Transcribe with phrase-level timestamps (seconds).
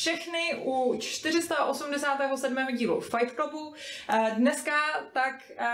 [0.00, 2.66] všechny u 487.
[2.76, 3.74] dílu Fight Clubu.
[4.08, 4.76] Eh, Dneska
[5.12, 5.66] tak eh,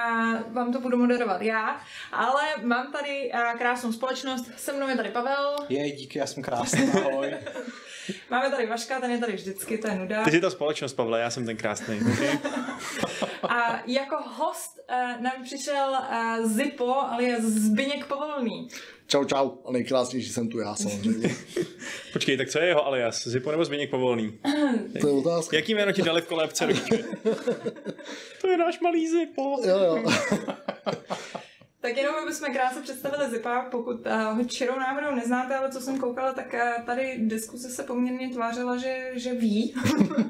[0.48, 1.80] vám to budu moderovat já,
[2.12, 4.50] ale mám tady eh, krásnou společnost.
[4.56, 7.34] Se mnou je tady Pavel, Jej, díky, já jsem krásný, ahoj.
[8.30, 10.25] máme tady Vaška, ten je tady vždycky, to je nuda.
[10.25, 12.00] Ty jsi ta společnost, Pavle, já jsem ten krásný.
[12.12, 12.38] Okay?
[13.48, 14.80] A jako host
[15.20, 15.98] nám přišel
[16.43, 18.68] Zipo, alias Zbyněk Povolný.
[19.07, 19.50] Čau, čau.
[19.64, 21.28] A nejkrásnější jsem tu já samozřejmě.
[22.12, 23.28] Počkej, tak co je jeho alias?
[23.28, 24.38] Zipo nebo Zbigněk Povolný?
[25.01, 25.56] To je otázka.
[25.56, 26.66] Jaký jméno ti dali v kolébce?
[26.66, 27.05] rodiče?
[28.41, 29.56] to je náš malý Zipo.
[29.64, 30.05] Jo, jo.
[31.80, 35.98] Tak jenom abychom krátce představili Zipa, pokud uh, ho čirou náhodou neznáte, ale co jsem
[35.98, 39.75] koukala, tak uh, tady diskuse se poměrně tvářila, že, že ví.
[39.75, 40.20] uh,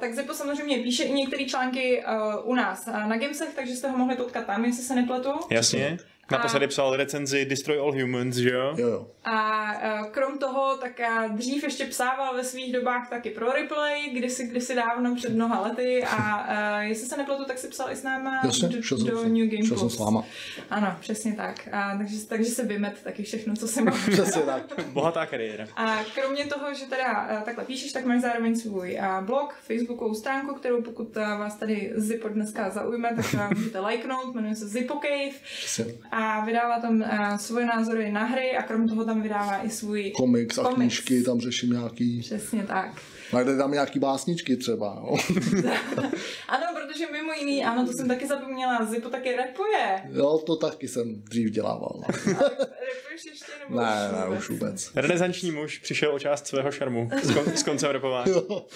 [0.00, 3.88] tak Zipo samozřejmě píše i některé články uh, u nás uh, na Gamesech, takže jste
[3.88, 5.30] ho mohli potkat tam, jestli se nepletu.
[5.50, 5.98] Jasně.
[6.30, 8.74] Naposledy psal recenzi Destroy All Humans, že jo?
[8.76, 9.06] jo, jo.
[9.24, 14.10] A uh, krom toho, tak uh, dřív ještě psával ve svých dobách taky pro replay,
[14.10, 17.96] kdysi, kdysi dávno před mnoha lety a uh, jestli se nepletu, tak si psal i
[17.96, 19.96] s náma Jasně, do, šel do New Game šel jsem Plus.
[19.96, 20.24] s váma.
[20.70, 21.68] Ano, přesně tak.
[21.72, 24.62] A, takže, takže se vymet taky všechno, co jsem Přesně tak.
[24.92, 25.66] Bohatá kariéra.
[25.76, 30.14] A kromě toho, že teda a, takhle píšeš, tak máš zároveň svůj a, blog, facebookovou
[30.14, 35.38] stránku, kterou pokud vás tady Zippo dneska zaujme, tak můžete lajknout, jmenuje se Zippo Cave
[35.58, 35.84] Přesně.
[36.14, 40.10] A vydává tam a, svoje názory na hry a kromě toho tam vydává i svůj
[40.10, 40.76] Komiks a Komiks.
[40.78, 42.20] knížky, tam řeším nějaký.
[42.20, 43.02] Přesně tak.
[43.32, 45.02] Najde tam nějaký básničky třeba.
[45.06, 45.16] Jo,
[46.48, 50.02] Ano, protože mimo jiný, ano, to jsem taky zapomněla, Zippo taky rapuje.
[50.12, 51.92] jo to taky jsem dřív dělával.
[52.26, 52.32] no.
[52.32, 54.38] Rapuješ ještě nebo Ne, už ne, vůbec?
[54.40, 54.90] už vůbec.
[54.94, 58.30] Renesanční muž přišel o část svého šarmu s, kon- s koncem repování.
[58.32, 58.66] Jo.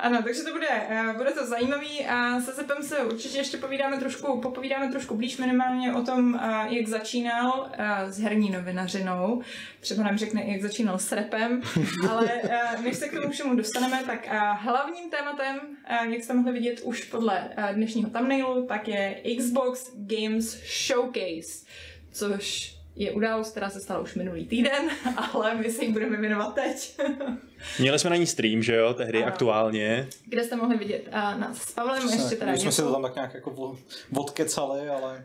[0.00, 3.98] Ano, takže to bude, eh, bude to zajímavý a se Zepem se určitě ještě povídáme
[3.98, 9.42] trošku, popovídáme trošku blíž minimálně o tom, eh, jak začínal eh, s herní novinařinou.
[9.80, 11.62] Třeba nám řekne, jak začínal s repem,
[12.10, 12.30] ale
[12.82, 14.28] než se k tomu všemu dostaneme, tak
[14.60, 15.60] hlavním tématem,
[16.08, 21.66] jak jste mohli vidět už podle dnešního thumbnailu, tak je Xbox Games Showcase,
[22.12, 24.90] což je událost, která se stala už minulý týden,
[25.32, 27.00] ale my se jí budeme věnovat teď.
[27.78, 29.26] Měli jsme na ní stream, že jo, tehdy Ano.
[29.32, 30.08] aktuálně.
[30.24, 32.92] Kde jste mohli vidět a nás s Pavlem Přesně, ještě teda my jsme si to
[32.92, 33.76] tam tak nějak jako
[34.16, 35.24] odkecali, ale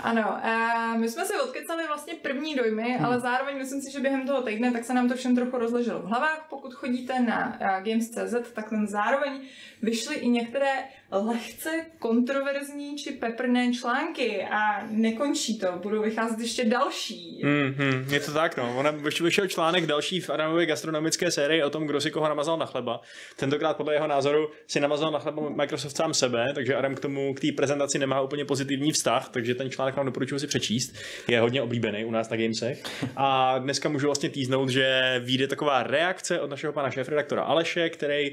[0.00, 3.04] Ano, a my jsme se odkecali vlastně první dojmy, hmm.
[3.04, 6.00] ale zároveň myslím si, že během toho týdne tak se nám to všem trochu rozleželo
[6.00, 6.46] v hlavách.
[6.50, 9.40] Pokud chodíte na Games.cz, tak tam zároveň
[9.82, 10.70] vyšly i některé
[11.12, 17.42] lehce kontroverzní či peprné články a nekončí to, budou vycházet ještě další.
[17.44, 18.74] Mm-hmm, je to tak, no.
[18.78, 22.58] Ona vyš- vyšel článek další v Adamové gastronomické sérii o tom, kdo si koho namazal
[22.58, 23.00] na chleba.
[23.36, 27.34] Tentokrát podle jeho názoru si namazal na chleba Microsoft sám sebe, takže Adam k tomu,
[27.34, 30.94] k té prezentaci nemá úplně pozitivní vztah, takže ten článek vám doporučuji si přečíst.
[31.28, 32.82] Je hodně oblíbený u nás na Gamesech.
[33.16, 38.32] A dneska můžu vlastně týznout, že vyjde taková reakce od našeho pana šéfredaktora Aleše, který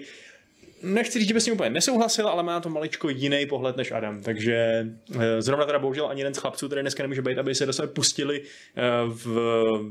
[0.83, 3.77] Nechci říct, že by s ním úplně nesouhlasil, ale má na to maličko jiný pohled
[3.77, 4.21] než Adam.
[4.21, 4.87] Takže
[5.19, 7.73] eh, zrovna teda bohužel ani jeden z chlapců, který dneska nemůže být, aby se do
[7.73, 9.27] sebe pustili eh, v,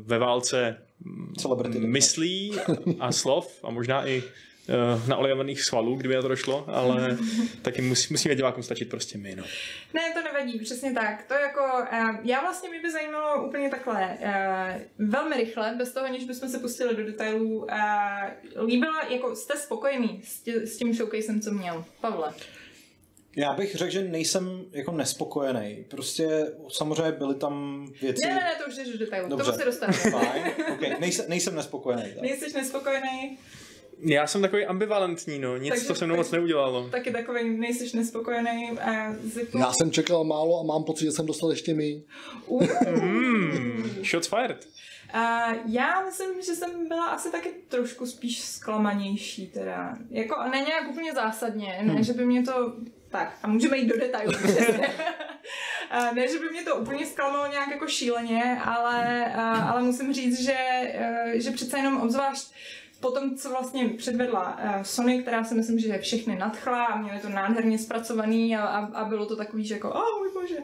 [0.06, 0.76] ve válce
[1.38, 1.78] celebrity.
[1.78, 2.52] myslí
[3.00, 4.22] a slov a možná i
[5.08, 7.18] na olejovaných svalů, kdyby na to došlo, ale
[7.62, 9.36] taky musí, musíme divákům stačit prostě my.
[9.36, 9.44] No.
[9.94, 11.24] Ne, to nevadí, přesně tak.
[11.28, 11.60] To jako,
[11.92, 16.48] uh, já vlastně mě by zajímalo úplně takhle, uh, velmi rychle, bez toho, než bychom
[16.48, 17.58] se pustili do detailů.
[17.58, 21.84] Uh, líbila, jako jste spokojený s, tě, s tím showcasem, co měl?
[22.00, 22.34] Pavle.
[23.36, 25.84] Já bych řekl, že nejsem jako nespokojený.
[25.90, 28.26] Prostě samozřejmě byly tam věci...
[28.26, 29.44] Ne, ne, ne, to už je do detailu, Dobře.
[29.44, 29.98] tomu se dostaneme.
[29.98, 30.44] Fajn,
[30.74, 30.96] okay.
[31.00, 32.02] nejsem, nejsem nespokojený.
[32.02, 32.22] Tak.
[32.22, 33.38] Nejsi nespokojený,
[33.98, 35.56] Já jsem takový ambivalentní, no.
[35.56, 36.88] Nic Takže- to se mnou moc neudělalo.
[36.88, 38.70] taky takový nejsi nespokojený.
[38.72, 39.58] Uh, zipu.
[39.58, 42.02] Já jsem čekal málo a mám pocit, že jsem dostal ještě míň.
[42.46, 44.68] Uh, Hmm, shots fired.
[45.14, 49.96] Uh, já myslím, že jsem byla asi taky trošku spíš zklamanější teda.
[50.10, 52.72] Jako ne nějak úplně zásadně, ne, že by mě to...
[53.10, 54.32] Tak, a můžeme jít do detailů.
[54.38, 54.48] Uh,
[56.14, 60.40] ne, že by mě to úplně zklamalo nějak jako šíleně, ale, uh, ale musím říct,
[60.40, 60.56] že,
[61.00, 62.52] uh, že přece jenom obzvlášť
[63.00, 67.20] po tom, co vlastně předvedla uh, Sony, která si myslím, že všechny nadchla a měli
[67.20, 70.56] to nádherně zpracovaný a, a, a bylo to takový, že jako, oh můj bože.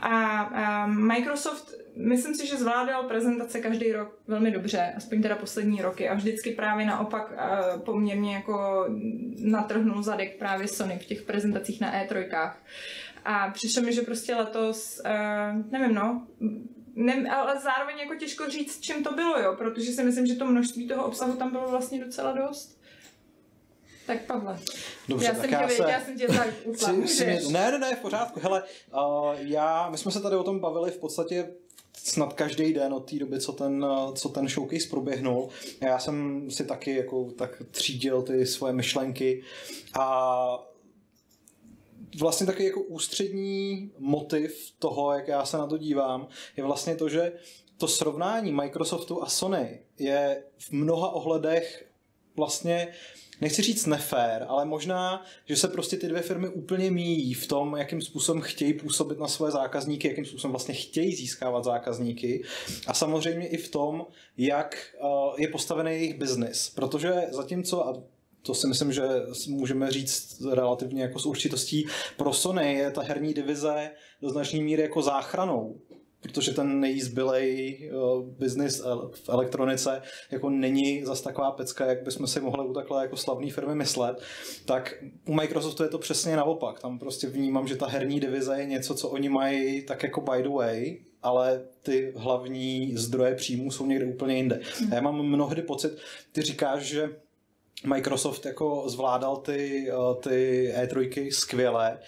[0.00, 5.82] A, a Microsoft, myslím si, že zvládal prezentace každý rok velmi dobře, aspoň teda poslední
[5.82, 8.86] roky a vždycky právě naopak uh, poměrně jako
[9.38, 12.52] natrhnul zadek právě Sony v těch prezentacích na E3.
[13.24, 16.26] A přišlo mi, že prostě letos, uh, nevím no,
[16.98, 20.46] ne, ale zároveň jako těžko říct, čím to bylo, jo, protože si myslím, že to
[20.46, 22.78] množství toho obsahu tam bylo vlastně docela dost.
[24.06, 24.58] Tak Pavle,
[25.08, 25.82] Dobře, já, tak jsem já tě, se...
[25.82, 28.40] já jsem tě tak utla, ne, ne, ne, v pořádku.
[28.40, 28.62] Hele,
[28.92, 31.48] uh, já, my jsme se tady o tom bavili v podstatě
[31.96, 35.48] snad každý den od té doby, co ten, co ten showcase proběhnul.
[35.80, 39.42] Já jsem si taky jako tak třídil ty svoje myšlenky
[39.98, 40.68] a
[42.18, 47.08] vlastně taky jako ústřední motiv toho, jak já se na to dívám, je vlastně to,
[47.08, 47.32] že
[47.78, 51.88] to srovnání Microsoftu a Sony je v mnoha ohledech
[52.36, 52.88] vlastně
[53.40, 57.76] nechci říct nefér, ale možná, že se prostě ty dvě firmy úplně míjí v tom,
[57.76, 62.44] jakým způsobem chtějí působit na své zákazníky, jakým způsobem vlastně chtějí získávat zákazníky
[62.86, 64.06] a samozřejmě i v tom,
[64.36, 66.70] jak uh, je postavený jejich biznis.
[66.74, 68.02] Protože zatímco, a
[68.42, 69.02] to si myslím, že
[69.48, 71.86] můžeme říct relativně jako s určitostí,
[72.16, 73.90] pro Sony je ta herní divize
[74.22, 75.80] do značné míry jako záchranou
[76.20, 78.82] protože ten nejzbylej uh, biznis
[79.12, 83.50] v elektronice jako není zas taková pecka, jak bychom si mohli u takhle jako slavné
[83.50, 84.22] firmy myslet,
[84.64, 84.94] tak
[85.26, 86.80] u Microsoftu je to přesně naopak.
[86.80, 90.42] Tam prostě vnímám, že ta herní divize je něco, co oni mají tak jako by
[90.42, 94.60] the way, ale ty hlavní zdroje příjmů jsou někde úplně jinde.
[94.90, 95.92] A já mám mnohdy pocit,
[96.32, 97.10] ty říkáš, že
[97.86, 99.90] Microsoft jako zvládal ty,
[100.22, 101.98] ty E3 skvěle,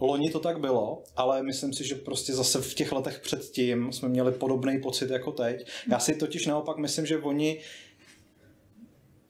[0.00, 4.08] Loni to tak bylo, ale myslím si, že prostě zase v těch letech předtím jsme
[4.08, 5.66] měli podobný pocit jako teď.
[5.90, 7.60] Já si totiž naopak myslím, že oni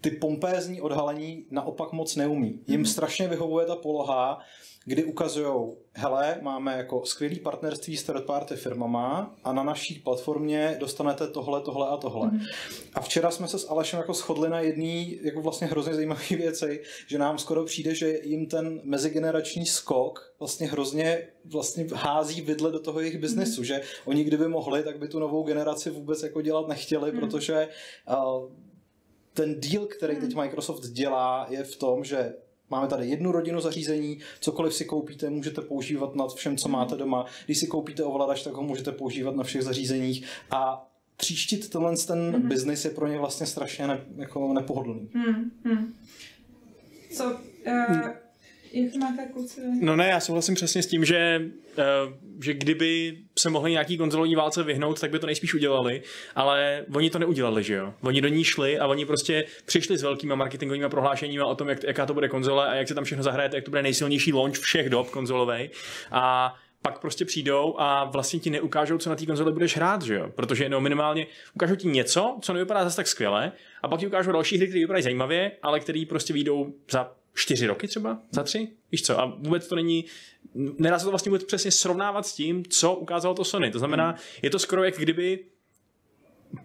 [0.00, 2.60] ty pompézní odhalení naopak moc neumí.
[2.66, 4.38] Jim strašně vyhovuje ta poloha,
[4.84, 10.76] kdy ukazují, hele, máme jako skvělý partnerství s third party firmama a na naší platformě
[10.80, 12.30] dostanete tohle, tohle a tohle.
[12.30, 12.40] Mm.
[12.94, 16.82] A včera jsme se s Alešem jako shodli na jedné jako vlastně hrozně zajímavé věci,
[17.06, 22.80] že nám skoro přijde, že jim ten mezigenerační skok vlastně hrozně vlastně hází vidle do
[22.80, 23.64] toho jejich biznesu, mm.
[23.64, 27.20] že oni kdyby mohli, tak by tu novou generaci vůbec jako dělat nechtěli, mm.
[27.20, 27.68] protože
[28.08, 28.52] uh,
[29.34, 32.34] ten deal, který teď Microsoft dělá, je v tom, že
[32.70, 37.26] Máme tady jednu rodinu zařízení, cokoliv si koupíte, můžete používat nad všem, co máte doma.
[37.44, 42.32] Když si koupíte ovladač, tak ho můžete používat na všech zařízeních a tříštit tenhle ten
[42.32, 42.48] mm-hmm.
[42.48, 45.08] biznis je pro ně vlastně strašně ne, jako nepohodlný.
[45.14, 45.86] Mm-hmm.
[47.12, 48.08] Co, uh,
[48.72, 49.60] jak máte kluci?
[49.80, 51.40] No ne, já souhlasím přesně s tím, že,
[51.78, 56.02] uh, že kdyby se mohli nějaký konzolovní válce vyhnout, tak by to nejspíš udělali,
[56.34, 57.94] ale oni to neudělali, že jo.
[58.00, 61.84] Oni do ní šli a oni prostě přišli s velkými marketingovými prohlášeními o tom, jak,
[61.84, 64.58] jaká to bude konzole a jak se tam všechno zahraje, jak to bude nejsilnější launch
[64.58, 65.70] všech dob konzolovej.
[66.10, 70.14] A pak prostě přijdou a vlastně ti neukážou, co na té konzoli budeš hrát, že
[70.14, 70.30] jo?
[70.34, 73.52] Protože no, minimálně ukážou ti něco, co nevypadá zase tak skvěle,
[73.82, 77.66] a pak ti ukážou další hry, které vypadají zajímavě, ale které prostě výjdou za čtyři
[77.66, 80.04] roky třeba, za tři, víš co, a vůbec to není,
[80.54, 84.16] nedá se to vlastně vůbec přesně srovnávat s tím, co ukázalo to Sony, to znamená,
[84.42, 85.38] je to skoro jak kdyby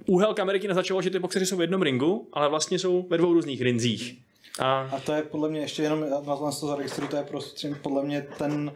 [0.06, 3.34] úhel kamery naznačoval, že ty boxeři jsou v jednom ringu, ale vlastně jsou ve dvou
[3.34, 4.20] různých rinzích.
[4.60, 8.04] A, a to je podle mě ještě jenom, na to zaregistruju, to je prostě podle
[8.04, 8.74] mě ten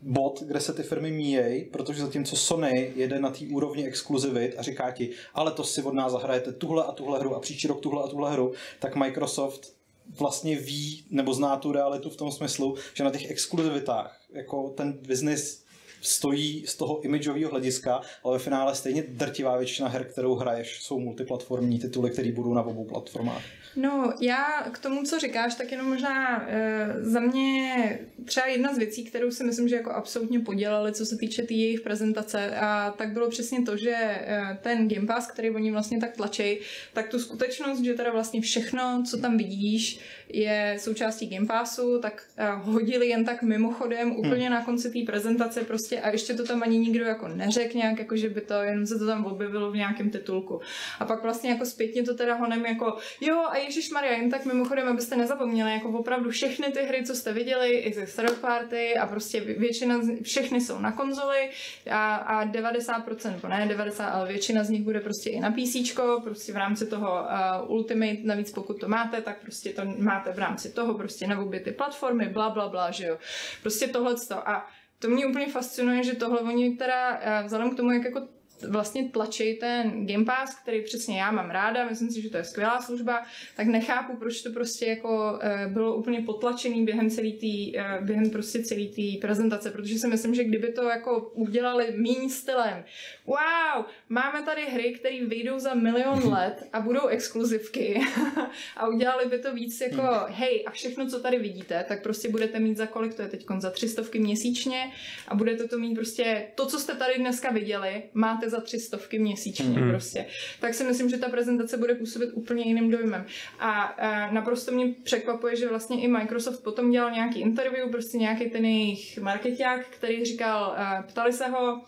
[0.00, 4.62] bod, kde se ty firmy míjejí, protože zatímco Sony jede na té úrovni exkluzivit a
[4.62, 7.80] říká ti, ale to si od nás zahrajete tuhle a tuhle hru a příští rok
[7.80, 9.74] tuhle a tuhle hru, tak Microsoft
[10.18, 14.92] vlastně ví nebo zná tu realitu v tom smyslu, že na těch exkluzivitách jako ten
[14.92, 15.64] biznis
[16.00, 21.00] stojí z toho imidžového hlediska, ale ve finále stejně drtivá většina her, kterou hraješ, jsou
[21.00, 23.42] multiplatformní tituly, které budou na obou platformách.
[23.76, 28.78] No, já k tomu, co říkáš, tak jenom možná e, za mě třeba jedna z
[28.78, 32.56] věcí, kterou si myslím, že jako absolutně podělali, co se týče té tý jejich prezentace,
[32.56, 36.58] a tak bylo přesně to, že e, ten Game Pass, který oni vlastně tak tlačí,
[36.92, 42.22] tak tu skutečnost, že teda vlastně všechno, co tam vidíš, je součástí Game Passu, tak
[42.36, 44.54] e, hodili jen tak mimochodem úplně hmm.
[44.54, 48.16] na konci té prezentace prostě a ještě to tam ani nikdo jako neřekl nějak, jako
[48.16, 50.60] že by to, jenom se to tam objevilo v nějakém titulku.
[51.00, 54.44] A pak vlastně jako zpětně to teda honem jako, jo a Ježíš Maria, jen tak
[54.44, 58.96] mimochodem, abyste nezapomněli, jako opravdu všechny ty hry, co jste viděli, i ze third party
[58.96, 61.50] a prostě většina, z, všechny jsou na konzoli
[61.90, 66.52] a, a 90%, ne 90, ale většina z nich bude prostě i na PC, prostě
[66.52, 67.26] v rámci toho
[67.64, 71.40] uh, Ultimate, navíc pokud to máte, tak prostě to máte v rámci toho prostě na
[71.40, 73.18] obě ty platformy, bla, bla, bla, že jo.
[73.62, 74.66] Prostě tohle a
[74.98, 78.28] to mě úplně fascinuje, že tohle oni teda, vzhledem k tomu, jak jako
[78.68, 82.44] vlastně tlačí ten Game Pass, který přesně já mám ráda, myslím si, že to je
[82.44, 83.22] skvělá služba,
[83.56, 88.30] tak nechápu, proč to prostě jako uh, bylo úplně potlačený během celý tý, uh, během
[88.30, 92.84] prostě celý té prezentace, protože si myslím, že kdyby to jako udělali méně stylem,
[93.26, 98.00] wow, máme tady hry, které vyjdou za milion let a budou exkluzivky
[98.76, 100.26] a udělali by to víc jako, hmm.
[100.28, 103.46] hej, a všechno, co tady vidíte, tak prostě budete mít za kolik to je teď,
[103.58, 104.90] za třistovky měsíčně
[105.28, 109.18] a budete to mít prostě, to, co jste tady dneska viděli, máte za tři stovky
[109.18, 109.90] měsíčně mm.
[109.90, 110.26] prostě.
[110.60, 113.26] Tak si myslím, že ta prezentace bude působit úplně jiným dojmem.
[113.58, 118.50] A, a naprosto mě překvapuje, že vlastně i Microsoft potom dělal nějaký interview, prostě nějaký
[118.50, 120.76] ten jejich marketák, který říkal,
[121.06, 121.84] ptali se ho,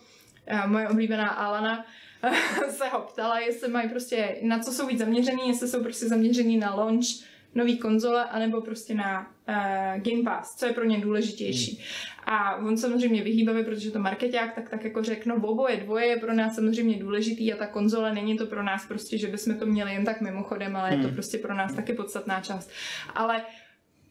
[0.67, 1.85] moje oblíbená Alana,
[2.69, 6.57] se ho ptala, jestli mají prostě, na co jsou víc zaměřený, jestli jsou prostě zaměřený
[6.57, 7.05] na launch
[7.55, 9.55] nový konzole, anebo prostě na uh,
[10.01, 11.75] Game Pass, co je pro ně důležitější.
[11.75, 11.85] Hmm.
[12.25, 16.17] A on samozřejmě vyhýbavě, protože to marketák, tak tak jako řekl, no oboje dvoje je
[16.17, 19.65] pro nás samozřejmě důležitý a ta konzole není to pro nás prostě, že bychom to
[19.65, 21.01] měli jen tak mimochodem, ale hmm.
[21.01, 22.71] je to prostě pro nás taky podstatná část.
[23.15, 23.41] Ale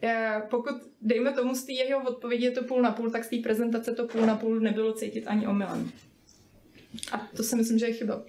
[0.03, 3.29] eh, pokud, dejme tomu z té jeho odpovědi je to půl na půl, tak z
[3.29, 5.91] té prezentace to půl na půl nebylo cítit ani omylem.
[7.13, 8.23] A to si myslím, že je chyba.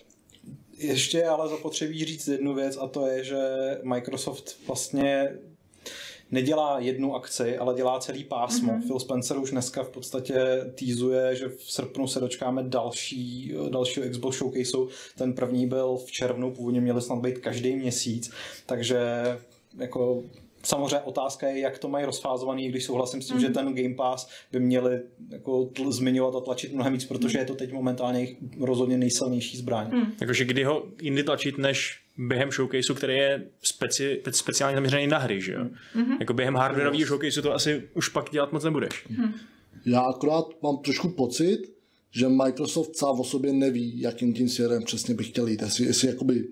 [0.78, 3.38] Ještě ale zapotřebí říct jednu věc a to je, že
[3.84, 5.30] Microsoft vlastně
[6.32, 8.74] nedělá jednu akci, ale dělá celý pásmo.
[8.74, 8.88] Mm-hmm.
[8.88, 10.38] Phil Spencer už dneska v podstatě
[10.76, 14.90] týzuje, že v srpnu se dočkáme další, dalšího Xbox Showcaseu.
[15.18, 18.32] Ten první byl v červnu, původně měli snad být každý měsíc,
[18.66, 19.00] takže
[19.78, 20.24] jako
[20.68, 23.42] Samozřejmě otázka je, jak to mají rozfázovaný, když souhlasím s tím, mm.
[23.42, 25.00] že ten Game Pass by měli
[25.32, 28.28] jako tl- zmiňovat a tlačit mnohem víc, protože je to teď momentálně
[28.60, 29.90] rozhodně nejsilnější zbraň.
[29.92, 30.14] Mm.
[30.22, 35.42] Jakože kdy ho jindy tlačit, než během showcaseu, který je speci, speciálně zaměřený na hry,
[35.42, 35.64] že jo?
[35.96, 36.18] Mm-hmm.
[36.20, 39.06] Jako během hardwareového showcaseu to asi už pak dělat moc nebudeš.
[39.10, 39.34] Mm.
[39.86, 41.58] Já akorát mám trošku pocit,
[42.12, 45.62] že Microsoft sám o sobě neví, jakým tím směrem přesně by chtěl jít.
[45.62, 46.48] Jestli, jestli jakoby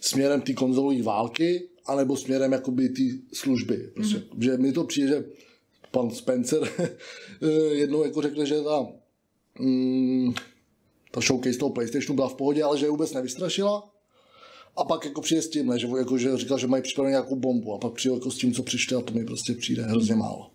[0.00, 3.90] směrem té konzolové války, anebo směrem jakoby ty služby.
[3.94, 4.16] Prostě.
[4.16, 4.44] Mm-hmm.
[4.44, 5.24] Že mi to přijde, že
[5.90, 6.68] pan Spencer
[7.72, 8.86] jednou jako řekne, že ta,
[9.58, 10.34] mm,
[11.10, 13.90] ta showcase toho PlayStationu byla v pohodě, ale že je vůbec nevystrašila.
[14.76, 17.74] A pak jako přijde s tím, že, jako, že říkal, že mají připravenou nějakou bombu
[17.74, 20.50] a pak přijde jako s tím, co přišli a to mi prostě přijde hrozně málo.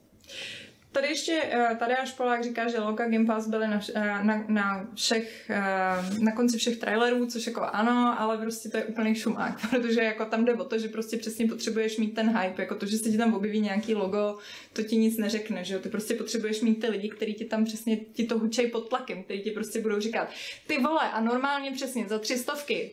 [0.96, 4.88] Tady ještě uh, Tadeáš Polák říká, že Loka Game Pass byly na, uh, na, na
[4.96, 9.70] všech, uh, na konci všech trailerů, což jako ano, ale prostě to je úplný šumák,
[9.70, 12.86] protože jako tam jde o to, že prostě přesně potřebuješ mít ten hype, jako to,
[12.86, 14.38] že se ti tam objeví nějaký logo,
[14.74, 17.66] to ti nic neřekne, že jo, ty prostě potřebuješ mít ty lidi, kteří ti tam
[17.66, 20.30] přesně ti to hučej pod tlakem, kteří ti prostě budou říkat,
[20.68, 22.92] ty vole a normálně přesně za tři stovky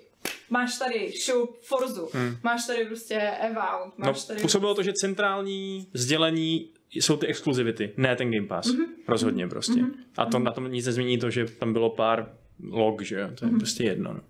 [0.50, 2.36] máš tady show Forzu, hmm.
[2.42, 4.40] máš tady prostě Evout, máš no, tady...
[4.40, 8.68] Působilo to, že centrální sdělení jsou ty exkluzivity, ne ten Game Pass.
[8.68, 8.86] Mm-hmm.
[9.08, 9.80] Rozhodně prostě.
[9.80, 9.94] Mm-hmm.
[10.16, 12.34] A to, na tom nic nezmění to, že tam bylo pár
[12.70, 13.28] log, že jo?
[13.34, 13.58] To je mm-hmm.
[13.58, 14.12] prostě jedno.
[14.12, 14.20] No.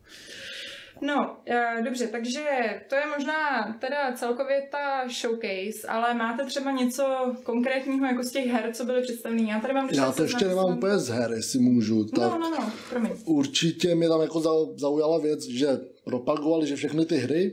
[1.04, 2.40] No, uh, dobře, takže
[2.88, 8.46] to je možná teda celkově ta showcase, ale máte třeba něco konkrétního jako z těch
[8.46, 9.50] her, co byly představeny?
[9.50, 11.98] Já tady mám Já to ještě nemám úplně z her, jestli můžu.
[11.98, 13.12] No, tak no, no, no, promiň.
[13.24, 14.40] Určitě mě tam jako
[14.76, 15.66] zaujala věc, že
[16.04, 17.52] propagovali, že všechny ty hry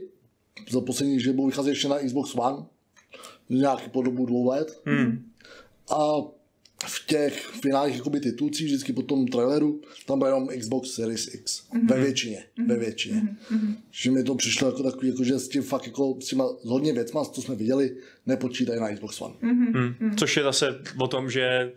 [0.70, 2.66] za poslední, že budou vycházet ještě na Xbox One,
[3.50, 4.80] nějaký po dobu dvou let.
[4.84, 5.24] Hmm.
[5.90, 5.96] A
[6.86, 11.68] v těch finálních jakoby, titulcích, vždycky po tom traileru, tam byl jenom Xbox Series X.
[11.72, 11.88] Mm-hmm.
[11.88, 12.44] Ve většině.
[12.58, 12.68] Mm-hmm.
[12.68, 13.22] Ve většině.
[13.22, 13.76] Mm-hmm.
[13.90, 16.68] Že mi to přišlo jako takový, jako, že s tím fakt jako s těma s
[16.68, 19.34] hodně věcma, co jsme viděli, nepočítají na Xbox One.
[19.42, 19.94] Mm-hmm.
[20.00, 20.16] Mm.
[20.16, 21.72] Což je zase o tom, že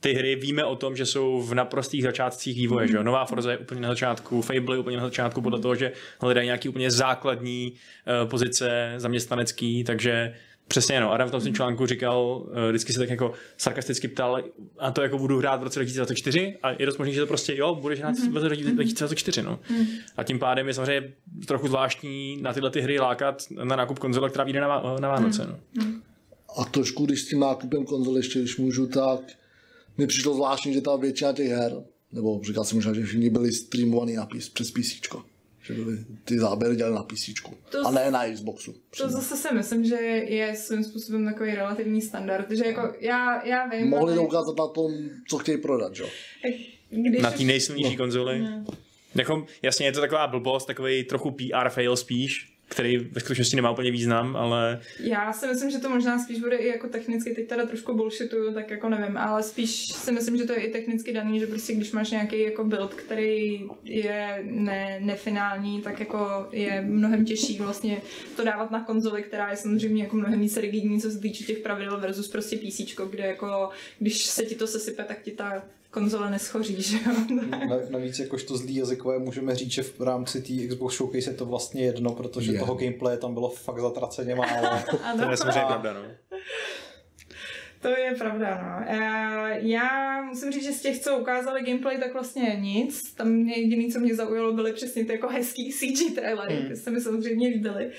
[0.00, 2.90] ty hry víme o tom, že jsou v naprostých začátcích vývoje, mm.
[2.90, 3.02] že jo?
[3.02, 6.46] Nová Forza je úplně na začátku, Fable je úplně na začátku podle toho, že hledají
[6.46, 10.34] nějaký úplně základní uh, pozice zaměstnanecký, takže
[10.68, 11.12] Přesně, no.
[11.12, 14.42] Adam v tom svém článku říkal, uh, vždycky se tak jako sarkasticky ptal,
[14.78, 17.56] a to jako budu hrát v roce 2024 a je dost možný, že to prostě,
[17.56, 19.58] jo, budeš hrát v roce 2024, no.
[19.70, 19.86] Mm.
[20.16, 21.12] A tím pádem je samozřejmě
[21.46, 25.46] trochu zvláštní na tyhle ty hry lákat na nákup konzole, která vyjde na, na Vánoce,
[25.46, 25.84] no.
[26.56, 29.20] A trošku, když s tím nákupem konzole ještě, když můžu, tak
[29.98, 31.72] mi přišlo zvláštní, že ta většina těch her,
[32.12, 35.08] nebo říkal jsem možná, že všichni byli streamovaný na pís, přes PC
[35.74, 37.28] že byly ty záběry dělali na PC.
[37.84, 38.74] A ne na Xboxu.
[38.90, 39.08] Přímo.
[39.08, 43.66] To zase si myslím, že je svým způsobem takový relativní standard, že jako já, já
[43.66, 43.88] vím.
[43.88, 44.92] Mohli to ukázat na tom,
[45.28, 46.04] co chtějí prodat, že?
[46.90, 48.04] Když na té nejsilnější no.
[48.04, 48.40] konzoli.
[48.40, 48.64] No.
[49.14, 53.70] Jako, jasně, je to taková blbost, takový trochu PR fail spíš, který ve skutečnosti nemá
[53.70, 54.80] úplně význam, ale...
[55.00, 58.54] Já si myslím, že to možná spíš bude i jako technicky, teď teda trošku bullshituju,
[58.54, 61.74] tak jako nevím, ale spíš si myslím, že to je i technicky daný, že prostě
[61.74, 68.02] když máš nějaký jako build, který je ne, nefinální, tak jako je mnohem těžší vlastně
[68.36, 71.58] to dávat na konzoli, která je samozřejmě jako mnohem více rigidní, co se týče těch
[71.58, 76.30] pravidel versus prostě PC, kde jako když se ti to sesype, tak ti ta konzole
[76.30, 77.12] neschoří, že jo?
[77.90, 81.82] Navíc jakožto zlý jazykové můžeme říct, že v rámci té Xbox Showcase je to vlastně
[81.82, 82.64] jedno, protože yeah.
[82.64, 84.78] toho gameplay tam bylo fakt zatraceně málo.
[85.24, 86.02] to je samozřejmě pravda, no.
[87.80, 88.86] To je pravda, no.
[89.60, 93.14] Já musím říct, že z těch, co ukázali gameplay, tak vlastně nic.
[93.14, 96.64] Tam mě jediný, co mě zaujalo, byly přesně ty jako hezký CG trailery, hmm.
[96.64, 97.90] které se mi samozřejmě líbily.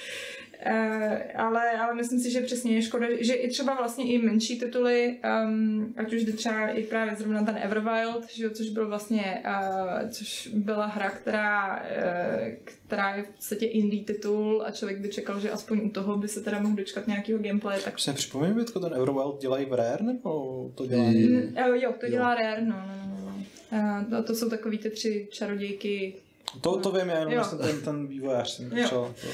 [0.65, 4.59] Uh, ale, ale myslím si, že přesně je škoda, že i třeba vlastně i menší
[4.59, 9.43] tituly, um, ať už jde třeba i právě zrovna ten Everwild, že, což byl vlastně,
[9.45, 15.09] uh, což byla hra, která, uh, která je v podstatě indie titul a člověk by
[15.09, 17.81] čekal, že aspoň u toho by se teda mohl dočkat nějakého gameplay.
[17.81, 17.99] Tak...
[17.99, 21.27] Se připomínám, že ten Everwild dělají v Rare, nebo to dělají?
[21.27, 22.37] Mm, jo, to dělá jo.
[22.39, 23.25] Rare, no, no, no.
[23.25, 23.43] no.
[23.71, 26.15] Uh, to, to jsou takový ty tři čarodějky,
[26.61, 27.39] To, to vím, já jenom Jo.
[27.39, 28.85] vlastně ten, ten vývojář jsem Jo.
[28.85, 29.01] třeba.
[29.01, 29.27] To.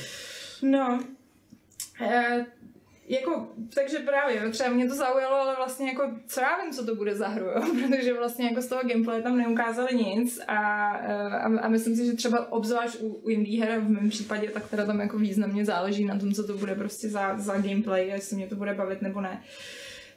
[0.61, 0.99] No,
[2.01, 2.45] e,
[3.07, 6.95] jako, takže právě, třeba mě to zaujalo, ale vlastně jako, co já vím, co to
[6.95, 7.61] bude za hru, jo?
[7.87, 12.05] protože vlastně jako z toho gameplay tam neukázali nic a, e, a, a myslím si,
[12.05, 15.65] že třeba obzvlášť u, u indie her v mém případě, tak teda tam jako významně
[15.65, 19.01] záleží na tom, co to bude prostě za, za gameplay, jestli mě to bude bavit
[19.01, 19.43] nebo ne.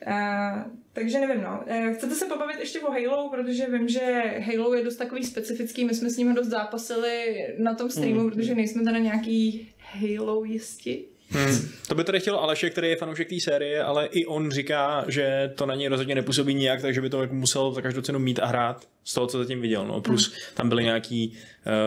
[0.07, 1.65] Uh, takže nevím, no.
[1.71, 5.85] Uh, chcete se pobavit ještě o Halo, protože vím, že Halo je dost takový specifický,
[5.85, 8.31] my jsme s ním dost zápasili na tom streamu, mm.
[8.31, 11.05] protože nejsme teda nějaký Halo jisti.
[11.31, 11.69] Hmm.
[11.89, 15.53] To by tady chtěl Aleše, který je fanoušek té série, ale i on říká, že
[15.55, 18.39] to na něj rozhodně nepůsobí nijak, takže by to jako musel za každou cenu mít
[18.39, 19.87] a hrát z toho, co zatím viděl.
[19.87, 20.01] No.
[20.01, 21.33] Plus tam byly nějaký,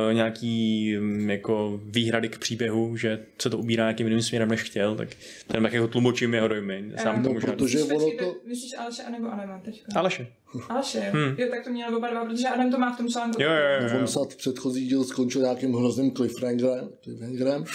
[0.07, 4.61] uh, nějaký um, jako výhrady k příběhu, že se to ubírá nějakým jiným směrem, než
[4.61, 5.09] chtěl, tak
[5.47, 6.83] ten tak jako tlumočím jeho dojmy.
[6.97, 9.99] Sám Eh, to no, protože- Myslíš, ono to- Myslíš Aleše anebo Adama teďka?
[9.99, 10.27] Aleše.
[10.69, 11.35] Aleše, Hmm.
[11.37, 13.41] jo, tak to měli oba dva, protože Adam to má v tom článku.
[13.41, 13.99] Jo, jo, jo.
[13.99, 17.65] On snad předchozí díl skončil nějakým hrozným cliffhangerem, cliffhangerem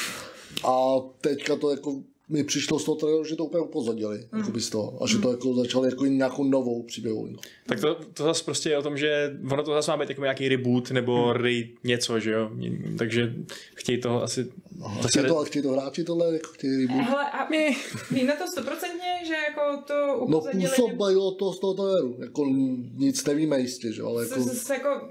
[0.64, 4.40] a teďka to jako mi přišlo z toho traileru, že to úplně upozadili, mm.
[4.40, 7.26] jako z toho, a že to jako začali jako nějakou novou příběhovou.
[7.26, 7.38] No.
[7.66, 10.22] Tak to, to zase prostě je o tom, že ono to zase má být jako
[10.22, 11.42] nějaký reboot nebo Hmm.
[11.42, 12.50] re něco, že jo.
[12.98, 13.34] Takže
[13.74, 14.46] chtějí toho asi...
[14.84, 17.04] A chtějí to, a chtějí to hráči tohle, jako chtějí reboot.
[17.04, 17.48] Hele, a
[18.10, 20.68] víme to stoprocentně, že jako to No upozadili...
[20.68, 22.44] působilo to z toho traileru, jako
[22.94, 24.40] nic nevíme jistě, že jo, ale jako...
[24.40, 25.08] Zase jako,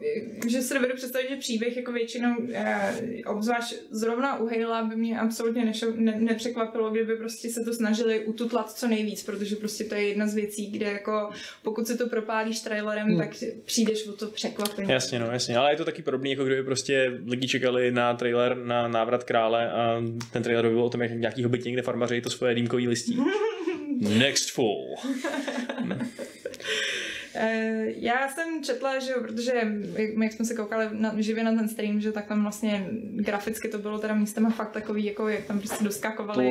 [0.47, 2.93] že si dovedu představit, že příběh jako většinou, eh,
[3.25, 8.25] obzvlášť zrovna u Hejla by mě absolutně nešo, ne, nepřekvapilo, kdyby prostě se to snažili
[8.25, 11.29] ututlat co nejvíc, protože prostě to je jedna z věcí, kde jako
[11.63, 13.17] pokud si to propálíš trailerem, hmm.
[13.17, 13.29] tak
[13.65, 14.91] přijdeš o to překvapení.
[14.91, 15.57] Jasně, no, jasně.
[15.57, 19.71] Ale je to taky podobný, jako kdyby prostě lidi čekali na trailer na návrat krále
[19.71, 22.87] a ten trailer by byl o tom, jak nějaký hobit někde farmaří to svoje dýmkový
[22.87, 23.19] listí.
[23.99, 24.95] Next fall.
[27.37, 29.51] Eh, Já jsem četla, že protože
[29.97, 33.67] jak- jak jsme se koukali na, živě na ten stream, že tak tam vlastně graficky
[33.67, 36.45] to bylo teda místama fakt takový, jako jak tam prostě doskakovali,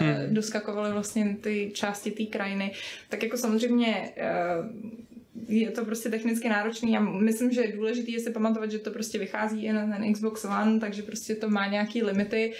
[0.00, 2.72] eh, doskakovaly vlastně ty části té krajiny.
[3.08, 4.10] Tak jako samozřejmě
[5.48, 8.90] je to prostě technicky náročný a myslím, že je důležité je si pamatovat, že to
[8.90, 12.52] prostě vychází i na ten Xbox One, takže prostě to má nějaký limity.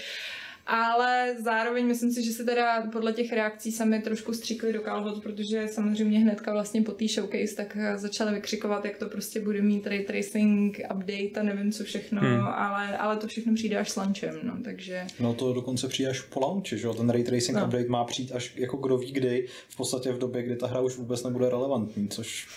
[0.73, 5.23] Ale zároveň myslím si, že se teda podle těch reakcí sami trošku stříkli do kalhot,
[5.23, 9.63] protože samozřejmě hnedka vlastně po té showcase tak eh, začali vykřikovat, jak to prostě bude
[9.63, 12.35] mít ray tracing, update a nevím co všechno, Hmm.
[12.35, 12.47] hmm.
[12.47, 15.07] ale, ale to všechno přijde až s lunchem, no, takže...
[15.21, 16.95] No to dokonce přijde až po launchi, že jo?
[16.95, 17.65] Ten ray tracing No.
[17.65, 20.81] update má přijít až jako kdo ví kdy, v podstatě v době, kdy ta hra
[20.81, 22.49] už vůbec nebude relevantní, což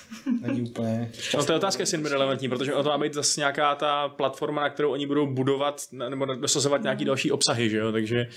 [0.41, 3.75] není úplně No to je otázka, jestli nebude relevantní, protože to má být zase nějaká
[3.75, 8.27] ta platforma, na kterou oni budou budovat nebo dosazovat nějaký další obsahy, že jo, takže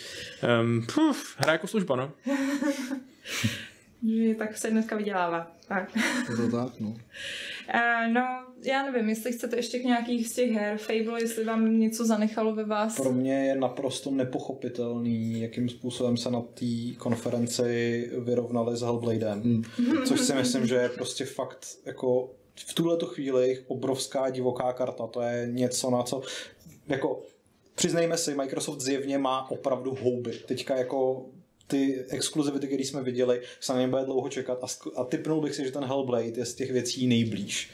[0.61, 2.13] um, puf, hra jako služba, no.
[4.39, 5.53] Tak se dneska vydělává.
[5.69, 5.97] Tak.
[6.31, 6.89] Je to tak, no.
[6.89, 6.97] Uh,
[8.13, 8.23] no,
[8.65, 12.55] já nevím, jestli chcete ještě k nějakých z těch her, Fable, jestli vám něco zanechalo
[12.55, 12.97] ve vás.
[12.97, 16.67] Pro mě je naprosto nepochopitelný, jakým způsobem se na té
[16.99, 19.43] konferenci vyrovnali s Hellbladem.
[19.43, 19.65] Hmm.
[20.05, 25.07] Což si myslím, že je prostě fakt jako v tuhle chvíli obrovská divoká karta.
[25.07, 26.23] To je něco, na co
[26.89, 27.23] jako
[27.77, 30.33] přiznejme si, Microsoft zjevně má opravdu houby.
[30.47, 31.27] Teďka jako
[31.67, 35.65] ty exkluzivity, které jsme viděli, se na bude dlouho čekat a, a typnul bych si,
[35.65, 37.71] že ten Hellblade je z těch věcí nejblíž.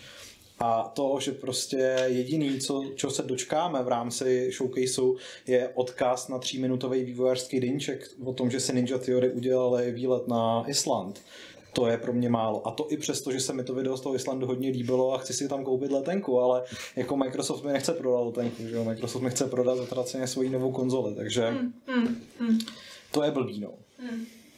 [0.59, 6.39] A to, že prostě jediný, co, čo se dočkáme v rámci showcaseu, je odkaz na
[6.39, 11.21] tříminutový vývojářský deníček o tom, že si Ninja Theory udělali výlet na Island.
[11.73, 12.69] To je pro mě málo.
[12.69, 15.19] A to i přesto, že se mi to video z toho Islandu hodně líbilo a
[15.19, 16.63] chci si tam koupit letenku, ale
[16.97, 18.85] jako Microsoft mi nechce prodat letenku, že jo?
[18.85, 22.59] Microsoft mi chce prodat zatraceně svoji novou konzoli, takže Mm, mm.
[23.11, 23.71] to je blbý, no.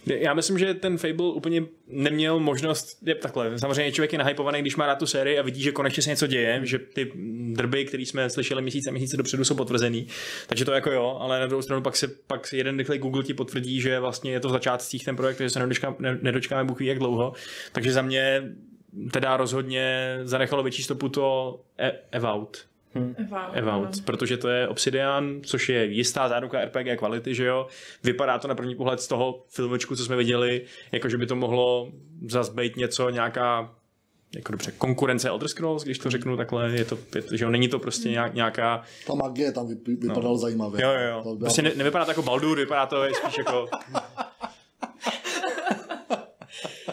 [0.06, 4.76] Já myslím, že ten Fable úplně neměl možnost, je takhle, samozřejmě člověk je nahypovaný, když
[4.76, 7.12] má rád tu sérii a vidí, že konečně se něco děje, že ty
[7.52, 10.06] drby, které jsme slyšeli měsíce a měsíce dopředu, jsou potvrzený.
[10.46, 13.34] Takže to jako jo, ale na druhou stranu pak se pak jeden rychlej Google ti
[13.34, 16.80] potvrdí, že vlastně je to v začátcích ten projekt, že se nedočkáme, ne, nedočkáme Bůh
[16.80, 17.32] ví jak dlouho.
[17.72, 18.52] Takže za mě
[19.12, 22.66] teda rozhodně zanechalo větší stopu to e- Evout.
[22.94, 27.66] Wow, Evout, protože to je Obsidian, což je jistá záruka RPG kvality, že jo.
[28.04, 31.37] Vypadá to na první pohled z toho filmečku, co jsme viděli, jako že by to
[31.37, 31.92] mohlo
[32.28, 33.74] zas být něco, nějaká
[34.35, 37.50] jako dobře, konkurence Elder Scrolls, když to řeknu takhle, je to, je to že jo,
[37.50, 40.38] není to prostě nějak, nějaká, Ta magie tam vyp- vypadala no.
[40.38, 40.83] zajímavě.
[40.83, 41.37] jo, jo, To jo.
[41.37, 43.66] Prostě ne, nevypadá to jako Baldur, vypadá to spíš jako,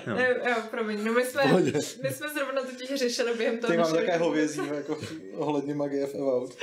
[0.08, 0.20] No.
[0.20, 1.72] Jo, jo, promiň, no my jsme, Pohodě.
[2.04, 4.98] my jsme zrovna totiž řešili během toho Ty mám také hovězí, jako
[5.34, 6.58] ohledně magie v Evout.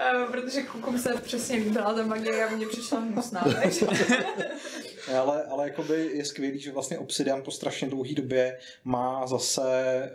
[0.00, 3.44] Eh, protože kukum se přesně líbila ta magie a mně přišla hnusná.
[5.12, 9.62] Ale, ale jakoby je skvělý, že vlastně Obsidian po strašně dlouhé době má zase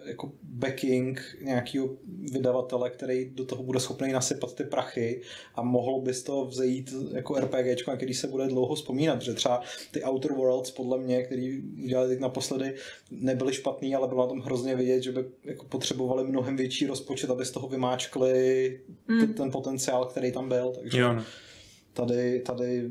[0.05, 1.89] jako backing nějakého
[2.31, 5.21] vydavatele, který do toho bude schopný nasypat ty prachy
[5.55, 9.33] a mohlo by z toho vzejít jako RPGčko, na který se bude dlouho vzpomínat, že
[9.33, 12.75] třeba ty Outer Worlds podle mě, který udělali teď naposledy,
[13.11, 17.29] nebyly špatný, ale bylo na tom hrozně vidět, že by jako potřebovali mnohem větší rozpočet,
[17.29, 19.33] aby z toho vymáčkli mm.
[19.33, 20.73] ten potenciál, který tam byl.
[20.81, 21.23] Takže Jo, no.
[21.93, 22.89] Tady, tady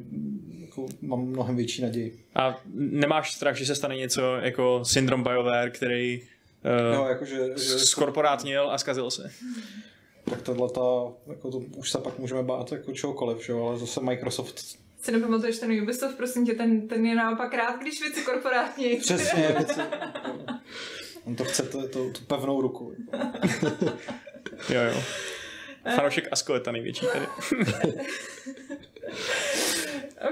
[0.61, 2.24] jako mám mnohem větší naději.
[2.34, 6.22] A nemáš strach, že se stane něco jako syndrom BioWare, který
[7.00, 9.30] uh, jakože, že skorporátnil a zkazil se.
[10.30, 10.80] tak tahle ta,
[11.26, 15.58] jako to, už se pak můžeme bát jako čehokoliv, že ale zase Microsoft Si nepamatuješ
[15.58, 18.96] ten Ubisoft, prosím tě, ten, ten je naopak rád, když věci korporátní.
[18.96, 19.80] přesně věci,
[21.24, 22.94] on to chce to, to, tu pevnou ruku.
[24.68, 25.02] Jo, jo.
[25.96, 27.27] Fanoušek Askoleta největší tady.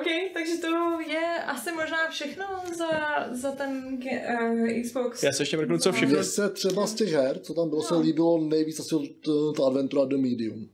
[0.00, 2.44] OK, takže to je asi možná všechno
[2.78, 2.88] za,
[3.32, 3.98] za ten
[4.62, 5.22] uh, Xbox.
[5.22, 6.14] Já se ještě mrknu, co všechno...
[6.14, 9.66] Mně se třeba z těch her, co tam bylo, se líbilo nejvíc asi to- ta
[9.66, 10.68] adventura The Medium.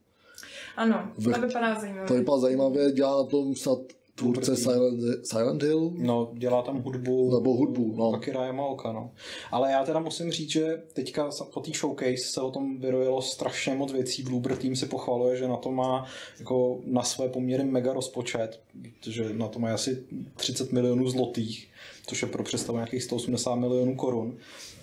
[0.77, 2.09] Ano, to vypadá zajímavě.
[2.09, 3.79] To vypadá zajímavě, dělá na tom snad
[4.15, 7.35] tvůrce Silent, Silent Hill, No, dělá tam hudbu.
[7.35, 8.13] nebo hudbu, no.
[8.13, 9.11] Akira Yamaoka, no.
[9.51, 13.75] Ale já teda musím říct, že teďka po té showcase se o tom vyrojilo strašně
[13.75, 14.23] moc věcí.
[14.23, 16.07] Bloober Team si pochvaluje, že na to má
[16.39, 18.61] jako na své poměry mega rozpočet,
[19.01, 20.05] protože na to má asi
[20.37, 21.69] 30 milionů zlotých,
[22.07, 24.37] což je pro představu nějakých 180 milionů korun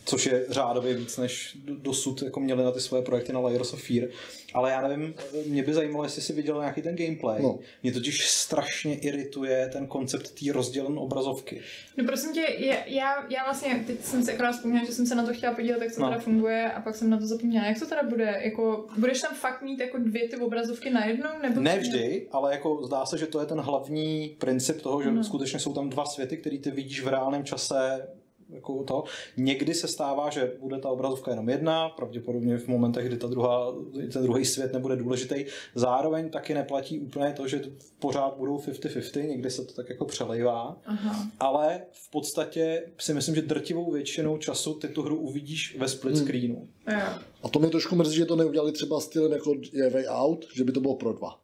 [0.06, 3.74] což je řádově víc, než do- dosud jako měli na ty své projekty na Layers
[3.74, 4.08] of Fear.
[4.54, 5.14] Ale já nevím,
[5.48, 7.42] mě by zajímalo, jestli si viděl nějaký ten gameplay.
[7.44, 7.60] No.
[7.84, 11.62] Mě totiž strašně irituje ten koncept té rozdělené obrazovky.
[11.98, 12.46] No prosím tě,
[12.86, 15.82] já, já vlastně, teď jsem si akorát vzpomněla, že jsem se na to chtěla podívat,
[15.82, 16.08] jak to No.
[16.10, 17.66] teda funguje a pak jsem na to zapomněla.
[17.66, 18.40] Jak to teda bude?
[18.44, 21.30] Jako, budeš tam fakt mít jako dvě ty obrazovky najednou?
[21.44, 25.10] Nebo Ne vždy, ale jako zdá se, že to je ten hlavní princip toho, že
[25.10, 25.24] Ano.
[25.24, 28.08] skutečně jsou tam dva světy, který ty vidíš v reálném čase
[28.50, 29.04] jako to.
[29.38, 33.74] Někdy se stává, že bude ta obrazovka jenom jedna, pravděpodobně v momentech, kdy ta druhá,
[34.14, 35.46] ten druhý svět nebude důležitý.
[35.76, 37.62] Zároveň taky neplatí úplně to, že
[38.00, 40.78] pořád budou 50-50, někdy se to tak jako přelejvá.
[40.86, 41.28] Aha.
[41.40, 46.18] Ale v podstatě si myslím, že drtivou většinou času ty tu hru uvidíš ve split
[46.18, 46.68] screenu.
[46.92, 47.00] Jo.
[47.44, 50.64] A to mě trošku mrzí, že to neudělali třeba stylem jako je Way Out, že
[50.64, 51.40] by to bylo pro dva.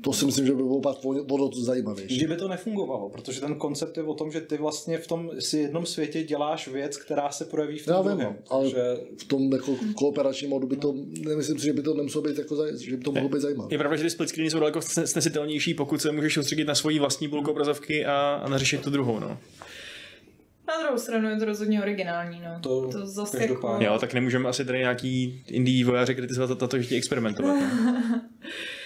[0.00, 2.18] To si myslím, že by bylo pak o o dost zajímavější.
[2.18, 5.30] Že by to nefungovalo, protože ten koncept je o tom, že ty vlastně v tom
[5.38, 8.36] si jednom světě děláš věc, která se projeví v tom Já vím, druhém.
[8.50, 8.82] ale Takže
[9.18, 12.54] v tom jako kooperačním modu by to, nemyslím si, že by to nemuselo být jako,
[12.54, 13.68] zaj- že by to mohlo být zajímavé.
[13.74, 16.74] Je pravda, že ty split screeny jsou daleko snes- snesitelnější, pokud se můžeš soustředit na
[16.74, 19.38] svoji vlastní bulku obrazovky a, a nařešit tu druhou, no.
[20.68, 22.60] Na druhou stranu je to rozhodně originální, no.
[22.62, 23.76] To to zase jako...
[23.80, 27.56] Jo, tak nemůžeme asi tady nějaký indie vývojáře kritizovat za to, že chtějí experimentovat.
[27.60, 28.20] No.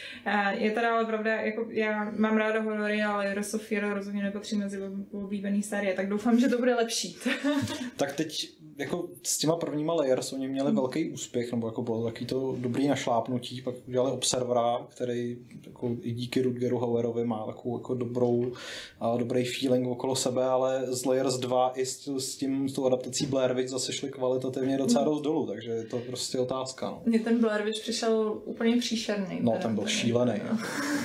[0.50, 4.78] Je teda ale pravda, jako já mám ráda horory, ale Fear rozhodně nepatří mezi
[5.10, 7.16] oblíbený série, tak doufám, že to bude lepší.
[7.96, 12.24] Tak teď jako s těma prvníma layers oni měli velký úspěch, nebo jako bylo taky
[12.24, 17.94] to dobrý našlápnutí, pak udělali Observera, který jako i díky Rutgeru Hauerovi má takovou jako
[17.94, 18.52] dobrou,
[19.00, 22.86] a dobrý feeling okolo sebe, ale z Layers 2 i s, s tím, s tou
[22.86, 26.90] adaptací Blair Witch zase šli kvalitativně docela dost dolů, takže je to prostě otázka.
[26.90, 27.02] No.
[27.04, 29.38] Mně ten Blair Witch přišel úplně příšerný.
[29.42, 30.40] No, ten byl šílený.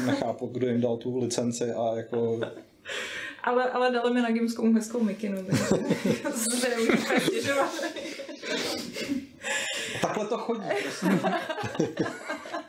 [0.05, 2.39] Nechápu, kdo jim dal tu licenci a jako
[3.47, 5.63] Ale, ale dali mi na Gamescomu hezkou mikinu, takže
[6.35, 6.67] se
[10.01, 10.61] takhle to chodí.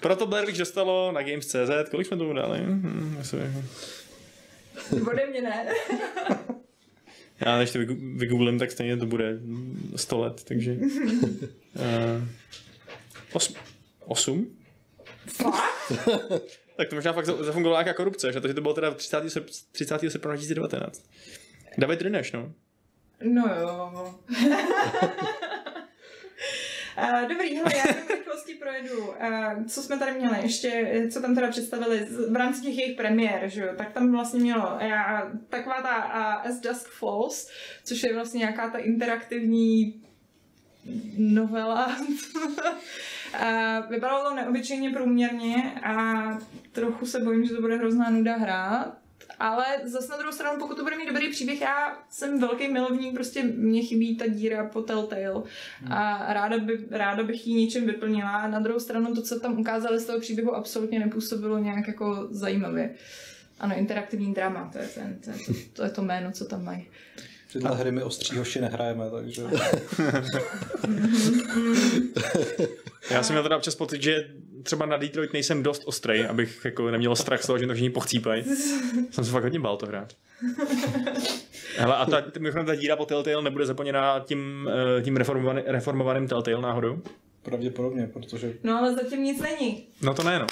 [0.00, 2.58] Proto Blair Witch dostalo na Games.cz, kolik jsme tomu dali?
[2.58, 3.36] Hm, asi-
[5.10, 5.66] Ode mě ne.
[7.40, 7.78] Já než to
[8.16, 9.38] vygooglím, tak stejně to bude
[9.96, 10.76] 100 let, takže...
[11.74, 12.24] Uh,
[13.32, 13.54] os,
[14.06, 14.56] osm?
[16.78, 19.30] Tak to možná fakt za- zafungovala nějaká korupce, že to, že to bylo teda 30.
[19.30, 20.00] Srp, 30.
[20.08, 21.04] srpna 2019.
[21.78, 22.52] David Rineš, no.
[23.22, 24.14] No jo.
[26.98, 28.98] Uh, dobrý, hele, já v rychlosti projedu.
[29.08, 30.36] Uh, co jsme tady měli?
[30.42, 33.68] Ještě, eh, co tam teda představili v rámci těch jejich premiér, že jo?
[33.78, 35.94] Tak tam vlastně mělo uh, taková ta
[36.34, 37.50] As Dusk Falls,
[37.84, 40.02] což je vlastně nějaká ta interaktivní
[41.18, 41.96] novela.
[43.34, 46.24] uh, vypadalo to neobyčejně průměrně a
[46.72, 48.98] trochu se bojím, že to bude hrozná nuda hrát.
[49.38, 53.14] Ale zase na druhou stranu, pokud to bude mít dobrý příběh, já jsem velký milovník,
[53.14, 55.42] prostě mě chybí ta díra po Telltale
[55.90, 58.30] a ráda, by, ráda bych ji něčím vyplnila.
[58.30, 62.26] A na druhou stranu to, co tam ukázali z toho příběhu, absolutně nepůsobilo nějak jako
[62.30, 62.94] zajímavě.
[63.60, 66.64] Ano, interaktivní drama, to je, ten, to, je to, to je to jméno, co tam
[66.64, 66.88] mají.
[67.52, 69.42] Tyhle hry my ostří hoši nehrajeme, takže...
[73.10, 74.28] Já jsem měl teda občas pocit, že
[74.62, 77.90] třeba na Detroit nejsem dost ostrý, abych jako neměl strach z toho, že to všichni
[77.90, 78.44] pochcípají.
[79.10, 80.12] Jsem se fakt hodně bál to hrát.
[81.76, 86.28] Hele, a ta, mimochodem ta díra po Telltale nebude zaplněná tím, eh, tím reformovaný, reformovaným
[86.28, 87.02] Telltale náhodou?
[87.42, 88.54] Pravděpodobně, protože...
[88.62, 89.86] No ale zatím nic není.
[90.02, 90.46] No to ne, no.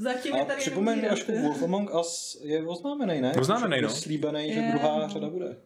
[0.00, 1.14] Zatím, je A tady připomeň díra.
[1.42, 3.32] Wolf Among Us je oznámený, ne?
[3.40, 3.88] Oznámený, no.
[3.88, 5.56] Je slíbený, že druhá řada bude.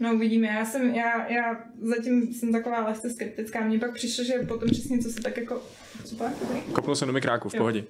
[0.00, 4.34] No uvidíme, já jsem, já, já zatím jsem taková lehce skeptická, mně pak přišlo, že
[4.48, 5.62] potom přesně co se tak jako,
[6.04, 6.60] co pak, dobrý?
[6.60, 7.84] Kopnul jsem do mikráku, v pohodě.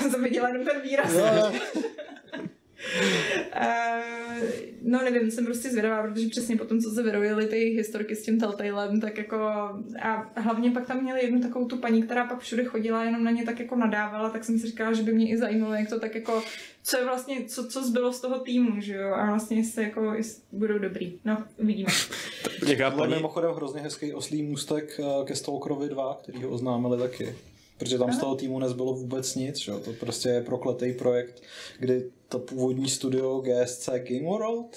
[0.10, 1.12] jsem viděla jenom ten výraz.
[3.56, 4.48] Uh,
[4.82, 8.40] no nevím, jsem prostě zvědavá, protože přesně potom, co se vyrojily ty historky s tím
[8.40, 9.36] Telltalem, tak jako
[10.02, 13.30] a hlavně pak tam měli jednu takovou tu paní, která pak všude chodila, jenom na
[13.30, 16.00] ně tak jako nadávala, tak jsem si říkala, že by mě i zajímalo, jak to
[16.00, 16.42] tak jako,
[16.82, 20.14] co je vlastně, co, co zbylo z toho týmu, že jo, a vlastně jestli jako,
[20.52, 21.18] budou dobrý.
[21.24, 21.92] No, uvidíme.
[22.66, 27.34] Je paní, mimochodem hrozně hezký oslý můstek eh, ke Stalkerovi 2, který ho oznámili taky.
[27.78, 29.72] Protože tam z toho týmu nezbylo vůbec nic, že?
[29.72, 31.42] to prostě je prokletý projekt,
[31.78, 34.76] kdy to původní studio GSC Game World,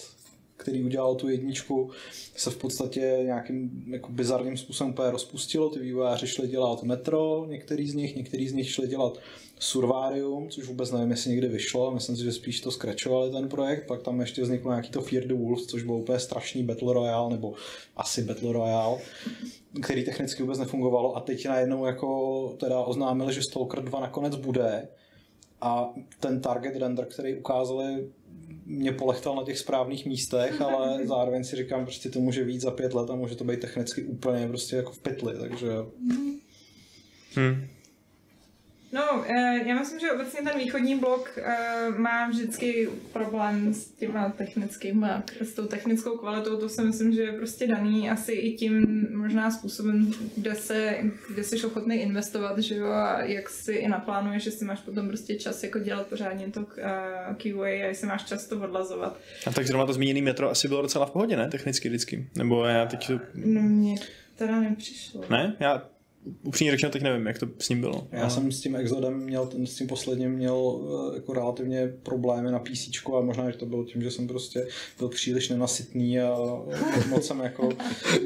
[0.58, 1.90] který udělal tu jedničku,
[2.36, 5.70] se v podstatě nějakým jako bizarním způsobem úplně rozpustilo.
[5.70, 9.18] Ty vývojáři šli dělat Metro, některý z nich, některý z nich šli dělat
[9.64, 13.88] Survarium, což vůbec nevím, jestli někdy vyšlo, myslím si, že spíš to skračovali ten projekt,
[13.88, 17.30] pak tam ještě vzniklo nějaký to Fear the Wolves, což byl úplně strašný Battle Royale,
[17.30, 17.54] nebo
[17.98, 18.98] asi Battle Royale,
[19.82, 24.88] který technicky vůbec nefungovalo a teď najednou jako teda oznámili, že Stalker 2 nakonec bude
[25.62, 28.08] a ten target render, který ukázali,
[28.66, 32.72] mě polechtal na těch správných místech, ale zároveň si říkám, prostě to může víc za
[32.72, 35.70] pět let a může to být technicky úplně prostě jako v pytli, takže
[37.36, 37.68] hm.
[38.92, 44.30] No, eh, já myslím, že obecně ten východní blok eh, má vždycky problém s těma
[44.30, 49.08] technickýma, s tou technickou kvalitou, to si myslím, že je prostě daný asi i tím
[49.18, 50.98] možná způsobem, kde se,
[51.30, 55.08] kde jsi ochotný investovat, že jo, a jak si i naplánuješ, že si máš potom
[55.08, 56.66] prostě čas jako dělat pořádně to
[57.38, 59.18] QA a jestli máš čas to odlazovat.
[59.48, 61.48] A tak zrovna to zmíněný metro asi bylo docela v pohodě, ne?
[61.48, 62.28] Technicky vždycky.
[62.36, 63.20] Nebo já teď to...
[63.36, 63.96] No mně
[64.36, 65.24] teda nepřišlo.
[65.30, 65.56] Ne?
[65.60, 65.84] Já
[66.44, 68.08] upřímně řečeno teď nevím, jak to s ním bylo.
[68.12, 72.52] Já jsem s tím Exodem měl, ten, s tím posledním měl eh, jako relativně problémy
[72.52, 74.68] na PC a možná, že to bylo tím, že jsem prostě
[75.00, 76.38] byl příliš nenasytný a
[77.10, 77.70] moc jsem jako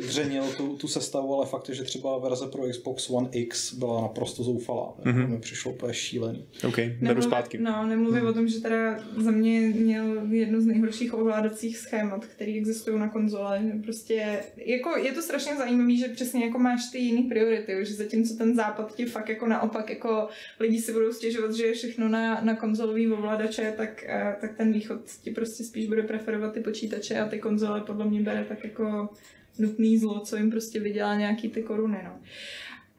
[0.08, 4.02] dřenil tu, tu sestavu, ale fakt je, že třeba verze pro Xbox One X byla
[4.02, 4.94] naprosto zoufalá.
[5.04, 5.22] Mm-hmm.
[5.22, 6.46] To mi přišlo úplně šílený.
[6.68, 7.58] OK, beru zpátky.
[7.58, 8.30] No, nemluvím hmm.
[8.30, 13.10] o tom, že teda za mě měl jedno z nejhorších ovládacích schémat, které existují na
[13.10, 13.62] konzole.
[13.84, 18.36] Prostě, jako je to strašně zajímavé, že přesně jako máš ty jiné priority, že zatímco
[18.38, 20.28] ten západ ti fakt jako naopak jako
[20.60, 24.74] lidi si budou stěžovat, že je všechno na, na konzolový ovladače, tak, eh, tak ten
[24.74, 28.64] východ ti prostě spíš bude preferovat ty počítače a ty konzole podle mě bere tak
[28.64, 29.10] jako
[29.60, 32.20] nutný zlo, co jim prostě vydělá nějaký ty koruny, no.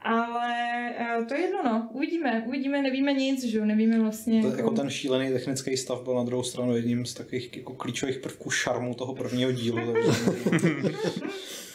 [0.01, 0.53] Ale
[0.97, 1.89] eh, to je jedno, no.
[1.93, 4.41] Uvidíme, uvidíme, nevíme nic, že jo, nevíme vlastně.
[4.41, 8.17] To, jako ten šílený technický stav byl na druhou stranu jedním z takových jako klíčových
[8.17, 9.93] prvků šarmu toho prvního dílu.
[9.93, 10.11] Takže...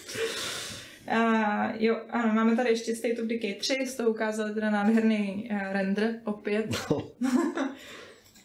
[1.13, 5.49] Uh, jo, ano, máme tady ještě State of Decay 3, z toho ukázali teda nádherný
[5.51, 7.09] uh, render opět, No.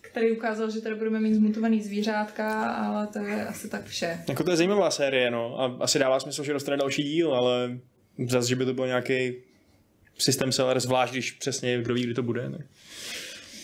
[0.02, 4.20] který ukázal, že tady budeme mít zmutovaný zvířátka, ale to je asi tak vše.
[4.30, 5.62] Jako to je zajímavá série, no.
[5.62, 7.80] A asi dává smysl, že dostane další díl, ale
[8.28, 9.34] zase, že by to byl nějaký
[10.18, 12.50] systém seller, zvlášť když přesně kdo ví, kdy to bude.
[12.58, 12.62] Tak.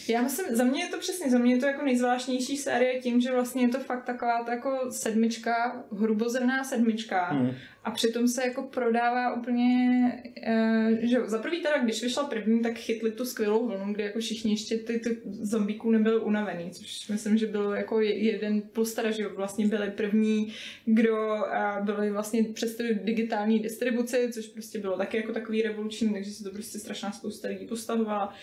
[0.08, 3.22] Já myslím, za mě je to přesně, za mě je to jako nejzvláštnější série tím,
[3.22, 7.52] že vlastně je to fakt taková to jako sedmička, hrubozrná sedmička Hmm.
[7.84, 10.02] A přitom se jako prodává úplně,
[10.48, 14.20] uh, že za prvý teda, když vyšla první, tak chytli tu skvělou vlnu, kdy jako
[14.20, 18.94] všichni ještě ty, ty zombíků nebyli unavený, což myslím, že byl jako je- jeden plus
[18.94, 20.54] teda, že vlastně byli první,
[20.86, 21.44] kdo
[21.82, 26.44] byli vlastně přes tu digitální distribuci, což prostě bylo taky jako takový revoluční, takže se
[26.44, 28.34] to prostě strašná spousta lidí postahovala,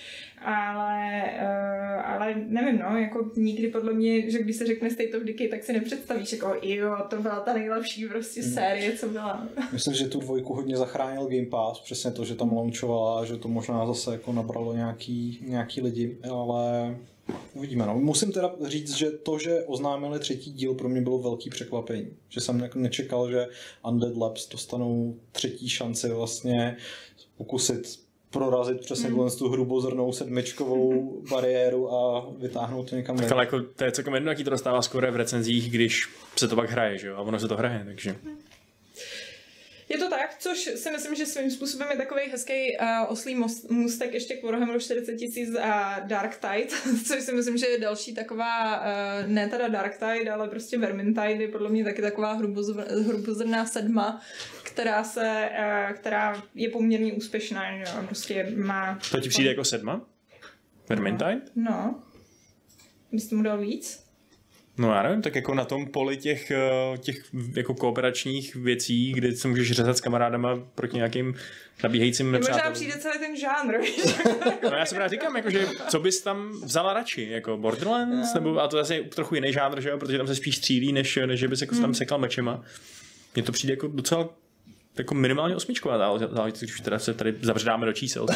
[0.42, 5.22] ale, uh, ale nevím, no, jako nikdy podle mě, že když se řekne State of
[5.22, 9.29] Decay, tak si nepředstavíš, jako jo, to byla ta nejlepší prostě série, co byla.
[9.72, 13.48] Myslím, že tu dvojku hodně zachránil Game Pass, přesně to, že tam launchovala, že to
[13.48, 16.96] možná zase jako nabralo nějaký, nějaký lidi, ale
[17.54, 17.86] uvidíme.
[17.86, 17.98] No.
[17.98, 22.08] Musím teda říct, že to, že oznámili třetí díl, pro mě bylo velký překvapení.
[22.28, 23.46] Že jsem nečekal, že
[23.88, 26.76] Undead Labs dostanou třetí šanci vlastně
[27.36, 29.30] pokusit prorazit přesně mm.
[29.38, 34.30] tu hrubozrnou sedmičkovou bariéru a vytáhnout to někam Tak ale jako, to je celkem jedno,
[34.30, 37.16] jaký to dostává skoro v recenzích, když se to pak hraje, že jo?
[37.16, 38.16] A ono se to hraje, takže...
[39.90, 43.70] Je to tak, což si myslím, že svým způsobem je takový hezký uh, oslý most,
[43.70, 46.76] můstek ještě k Warhammeru 40 tisíc a Dark Tide,
[47.07, 48.87] což si myslím, že je další taková, uh,
[49.26, 54.20] ne teda Dark Tide, ale prostě Vermintide je podle mě taky taková hrubozr- hrubozrná sedma,
[54.62, 58.98] která se, uh, která je poměrně úspěšná, jo, prostě má...
[59.11, 60.07] To ti přijde jako sedma?
[60.88, 61.40] Vermintide?
[61.57, 62.03] No.
[63.12, 64.10] Bys tomu dal víc?
[64.80, 67.16] No já nevím, tak jako na tom poli těch, eh, těch
[67.56, 71.34] jako kooperačních věcí, kdy se můžeš řezat s kamarádama proti nějakým
[71.82, 72.74] nabíhajícím Možná nepřátelům.
[72.74, 73.74] přijde celý ten žánr?
[74.70, 78.58] No já si právě říkám, jako, že co bys tam vzala radši, jako Borderlands, nebo
[78.58, 81.18] a to zase je trochu jiný žánr, že jo, protože tam se spíš střílí, než,
[81.26, 81.82] než že bys jako Hmm.
[81.82, 82.62] tam sekal mečema.
[83.34, 84.28] Mně to přijde jako docela
[84.98, 88.26] jako minimálně osmičková záležitost, záležitost, když už teda se tady zavředáme do čísel.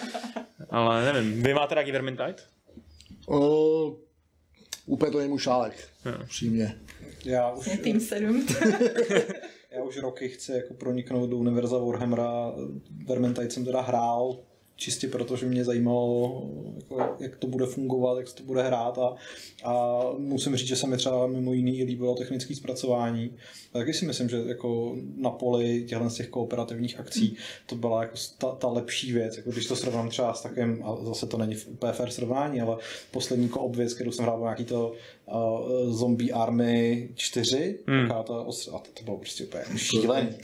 [0.70, 2.34] Ale nevím, vy máte rádi Vermintide?
[3.26, 3.94] Uh,
[4.86, 6.12] úplně to není můj šálek, Jo.
[6.28, 6.78] přímě.
[7.24, 8.46] Já už, Tým 7.
[9.70, 12.52] já už roky chci jako proniknout do univerza Warhammera.
[13.06, 14.38] Vermintide jsem teda hrál
[14.80, 16.42] čistě proto, že mě zajímalo,
[16.76, 19.14] jako, jak to bude fungovat, jak se to bude hrát a,
[19.64, 23.36] a musím říct, že se mi třeba mimo jiný líbilo technické zpracování.
[23.72, 28.02] A taky si myslím, že jako na poli těchto z těch kooperativních akcí to byla
[28.02, 31.38] jako ta, ta lepší věc, jako když to srovnám třeba s takovým, a zase to
[31.38, 32.76] není úplně fair srovnání, ale
[33.10, 34.92] poslední koop věc, kterou jsem hrál, nějaký to
[35.32, 38.08] uh, Zombie Army 4, Hmm.
[38.08, 40.28] taková ta ostra, a to, to bylo prostě úplně šílený.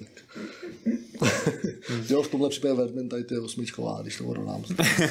[2.10, 4.64] Jo, v tomhle případě Vermintide je osmičková, když to porovnám.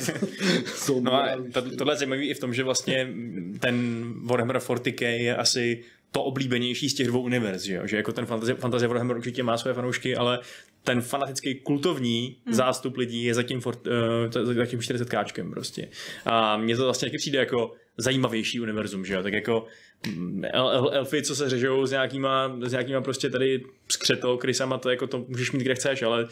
[0.75, 3.13] Jsou No a to, tohle je zajímavé i v tom, že vlastně
[3.59, 7.87] ten Warhammer 40k je asi to oblíbenější z těch dvou univerz, že, jo?
[7.87, 10.39] že jako ten fantasy, fantasy Warhammer určitě má své fanoušky, ale
[10.83, 12.53] ten fanatický kultovní hmm.
[12.53, 13.77] zástup lidí je zatím, for,
[14.35, 15.87] uh, zatím 40 káčkem prostě.
[16.25, 19.23] A mně to vlastně taky přijde jako zajímavější univerzum, že jo?
[19.23, 19.67] tak jako
[20.07, 24.77] mm, el, el, elfy, co se řežou s nějakýma, s nějakýma prostě tady skřeto, krysama,
[24.77, 26.27] to jako to můžeš mít kde chceš, ale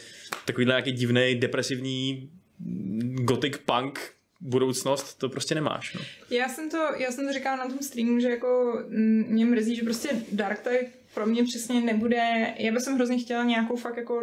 [0.46, 4.00] takovýhle nějaký divný, depresivní mm, gothic punk
[4.44, 5.94] budoucnost, to prostě nemáš.
[5.94, 6.02] No.
[6.30, 9.76] Já jsem to, já jsem to říkala na tom streamu, že jako mm, mě mrzí,
[9.76, 14.22] že prostě Dark Tide pro mě přesně nebude, já bych hrozně chtěla nějakou fakt jako,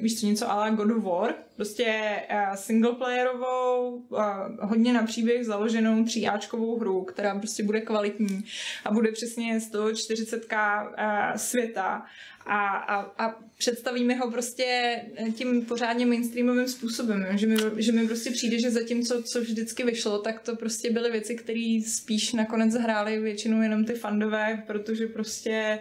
[0.00, 4.20] víš co, něco ala God of War, prostě uh, singleplayerovou, uh,
[4.60, 8.44] hodně na příběh založenou tříáčkovou hru, která prostě bude kvalitní
[8.84, 12.06] a bude přesně z toho 40k uh, světa.
[12.46, 15.00] A, a, a představíme ho prostě
[15.34, 20.18] tím pořádně mainstreamovým způsobem, že mi, že mi prostě přijde, že zatímco co vždycky vyšlo,
[20.18, 25.78] tak to prostě byly věci, které spíš nakonec hrály většinou jenom ty fandové, protože prostě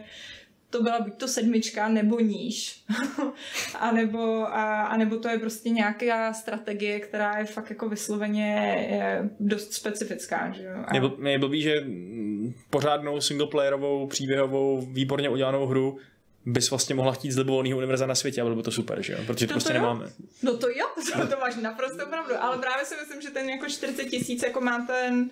[0.74, 2.84] to byla buď to sedmička nebo níž.
[3.80, 8.76] a, nebo, a, a nebo to je prostě nějaká strategie, která je fakt jako vysloveně
[8.90, 10.52] je dost specifická.
[10.52, 10.72] Že jo?
[10.86, 15.98] A, Mě, bl- je blbý, že mm, pořádnou singleplayerovou, příběhovou, výborně udělanou hru
[16.46, 19.14] bys vlastně mohla chtít z libovolného univerza na světě a bylo by to super, že
[19.14, 19.20] jo?
[19.28, 19.82] Protože to, To prostě to jo.
[19.82, 20.06] nemáme.
[20.44, 20.86] No to jo,
[21.22, 24.62] to, to máš naprosto pravdu, ale právě si myslím, že ten jako 40 tisíc jako
[24.62, 25.30] má ten,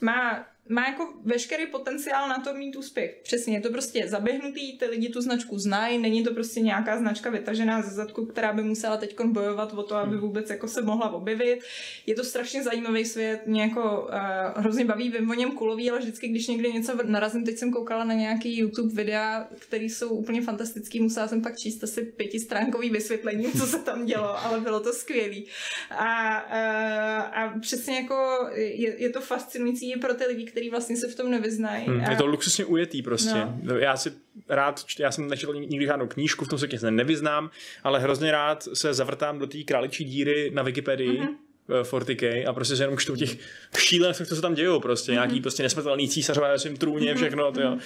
[0.00, 3.20] má, má jako veškerý potenciál na to mít úspěch.
[3.22, 7.30] Přesně, je to prostě zaběhnutý, ty lidi tu značku znají, není to prostě nějaká značka
[7.30, 11.12] vytažená ze zadku, která by musela teď bojovat o to, aby vůbec jako se mohla
[11.12, 11.60] objevit.
[12.06, 15.98] Je to strašně zajímavý svět, mě jako uh, hrozně baví, vím o něm kulový, ale
[15.98, 20.42] vždycky, když někde něco narazím, teď jsem koukala na nějaký YouTube videa, které jsou úplně
[20.42, 24.92] fantastický, musela jsem pak číst asi pětistránkový vysvětlení, co se tam dělo, ale bylo to
[24.92, 25.46] skvělý.
[25.90, 31.08] A, a, a přesně jako je, je to fascinující pro ty lidi, kteří vlastně se
[31.08, 31.86] v tom nevyznají.
[31.86, 33.46] Hmm, A- je to luxusně ujetý prostě.
[33.62, 33.76] No.
[33.78, 34.12] Já si
[34.48, 37.50] rád, já jsem nečetl nikdy žádnou knížku, v tom se nevyznám,
[37.84, 41.18] ale hrozně rád se zavrtám do té králičí díry na Wikipedii.
[41.18, 41.28] Mhm.
[41.28, 41.36] Mm-hmm.
[41.68, 43.38] 40K a prostě se jenom čtu těch
[43.78, 45.14] šílenství, co se tam dějou prostě, mm-hmm.
[45.14, 47.78] nějaký prostě nesmrtelný císařové ve svém trůně, všechno, to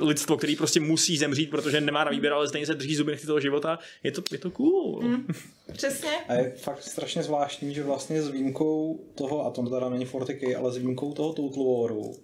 [0.00, 3.26] lidstvo, který prostě musí zemřít, protože nemá na výběr, ale stejně se drží zuby nechty
[3.26, 5.02] toho života, je to, je to cool.
[5.02, 5.26] Mm.
[5.72, 6.10] Přesně.
[6.28, 10.58] A je fakt strašně zvláštní, že vlastně s výjimkou toho, a to teda není 40K,
[10.58, 12.16] ale s výjimkou toho Total Waru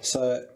[0.00, 0.48] se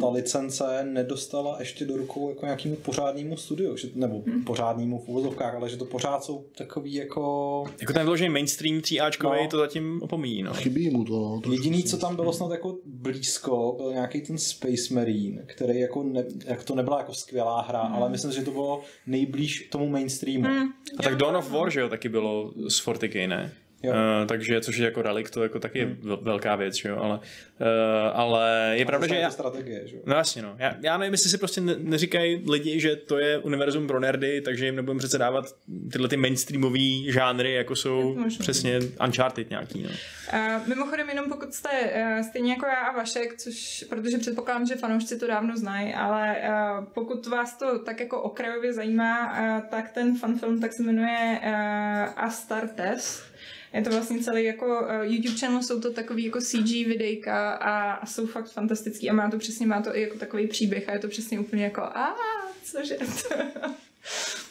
[0.00, 4.44] ta licence nedostala ještě do rukou jako nějakému pořádnému studiu, že, nebo hmm.
[4.44, 7.64] pořádnému v uvozovkách, ale že to pořád jsou takový jako...
[7.80, 9.48] Jako ten vyložený mainstream 3Ačkový No.
[9.48, 10.54] to zatím opomíjí, no.
[10.54, 11.40] Chybí mu to, no.
[11.40, 16.02] trošku Jediný, co tam bylo snad jako blízko, byl nějaký ten Space Marine, který jako,
[16.02, 17.94] ne, jak to nebyla jako skvělá hra, hmm.
[17.94, 20.44] ale myslím, že to bylo nejblíž tomu mainstreamu.
[20.44, 20.68] Hmm.
[20.98, 23.52] A tak Dawn of War, že jo, taky bylo z 40K, ne?
[23.82, 23.92] Jo.
[23.92, 26.18] Uh, takže, což je jako relikt, to jako taky hmm.
[26.22, 27.66] velká věc, že jo, ale, uh,
[28.12, 29.30] ale je pravda, že já...
[29.30, 30.02] strategie, že jo.
[30.06, 30.56] No jasně, no.
[30.58, 34.40] Já, já nevím, jestli si prostě ne, neříkají lidi, že to je univerzum pro nerdy,
[34.40, 35.44] takže jim nebudeme přece dávat
[35.92, 39.88] tyhle ty mainstreamové žánry, jako jsou přesně Uncharted nějaký, no.
[39.88, 44.76] Uh, mimochodem, jenom pokud jste uh, stejně jako já a Vašek, což, protože předpokládám, že
[44.76, 49.92] fanoušci to dávno znají, ale uh, pokud vás to tak jako okrajově zajímá, uh, tak
[49.92, 53.28] ten fanfilm tak se jmenuje uh, Astartes.
[53.72, 57.92] Je to vlastně celý jako uh, YouTube channel, jsou to takový jako CG videjka a,
[57.92, 60.92] a jsou fakt fantastický a má to přesně, má to i jako takový příběh a
[60.92, 62.16] je to přesně úplně jako a
[62.64, 63.34] cože to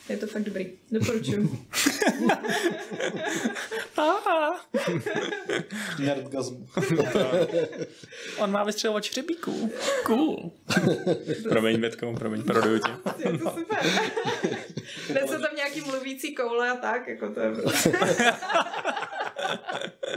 [0.10, 0.72] je to fakt dobrý.
[0.92, 1.60] Doporučuju.
[6.00, 6.68] Nerdgasm.
[8.38, 9.72] On má vystřelovat hřebíků.
[10.04, 10.52] Cool.
[11.50, 12.92] promiň, Větko, promiň, paroduju tě.
[13.18, 13.80] Je to super.
[15.10, 17.52] Dnes jsou tam nějaký mluvící koule a tak, jako to je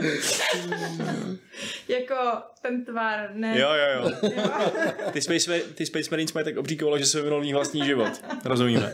[1.87, 2.15] jako
[2.61, 3.59] ten tvar, ne?
[3.59, 4.31] Jo, jo, jo.
[5.11, 8.11] Ty Space, ty Space Marines mají tak obří koule, že se vyvinul vlastní život.
[8.45, 8.93] Rozumíme.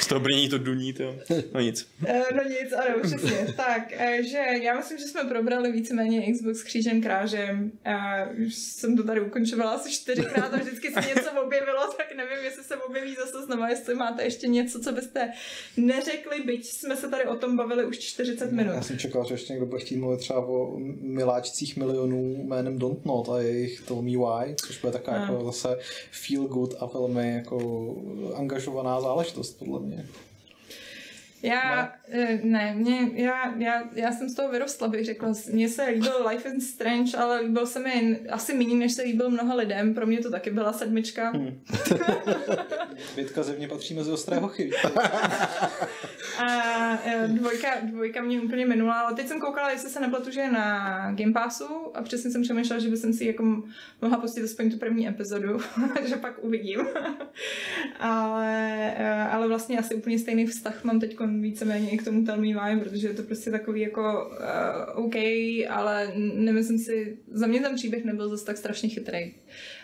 [0.00, 1.16] Z toho brnění to duní, to.
[1.54, 1.88] No nic.
[2.34, 3.46] no nic, ano, přesně.
[3.56, 7.72] tak, e, že já myslím, že jsme probrali víceméně Xbox křížem krážem.
[8.46, 12.64] Už jsem to tady ukončovala asi čtyřikrát a vždycky se něco objevilo, tak nevím, jestli
[12.64, 15.32] se objeví zase znova, jestli máte ještě něco, co byste
[15.76, 18.72] neřekli, byť jsme se tady o tom bavili už 40 minut.
[18.74, 23.04] Já jsem čekal, že ještě někdo bude chtít mluvit třeba o miláčcích milionů jménem Don't
[23.04, 25.78] Not a jejich Tell Me Why, což bude taková jako zase
[26.10, 27.58] feel good a velmi jako
[28.34, 30.06] angažovaná záležitost podle mě.
[31.42, 35.32] Já, ne, ne mě, já, já, já jsem z toho vyrostla, bych řekla.
[35.52, 39.30] Mně se líbil Life is Strange, ale líbil se mi asi méně, než se líbil
[39.30, 39.94] mnoha lidem.
[39.94, 41.32] Pro mě to taky byla sedmička.
[41.42, 41.60] Hmm.
[43.16, 44.70] Větka zevně patří mezi ostré hochy.
[46.38, 50.40] a e, dvojka, dvojka mě úplně minula, ale teď jsem koukala, jestli se nepletu, že
[50.40, 53.62] je na Game Passu a přesně jsem přemýšlela, že bych si jako
[54.02, 55.58] mohla pustit aspoň tu první epizodu,
[56.04, 56.80] že pak uvidím.
[57.98, 62.40] ale, e, ale vlastně asi úplně stejný vztah mám teď víceméně i k tomu Tell
[62.40, 65.14] Me Why, protože je to prostě takový jako uh, OK,
[65.70, 69.34] ale nemyslím si, za mě ten příběh nebyl zase tak strašně chytrý.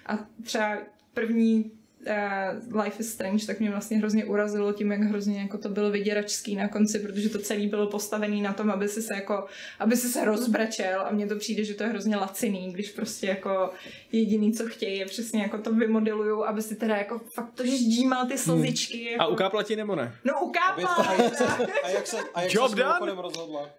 [0.06, 0.78] A třeba
[1.14, 1.77] první
[2.08, 5.90] uh, Life is Strange, tak mě vlastně hrozně urazilo tím, jak hrozně jako to bylo
[5.90, 9.46] vyděračský na konci, protože to celé bylo postavené na tom, aby si se jako,
[9.78, 13.26] aby si se rozbrečel a mně to přijde, že to je hrozně laciný, když prostě
[13.26, 13.70] jako
[14.12, 18.26] jediný, co chtějí, je přesně jako to vymodelují, aby si teda jako fakt to ždímal
[18.26, 18.98] ty slzičky.
[18.98, 19.12] Hmm.
[19.12, 19.22] Jako...
[19.22, 20.14] A ukápla ti nebo ne?
[20.24, 20.88] No ukápla!
[21.08, 21.46] A, jak se,
[21.84, 23.22] a jak se, a jak Job se done?
[23.22, 23.70] rozhodla?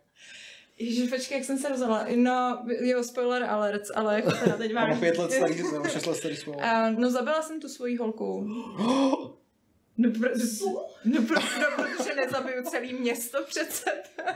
[0.79, 2.05] Ježiš, počkej, jak jsem se rozhodla.
[2.15, 4.91] No, jo, spoiler alert, ale jako teda teď vážně.
[4.91, 6.65] Mám pět let starý, nebo šest let starý spoiler.
[6.65, 8.47] Uh, no, zabila jsem tu svoji holku.
[10.01, 10.29] No, pro,
[11.05, 13.91] no, pro, no, protože nezabiju celý město přece.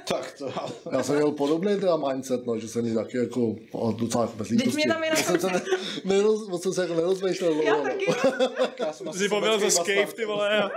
[0.07, 0.53] tak to
[0.91, 3.55] Já jsem měl podobný teda mindset, no, že jsem mi taky jako
[3.97, 4.69] docela jako bezlítosti.
[4.69, 5.17] Teď mě tam jenom...
[5.17, 5.61] jsem se, ne,
[6.05, 7.53] neroz, jsem se jako nerozmýšlel.
[7.61, 8.05] Já taky.
[8.79, 10.71] Já jsem Jsi pověl za skate, ty vole.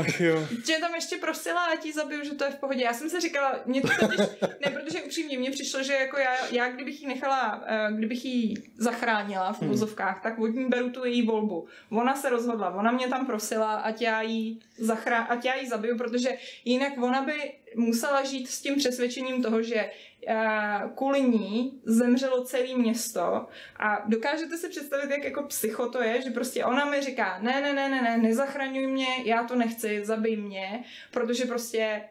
[0.00, 0.46] Ach jo.
[0.66, 2.82] Tě tam ještě prosila a ti zabiju, že to je v pohodě.
[2.82, 6.46] Já jsem si říkala, mě to totiž, ne, protože upřímně mně přišlo, že jako já,
[6.50, 9.70] já kdybych ji nechala, eh, kdybych ji zachránila v hmm.
[9.70, 11.66] vozovkách, tak od ní beru tu její volbu.
[11.90, 15.98] Ona se rozhodla, ona mě tam prosila, ať já jí, zachrá, ať já jí zabiju,
[15.98, 16.30] protože
[16.64, 19.90] jinak ona by musela žít s tím přesvědčením toho, že
[20.28, 23.46] uh, kvůli ní zemřelo celé město
[23.76, 27.60] a dokážete si představit, jak jako psycho to je, že prostě ona mi říká, ne,
[27.60, 32.02] ne, ne, ne, ne, nezachraňuj mě, já to nechci, zabij mě, protože prostě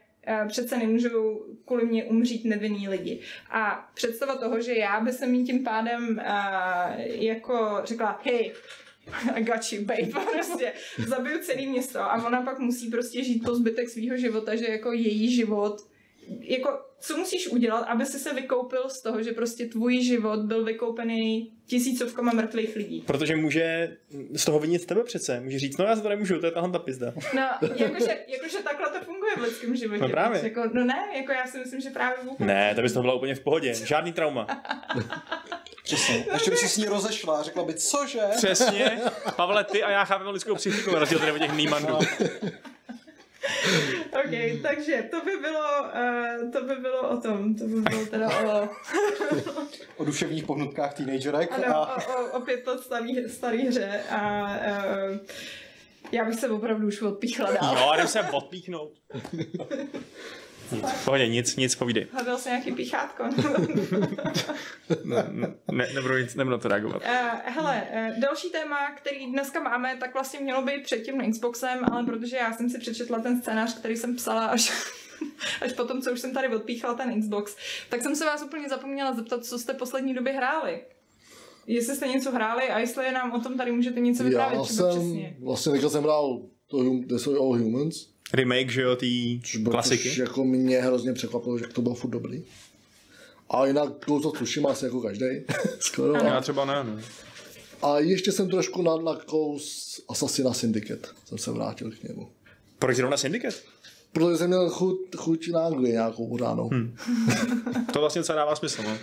[0.41, 3.19] uh, přece nemůžou kvůli mě umřít nevinný lidi.
[3.51, 8.53] A představa toho, že já by se mi tím pádem uh, jako řekla, hej,
[9.35, 10.73] i got you, babe, prostě
[11.07, 14.91] zabiju celé město a ona pak musí prostě žít po zbytek svého života, že jako
[14.91, 15.90] její život
[16.39, 20.63] jako, co musíš udělat, aby si se vykoupil z toho, že prostě tvůj život byl
[20.63, 23.03] vykoupený tisícovkama mrtvých lidí.
[23.07, 23.97] Protože může
[24.33, 25.39] z toho vinit tebe přece.
[25.39, 27.13] Může říct, no já za to nemůžu, to je tahle ta pizda.
[27.35, 30.01] No, jakože, jakože takhle to funguje v lidském životě.
[30.01, 30.41] No právě.
[30.43, 32.47] Jako, no ne, jako já si myslím, že právě vůbec.
[32.47, 33.73] Ne, to bys to byla úplně v pohodě.
[33.73, 34.47] Žádný trauma.
[35.83, 36.25] Přesně.
[36.33, 38.21] Ještě by si s ní rozešla a řekla by, cože?
[38.35, 39.01] Přesně.
[39.35, 41.87] Pavle, ty a já chápeme lidskou psychiku, na rozdíl tady těch nýmandů.
[41.89, 41.99] No.
[44.11, 48.29] OK, takže to by bylo, uh, to by bylo o tom, to by bylo teda
[48.29, 48.69] o...
[49.97, 51.51] o duševních pohnutkách teenagerek.
[51.51, 51.95] Ano, a...
[51.95, 55.17] o, o, o pět let starý, starý hře a uh,
[56.11, 57.75] já bych se opravdu už odpíchla dál.
[57.75, 58.91] No, jdem se odpíchnout.
[60.71, 62.07] Nic, pohodě, nic, nic, povídej.
[62.11, 63.23] Hledal se nějaký pichátko.
[65.03, 65.25] ne,
[65.71, 67.01] ne, nebudu, nic, nebudu to reagovat.
[67.01, 71.79] Uh, hele, uh, další téma, který dneska máme, tak vlastně mělo být před tím Xboxem,
[71.91, 74.71] ale protože já jsem si přečetla ten scénář, který jsem psala až
[75.61, 77.55] až potom, co už jsem tady odpíchala ten Xbox,
[77.89, 80.81] tak jsem se vás úplně zapomněla zeptat, co jste poslední době hráli.
[81.67, 84.89] Jestli jste něco hráli a jestli nám o tom tady můžete něco vyprávět Já jsem,
[84.89, 85.37] přesně.
[85.43, 90.09] vlastně teďka jsem hrál to Destroy All Humans, Remake, že jo, což té bylo klasiky.
[90.09, 92.43] Což jako mě hrozně překvapilo, že to bylo furt dobrý.
[93.49, 95.25] A jinak Ghost of Tsushima asi jako každý.
[95.79, 96.15] Skoro.
[96.15, 96.99] Já třeba ne, no.
[97.81, 101.09] a ještě jsem trošku nad lakou z Assassina Syndicate.
[101.25, 102.29] Jsem se vrátil k němu.
[102.79, 103.57] Proč zrovna Syndicate?
[104.11, 106.69] Protože jsem měl chuť, chuť na Anglii nějakou pořádnou.
[106.69, 106.95] Hmm.
[107.93, 108.97] To vlastně docela dává smysl, no.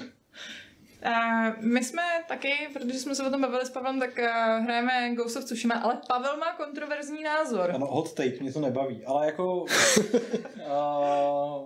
[1.06, 5.14] Uh, my jsme taky, protože jsme se o tom bavili s Pavlem, tak uh, hrajeme
[5.14, 7.70] Ghost of Tsushima, ale Pavel má kontroverzní názor.
[7.74, 9.62] Ano, hot take, mě to nebaví, ale jako...
[9.62, 9.68] uh,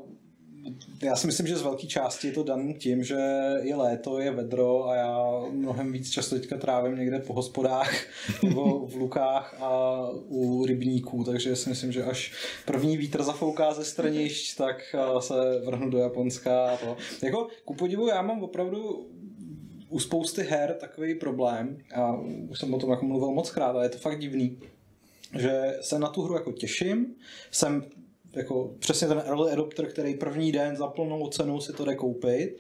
[1.03, 3.17] já si myslím, že z velké části je to daný tím, že
[3.63, 7.95] je léto, je vedro a já mnohem víc často teďka trávím někde po hospodách
[8.43, 12.33] nebo v lukách a u rybníků, takže si myslím, že až
[12.67, 16.97] první vítr zafouká ze stranišť, tak uh, se vrhnu do Japonska a to.
[17.23, 19.07] Jako, ku podivu, já mám opravdu
[19.93, 22.17] u spousty her takový problém a
[22.49, 24.59] už jsem o tom jako mluvil moc krát, ale je to fakt divný,
[25.39, 27.15] že se na tu hru jako těším,
[27.51, 27.85] jsem
[28.33, 32.57] jako přesně ten early adopter, který první den za plnou cenu si to jde koupit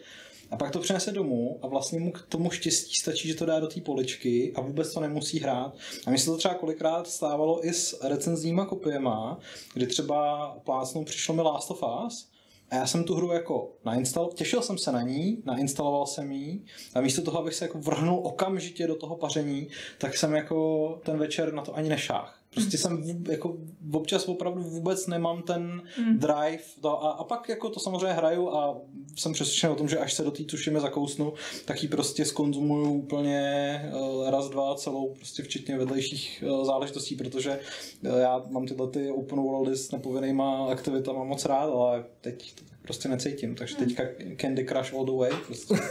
[0.50, 3.60] a pak to přinese domů a vlastně mu k tomu štěstí stačí, že to dá
[3.60, 5.76] do té poličky a vůbec to nemusí hrát.
[6.06, 9.38] A mně se to třeba kolikrát stávalo i s recenzníma kopiema,
[9.74, 12.31] kdy třeba plácnou přišlo mi Last of Us
[12.72, 16.64] a já jsem tu hru jako nainstaloval, těšil jsem se na ní, nainstaloval jsem ji
[16.94, 19.68] a místo toho, abych se jako vrhnul okamžitě do toho paření,
[19.98, 22.28] tak jsem jako ten večer na to ani nešáhl.
[22.54, 23.56] Prostě jsem vů- jako
[23.92, 25.82] občas opravdu vůbec nemám ten
[26.12, 26.62] drive.
[26.80, 28.78] To, a, a pak jako to samozřejmě hraju a
[29.16, 31.32] jsem přesvědčen o tom, že až se do té tušimy zakousnu,
[31.64, 33.40] tak ji prostě skonzumuju úplně
[33.84, 37.60] eh, raz, dva celou, prostě včetně vedlejších eh, záležitostí, protože
[38.04, 42.71] eh, já mám tyhle ty open worldy s nepovinnýma aktivitama moc rád, ale teď to
[42.82, 44.02] prostě necítím, takže teďka
[44.40, 45.30] Candy Crush all the way.
[45.46, 45.74] Prostě.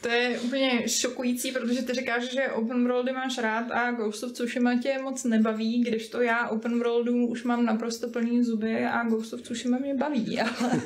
[0.00, 4.32] To je úplně šokující, protože ty říkáš, že open worldy máš rád a Ghost of
[4.32, 9.04] Tsushima tě moc nebaví, když to já open worldů už mám naprosto plný zuby a
[9.04, 10.80] Ghost of Tsushima mě baví, ale,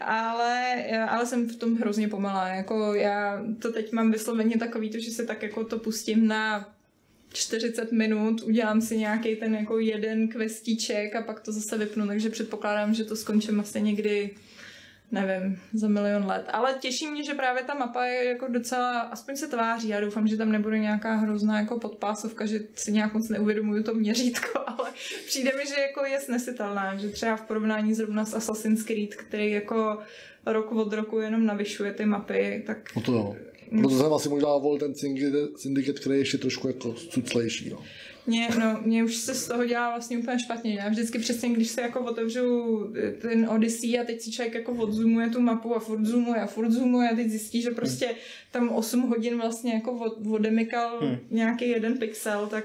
[0.00, 2.48] ale, ale jsem v tom hrozně pomalá.
[2.48, 6.75] Jako já to teď mám vysloveně takový, to, že se tak jako to pustím na
[7.36, 12.30] 40 minut, udělám si nějaký ten jako jeden questíček a pak to zase vypnu, takže
[12.30, 14.30] předpokládám, že to skončím asi někdy
[15.12, 16.46] nevím, za milion let.
[16.52, 19.88] Ale těší mě, že právě ta mapa je jako docela, aspoň se tváří.
[19.88, 23.94] Já doufám, že tam nebude nějaká hrozná jako podpásovka, že si nějak moc neuvědomuju to
[23.94, 24.92] měřítko, ale
[25.26, 29.50] přijde mi, že jako je snesitelná, že třeba v porovnání zrovna s Assassin's Creed, který
[29.50, 29.98] jako
[30.46, 33.36] rok od roku jenom navyšuje ty mapy, tak No to jo.
[33.70, 37.70] Proto jsem asi možná volil ten syndicate, syndicate, který je ještě trošku jako cuclejší.
[37.70, 37.78] No.
[38.26, 40.74] Mě, no, mě už se z toho dělá vlastně úplně špatně.
[40.74, 42.78] Já vždycky přesně, když se jako otevřu
[43.20, 46.70] ten Odyssey a teď si člověk jako odzoomuje tu mapu a furt zoomuje a furt
[46.70, 48.14] zoomuje a teď zjistí, že prostě
[48.50, 51.16] tam 8 hodin vlastně jako od, odemykal hmm.
[51.30, 52.64] nějaký jeden pixel, tak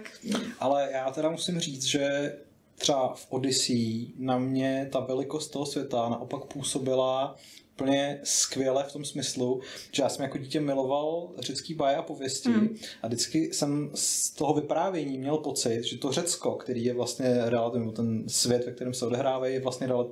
[0.60, 2.34] Ale já teda musím říct, že
[2.76, 7.36] třeba v Odyssey na mě ta velikost toho světa naopak působila
[7.82, 9.62] úplně skvěle v tom smyslu,
[9.92, 12.76] že já jsem jako dítě miloval řecký báje a pověsti Hmm.
[13.02, 17.92] a vždycky jsem z toho vyprávění měl pocit, že to Řecko, který je vlastně relativně,
[17.92, 20.10] ten svět, ve kterém se odehrávají, je vlastně rel-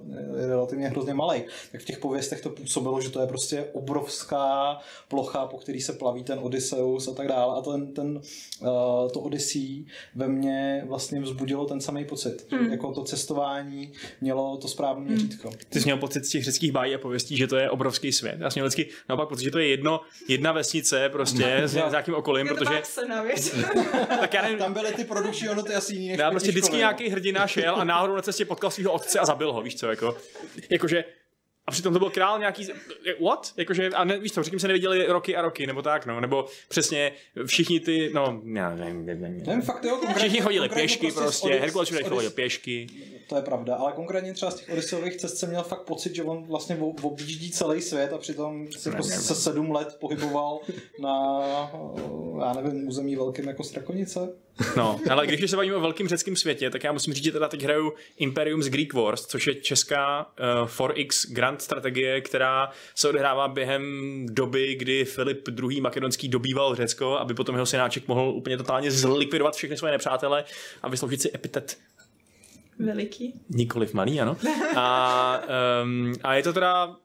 [0.47, 1.43] relativně hrozně malý.
[1.71, 5.93] Tak v těch pověstech to působilo, že to je prostě obrovská plocha, po který se
[5.93, 7.57] plaví ten Odysseus a tak dále.
[7.57, 8.21] A ten, ten,
[8.61, 8.67] uh,
[9.13, 12.47] to Odyssey ve mně vlastně vzbudilo ten samý pocit.
[12.51, 12.65] Hmm.
[12.65, 13.91] Že jako to cestování
[14.21, 15.49] mělo to správné měřítko.
[15.69, 18.35] Ty jsi měl pocit z těch řeckých bájí a pověstí, že to je obrovský svět.
[18.39, 21.89] Já jsem měl vždycky naopak pocit, že to je jedno, jedna vesnice prostě s no.
[21.89, 22.81] nějakým okolím, je to protože
[24.19, 26.79] tak já nevím, Tam byly ty produkční hodnoty asi jiný já prostě vždycky školy, no.
[26.79, 29.87] nějaký hrdina šel a náhodou na cestě potkal svého otce a zabil ho, víš co,
[29.87, 30.17] jako,
[30.69, 31.03] jakože
[31.69, 32.67] a přitom to byl král nějaký,
[33.25, 33.53] what?
[33.57, 36.45] Jakože, a ne, víš co, řekněme se neviděli roky a roky, nebo tak, no, nebo
[36.69, 37.11] přesně
[37.45, 39.43] všichni ty, no, já nevím, nevím, nevím.
[39.45, 42.87] Nevím, fakt jo, Všichni chodili pěšky prostě, Odys- Herkules chodil pěšky.
[43.27, 46.23] To je pravda, ale konkrétně třeba z těch Odyssejových cest jsem měl fakt pocit, že
[46.23, 50.59] on vlastně ob- objíždí celý svět a přitom se, prostě se sedm let pohyboval
[50.99, 51.39] na,
[51.73, 54.19] eh, já nevím, území velkým jako Strakonice.
[54.77, 57.47] No, ale když se bavíme o velkém řeckém světě, tak já musím říct, že teda
[57.47, 60.31] teď hraju Imperium z Greek Wars, což je česká
[60.61, 63.83] uh, 4X Grand strategie, která se odehrává během
[64.29, 65.81] doby, kdy Filip II.
[65.81, 70.43] makedonský dobýval Řecko, aby potom jeho synáček mohl úplně totálně zlikvidovat všechny svoje nepřátele
[70.81, 71.77] a vysloužit si epitet
[72.79, 73.33] Veliký.
[73.49, 74.37] Nikoliv malý, ano.
[74.75, 75.41] A,
[75.83, 76.95] um, a je to teda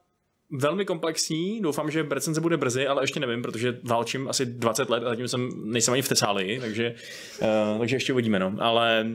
[0.50, 5.02] velmi komplexní, doufám, že recenze bude brzy, ale ještě nevím, protože válčím asi 20 let
[5.04, 6.94] a zatím jsem, nejsem ani v Tesálii, takže,
[7.42, 8.54] uh, takže ještě uvidíme, no.
[8.58, 9.06] Ale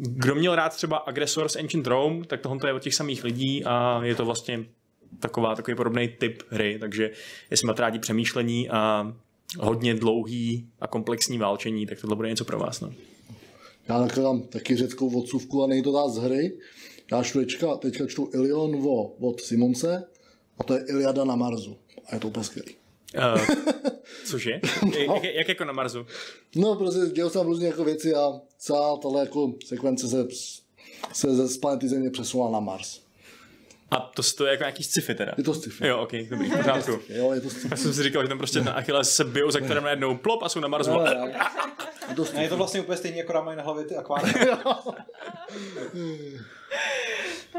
[0.00, 4.00] kdo měl rád třeba Aggressors Ancient Rome, tak tohle je od těch samých lidí a
[4.04, 4.64] je to vlastně
[5.20, 7.10] taková, takový podobný typ hry, takže
[7.50, 9.12] jestli máte rádi přemýšlení a
[9.58, 12.80] hodně dlouhý a komplexní válčení, tak tohle bude něco pro vás.
[12.80, 12.92] No.
[13.88, 16.58] Já nakladám taky řeckou odsuvku a není to dát z hry.
[17.12, 20.04] Já čtu teďka, teďka čtu Ilion Vo od Simonce
[20.58, 21.76] a to je Iliada na Marsu.
[22.10, 22.74] A je to úplně skvělý.
[23.34, 23.46] Uh,
[24.26, 24.50] cože?
[24.98, 26.06] Jak, jak, jak jako na Marsu?
[26.56, 30.26] No, prostě dělal jsem různé jako věci a celá tahle jako sekvence se,
[31.12, 33.00] se ze z planety Země přesunula na Mars.
[33.90, 35.32] A to, to je jako nějaký sci-fi teda?
[35.38, 35.86] Je to sci-fi.
[35.86, 36.98] Jo, ok, dobrý, v pořádku.
[37.08, 37.68] Jo, je to sci-fi.
[37.70, 40.42] Já jsem si říkal, že tam prostě na Achilles se bijou, za kterým najednou plop
[40.42, 40.90] a jsou na Marsu.
[42.16, 42.42] To Ne, sci-fi.
[42.42, 44.34] je to vlastně úplně stejný, jako mají na hlavě ty akvária.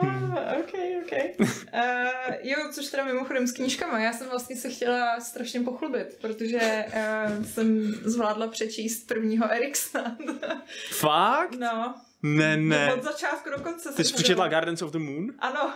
[0.01, 1.12] Ah, ok, ok.
[1.39, 3.99] Uh, jo, což teda mimochodem s knížkama.
[3.99, 6.86] Já jsem vlastně se chtěla strašně pochlubit, protože
[7.38, 10.18] uh, jsem zvládla přečíst prvního Eriksona.
[10.91, 11.55] Fakt?
[11.60, 12.93] no, Ne, ne.
[12.93, 14.47] od začátku do konce Ty jsi přečetla.
[14.47, 15.28] Gardens of the Moon?
[15.39, 15.74] Ano,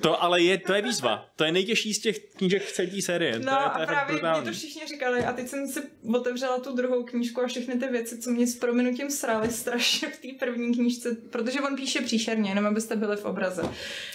[0.00, 1.26] To ale je, to je výzva.
[1.36, 3.38] To je nejtěžší z těch knížek z celé série.
[3.38, 4.46] no to je, to a je právě mě brutální.
[4.46, 5.80] to všichni říkali a teď jsem si
[6.14, 10.16] otevřela tu druhou knížku a všechny ty věci, co mě s prominutím srali strašně v
[10.18, 13.62] té první knížce, protože on píše příšerně, jenom abyste byli v obraze.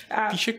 [0.10, 0.54] A Píše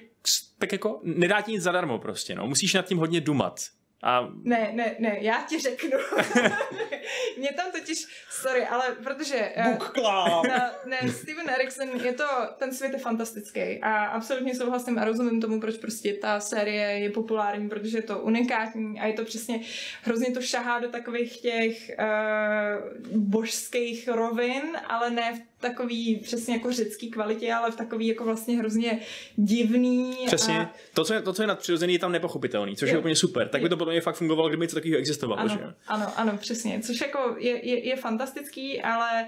[0.58, 2.46] tak jako, nedá ti nic zadarmo prostě, no.
[2.46, 3.60] Musíš nad tím hodně dumat.
[4.02, 5.90] A Ne, ne, ne, já ti řeknu.
[7.38, 7.98] Mě tam totiž,
[8.30, 9.52] sorry, ale protože...
[9.54, 10.46] eh, Book Club!
[10.48, 12.24] na, ne, Steven Erikson, je to,
[12.58, 17.10] ten svět je fantastický a absolutně souhlasím a rozumím tomu, proč prostě ta série je
[17.10, 19.60] populární, protože je to unikátní a je to přesně,
[20.02, 26.72] hrozně to šahá do takových těch uh, božských rovin, ale ne v takový přesně jako
[26.72, 29.00] řecký kvalitě, ale v takový jako vlastně hrozně
[29.36, 30.16] divný.
[30.26, 33.00] přesně, A, to, co je, to, co je nadpřirozený, je tam nepochopitelný, což je Jo.
[33.00, 33.48] úplně super.
[33.48, 35.54] Tak by to podle mě fakt fungovalo, kdyby něco takového existovalo, že?
[35.54, 36.80] ano, ano, ano, přesně.
[36.80, 39.26] Což jako je, je, je fantastický, ale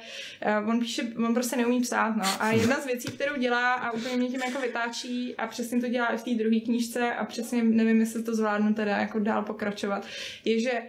[0.62, 2.24] uh, on píše, on prostě neumí psát, no.
[2.38, 5.88] A jedna z věcí, kterou dělá a úplně mě tím jako vytáčí a přesně to
[5.88, 9.42] dělá i v té druhé knížce a přesně nevím, jestli to zvládnu teda jako dál
[9.42, 10.06] pokračovat,
[10.44, 10.82] je, že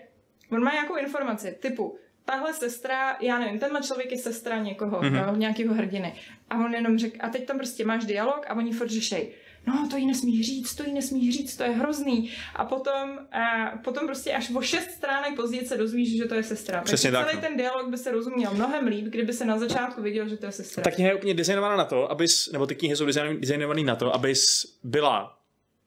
[0.52, 1.98] on má nějakou informaci typu,
[2.32, 5.16] tahle sestra, já nevím, tenhle člověk je sestra někoho, Mhm.
[5.16, 5.38] mm-hmm.
[5.38, 6.14] nějakého hrdiny.
[6.50, 9.32] A on jenom řekl, a teď tam prostě máš dialog a oni furt řešej,
[9.68, 12.32] no to jí nesmíš říct, to jí nesmíš říct, to je hrozný.
[12.56, 16.44] A potom, a potom prostě až o šest stránek později se dozvíš, že to je
[16.44, 16.82] sestra.
[16.82, 17.48] Přesně Takže tak, celý no.
[17.48, 20.52] ten dialog by se rozuměl mnohem líp, kdyby se na začátku viděl, že to je
[20.52, 20.84] sestra.
[20.84, 23.96] Ta kniha je úplně designovaná na to, abys, nebo ty knihy jsou design- designované na
[23.96, 25.38] to, abys byla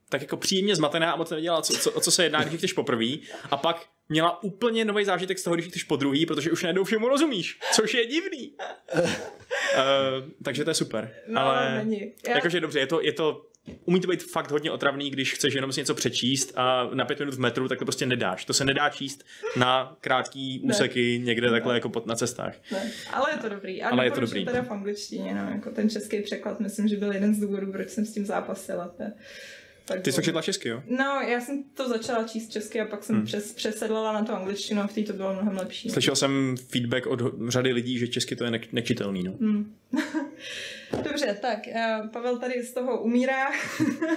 [0.09, 2.73] tak jako příjemně zmatená a moc nevěděla, co, co, o co se jedná, když čteš
[2.73, 3.07] poprvé,
[3.51, 6.63] a pak měla úplně nový zážitek z toho, když ji čteš po druhý, protože už
[6.63, 8.53] najednou všemu rozumíš, což je divný.
[8.95, 9.11] uh,
[10.45, 11.15] takže to je super.
[11.29, 12.13] No, ale není.
[12.29, 13.47] Já- jakože dobře, je to, je to
[13.85, 17.19] Umí to být fakt hodně otravný, když chceš jenom si něco přečíst a na pět
[17.19, 18.45] minut v metru, tak to prostě nedáš.
[18.45, 19.25] To se nedá číst
[19.57, 22.55] na krátký úseky někde takhle jako pod, na cestách.
[22.73, 23.83] Ne, ale je to dobrý.
[23.83, 24.45] A Ale je to dobrý.
[24.45, 27.89] teda v angličtině, no, jako ten český překlad, myslím, že byl jeden z důvodů, proč
[27.89, 28.89] jsem s tím zápasila.
[28.89, 29.05] To,
[29.85, 30.83] tak Ty jsi to četla česky, jo?
[30.87, 33.25] No, já jsem to začala číst česky a pak jsem Hmm.
[33.25, 35.91] přes, přesedlala na tu angličtinu a v té to bylo mnohem lepší.
[35.91, 39.33] Slyšel jsem feedback od řady lidí, že česky to je ne- nečitelný, no.
[39.41, 39.75] Hmm.
[41.03, 43.51] Dobře, tak eh, Pavel tady z toho umírá.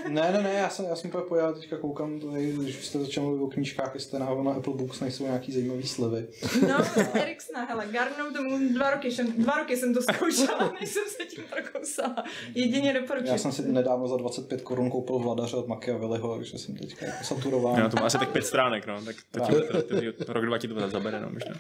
[0.08, 3.24] Ne, ne, ne, já jsem, já jsem úplně pojel, teďka koukám, tady, když jste začal
[3.24, 6.28] mluvit o knížkách, jestli na, na Apple Books nejsou nějaký zajímavý slevy.
[6.68, 6.78] No,
[7.22, 7.86] Eriksna, hele,
[8.34, 12.24] the Moon, dva roky, jsem, dva roky jsem to zkoušela, než jsem se tím prokousala.
[12.56, 13.30] Jedině doporučuji.
[13.30, 17.24] Já jsem si nedávno za 25 korun koupil vladaře od Machiavelliho, takže jsem teďka jako
[17.24, 17.80] saturován.
[17.80, 20.46] Já to má asi tak pět stránek, no, tak to ti, to, to, to, rok
[20.46, 21.52] dva ti to zabere, no, možná.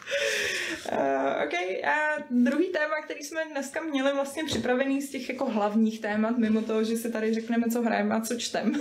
[0.91, 1.53] Uh, OK,
[1.85, 6.61] a druhý téma, který jsme dneska měli vlastně připravený z těch jako hlavních témat, mimo
[6.61, 8.73] toho, že si tady řekneme, co hrajeme a co čtem,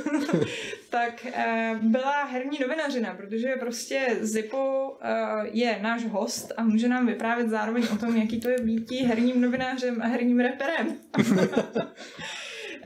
[0.91, 7.07] tak uh, byla herní novinařina, protože prostě Zippo uh, je náš host a může nám
[7.07, 10.97] vyprávět zároveň o tom, jaký to je být herním novinářem a herním reperem.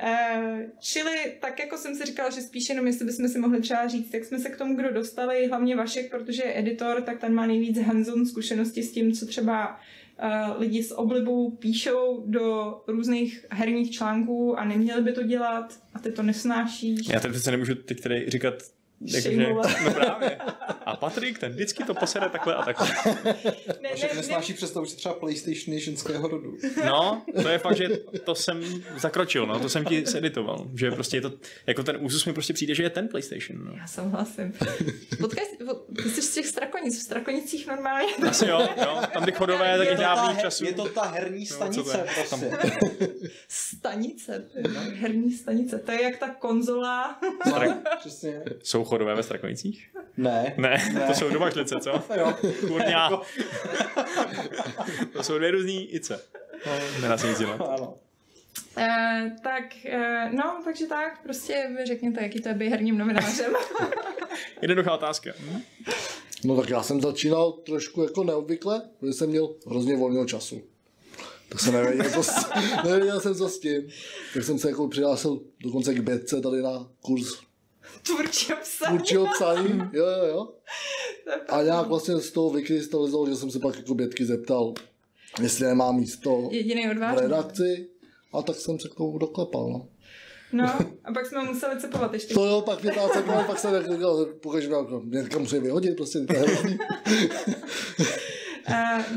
[0.03, 3.88] Eh, čili tak jako jsem si říkala, že spíš jenom jestli bychom si mohli třeba
[3.88, 7.34] říct, jak jsme se k tomu kdo dostali, hlavně Vašek, protože je editor, tak ten
[7.34, 9.80] má nejvíc hands-on zkušenosti s tím, co třeba
[10.59, 16.12] lidi s oblibou píšou do různých herních článků a neměli by to dělat a ty
[16.12, 17.09] to nesnášíš.
[17.09, 18.55] Já tady přece nemůžu teď tady říkat,
[19.21, 19.71] Šejmovat.
[19.85, 20.39] no právě.
[20.87, 22.89] A Patrik, ten vždycky to posede takhle a takhle.
[23.83, 26.57] Ne, Však nesnáší představu, že třeba PlayStationy ženského rodu.
[26.87, 27.89] No, to je fakt, že
[28.25, 30.67] to jsem zakročil, no, to jsem ti seditoval.
[30.75, 31.33] Že prostě je to,
[31.67, 33.73] jako ten úzus mi prostě přijde, že je ten PlayStation, no.
[33.77, 34.53] Já souhlasím.
[35.21, 35.45] Potkaj,
[36.03, 38.13] ty jsi z těch strakonic, v strakonicích normálně.
[38.29, 40.65] Asi jo, jo, tam ty chodové taky Je to, časů.
[40.65, 42.25] je to ta herní to stanice, je?
[42.29, 42.51] prostě.
[43.49, 45.79] Stanice, ty vole, herní stanice.
[45.79, 47.19] To je jak ta konzola.
[47.47, 48.43] Strak- Přesně.
[48.63, 49.91] Jsou chodové ve Strakonicích?
[50.16, 50.55] Ne.
[50.57, 51.07] Ne, Ne.
[51.07, 51.91] to jsou domašlice, co?
[52.18, 52.34] Jo.
[52.68, 52.88] Kurňa.
[53.11, 53.22] Jako-
[55.12, 56.20] To jsou dvě různý ice.
[56.66, 56.72] No,
[57.03, 57.61] nedá se nic dělat.
[57.61, 57.95] Ano.
[58.78, 58.84] Uh,
[59.43, 59.64] tak,
[59.95, 63.53] uh, no, takže tak, prostě vy řekněte, jaký to je být herním novinářem.
[64.62, 65.30] Jednoduchá otázka.
[65.41, 65.61] Hm?
[66.45, 70.62] No tak já jsem začínal trošku jako neobvykle, protože jsem měl hrozně volného času.
[71.49, 72.51] Tak jsem nevěděl, co s,
[72.84, 73.88] nevěděl jsem, co s tím.
[74.34, 77.41] Tak jsem se jako přihlásil dokonce k Bětce tady na kurz
[78.03, 78.97] Tvůrčího psaní.
[78.97, 79.80] tvůrčího psaní.
[79.93, 80.49] Jo, jo, jo.
[81.47, 84.74] To A nějak vlastně z toho vykrystalizoval, že jsem se pak jako Bětky zeptal,
[85.43, 87.22] jestli nemá místo Jediný v odvážný.
[87.22, 87.88] redakci.
[88.32, 89.88] A tak jsem se k tomu doklepal, no.
[90.53, 90.64] No,
[91.05, 92.34] a pak jsme museli cepovat ještě.
[92.34, 95.59] To jo, pak mě tam cepal, pak jsem jako říkal, pokaž mě, jako, mě musí
[95.59, 96.34] vyhodit, prostě to.
[96.34, 96.45] Uh,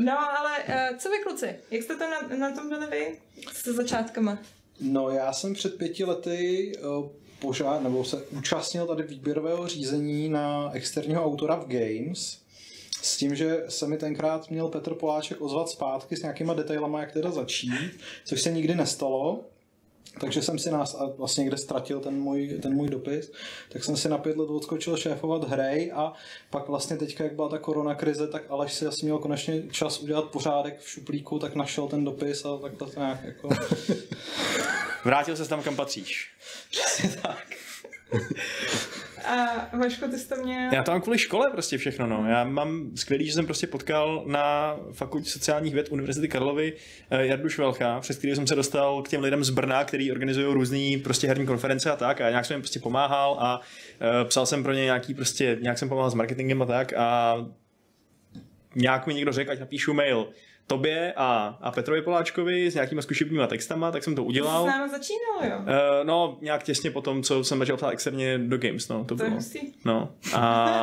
[0.00, 1.56] no, ale uh, co vy kluci?
[1.70, 3.18] Jak jste tam na, na tom byli vy?
[3.52, 4.38] Se začátkama.
[4.80, 7.06] No já jsem před pěti lety uh,
[7.44, 12.38] požád, nebo se účastnil tady výběrového řízení na externího autora v Games
[13.02, 17.12] s tím, že se mi tenkrát měl Petr Poláček ozvat zpátky s nějakýma detailama, jak
[17.12, 17.70] teda začít,
[18.24, 19.40] což se nikdy nestalo.
[20.20, 23.32] Takže jsem si nás a vlastně kde ztratil ten můj, ten můj dopis,
[23.68, 26.12] tak jsem si na pět let odskočil šéfovat hrej a
[26.50, 30.00] pak vlastně teďka, jak byla ta korona krize, tak Aleš si asi měl konečně čas
[30.00, 33.48] udělat pořádek v šuplíku, tak našel ten dopis a tak to nějak jako...
[35.04, 36.30] Vrátil se tam, kam patříš.
[37.22, 37.46] tak.
[39.24, 40.72] A Vaško, ty jsi to měl...
[40.72, 42.28] Já to mám kvůli škole prostě všechno, no.
[42.28, 46.72] Já mám skvělý, že jsem prostě potkal na fakultě sociálních věd Univerzity Karlovy
[47.10, 50.54] eh, Jardu Švelcha, přes který jsem se dostal k těm lidem z Brna, který organizují
[50.54, 54.46] různé prostě herní konference a tak a nějak jsem jim prostě pomáhal a uh, psal
[54.46, 57.36] jsem pro ně nějaký prostě, nějak jsem pomáhal s marketingem a tak a
[58.74, 60.28] nějak mi někdo řekl, ať napíšu mail
[60.66, 64.62] tobě a, a Petrovi Poláčkovi s nějakýma zkušebníma textama, tak jsem to udělal.
[64.64, 65.58] s námi začínal, jo?
[65.64, 69.16] Uh, no, nějak těsně po tom, co jsem začal psát externě do Games, no, to
[69.16, 69.40] To je bylo.
[69.40, 69.58] hustý.
[69.84, 70.42] No, a,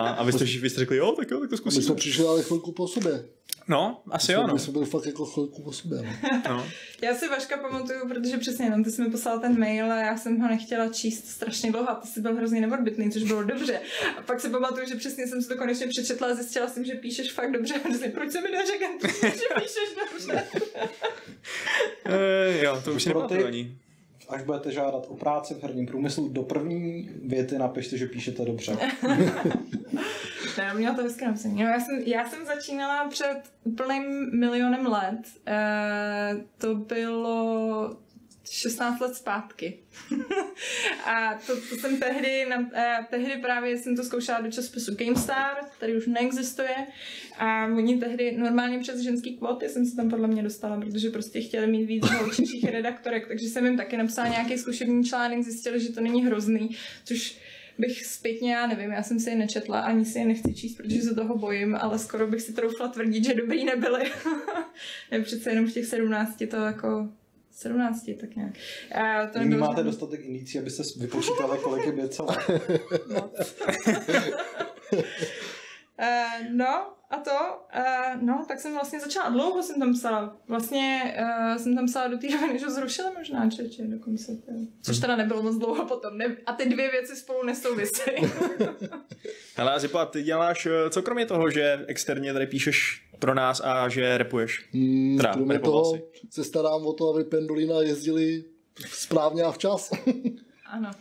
[0.10, 1.84] a vy, jste, vy jste řekli, jo, tak jo, tak to My zkusíme.
[1.84, 3.24] jsme přišli ale chvilku po sobě.
[3.72, 4.54] No, asi jo, no.
[4.54, 6.02] My jsme byli fakt jako chvilku po sobě.
[6.02, 6.42] No.
[6.50, 6.68] no.
[7.02, 10.18] Já si Vaška pamatuju, protože přesně jenom ty jsi mi poslal ten mail a já
[10.18, 13.80] jsem ho nechtěla číst strašně dlouho a ty jsi byl hrozně neodbitný, což bylo dobře.
[14.18, 16.96] A pak si pamatuju, že přesně jsem si to konečně přečetla a zjistila jsem, že
[16.96, 17.74] píšeš fakt dobře.
[17.74, 20.44] A říkám, proč se mi neřekl, že píšeš dobře?
[22.06, 23.78] E, jo, to už nepamatuju ty- ani.
[24.30, 28.78] Až budete žádat o práci v herním průmyslu, do první věty napište, že píšete dobře.
[30.58, 31.54] Ne, měla to hezké napsané.
[31.54, 35.22] No, já, jsem, já jsem začínala před úplným milionem let.
[35.48, 37.98] E, to bylo
[38.52, 39.80] 16 let zpátky.
[41.06, 45.58] a to, to jsem tehdy, na, eh, tehdy právě jsem to zkoušela do časopisu GameStar,
[45.78, 46.76] který už neexistuje.
[47.38, 51.42] A oni tehdy normálně přes ženský kvóty jsem se tam podle mě dostala, protože prostě
[51.42, 55.94] chtěli mít víc holčičích redaktorek, takže jsem jim taky napsala nějaký zkušební článek, zjistili, že
[55.94, 57.40] to není hrozný, což
[57.82, 61.02] bych zpětně, já nevím, já jsem si je nečetla, ani si je nechci číst, protože
[61.02, 64.12] se toho bojím, ale skoro bych si troufla tvrdit, že dobrý nebyly.
[65.12, 67.10] ne, přece jenom v těch 17 to jako
[67.52, 68.54] 17, tak nějak.
[68.96, 72.26] A to nebylo máte dostatek indicí, abyste vypočítali, kolik je běcel.
[72.26, 72.36] Uh,
[76.52, 81.58] no a to, uh, no, tak jsem vlastně začala, dlouho jsem tam psala, vlastně uh,
[81.58, 84.52] jsem tam psala do té doby, než ho zrušili možná, čeče, dokonce, to,
[84.82, 88.12] což teda nebylo moc dlouho potom, ne, a ty dvě věci spolu nesouvisí.
[89.56, 93.90] Hele, Zipa, ty děláš, eh, co kromě toho, že externě tady píšeš pro nás a
[93.90, 94.70] že repuješ?
[94.74, 96.02] Hmm, Teda, kromě toho si.
[96.30, 98.44] se starám o to, aby pendolina jezdili
[98.88, 99.92] správně a včas.
[100.66, 100.92] ano.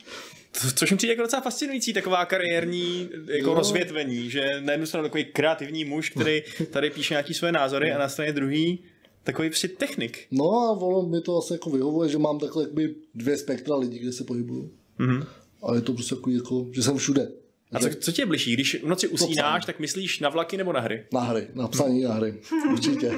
[0.52, 3.54] Co- Což mi přijde jako docela fascinující, taková kariérní jako Jo.
[3.54, 7.98] rozvětvení, že na jednu stranu takový kreativní muž, který tady píše nějaký své názory a
[7.98, 8.78] na straně druhý
[9.24, 10.26] takový prostě technik.
[10.30, 13.98] No a ono mi to asi jako vyhovuje, že mám takhle jakoby dvě spektra lidí,
[13.98, 14.70] kde se pohybuju.
[14.98, 15.24] Mhm.
[15.62, 17.28] A je to prostě jako, jako že jsem všude.
[17.72, 20.72] A co, co tě je bližší, když v noci usínáš, tak myslíš na vlaky nebo
[20.72, 21.04] na hry?
[21.12, 22.34] Na hry, na psaní na hry.
[22.72, 23.12] Určitě.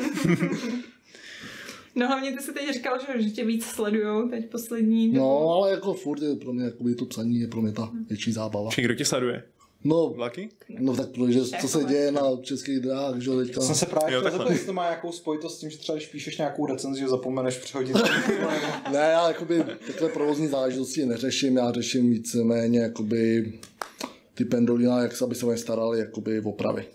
[1.95, 5.19] No hlavně ty jsi teď říkal, že, že tě víc sledujou teď poslední dobu.
[5.27, 8.33] No, ale jako furt je pro mě, jakoby to psaní je pro mě ta větší
[8.33, 8.71] zábava.
[8.71, 9.43] Či kdo tě sleduje?
[9.85, 10.49] No, Vlaky?
[10.79, 13.61] no tak protože co se děje na českých dráhách, že teďka.
[13.61, 16.09] Jsem se právě chtěl zeptat, jestli to má nějakou spojitost s tím, že třeba když
[16.09, 17.97] píšeš nějakou recenzi, že zapomeneš přehodit.
[18.93, 23.53] Ne, já jakoby takhle provozní záležitosti neřeším, já řeším víceméně jakoby
[24.35, 26.87] ty pendolina, jak se, aby se mě starali jakoby v opravy.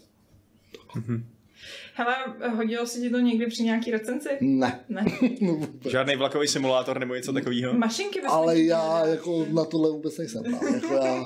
[1.98, 2.16] Hele,
[2.56, 4.30] hodilo se ti to někdy při nějaký recenzi?
[4.41, 4.80] Ne.
[4.89, 5.06] Ne.
[5.89, 7.74] Žádný vlakový simulátor nebo něco takového?
[7.74, 10.43] Mašinky bys Ale já jako na tohle vůbec nejsem.
[10.74, 11.26] Jako já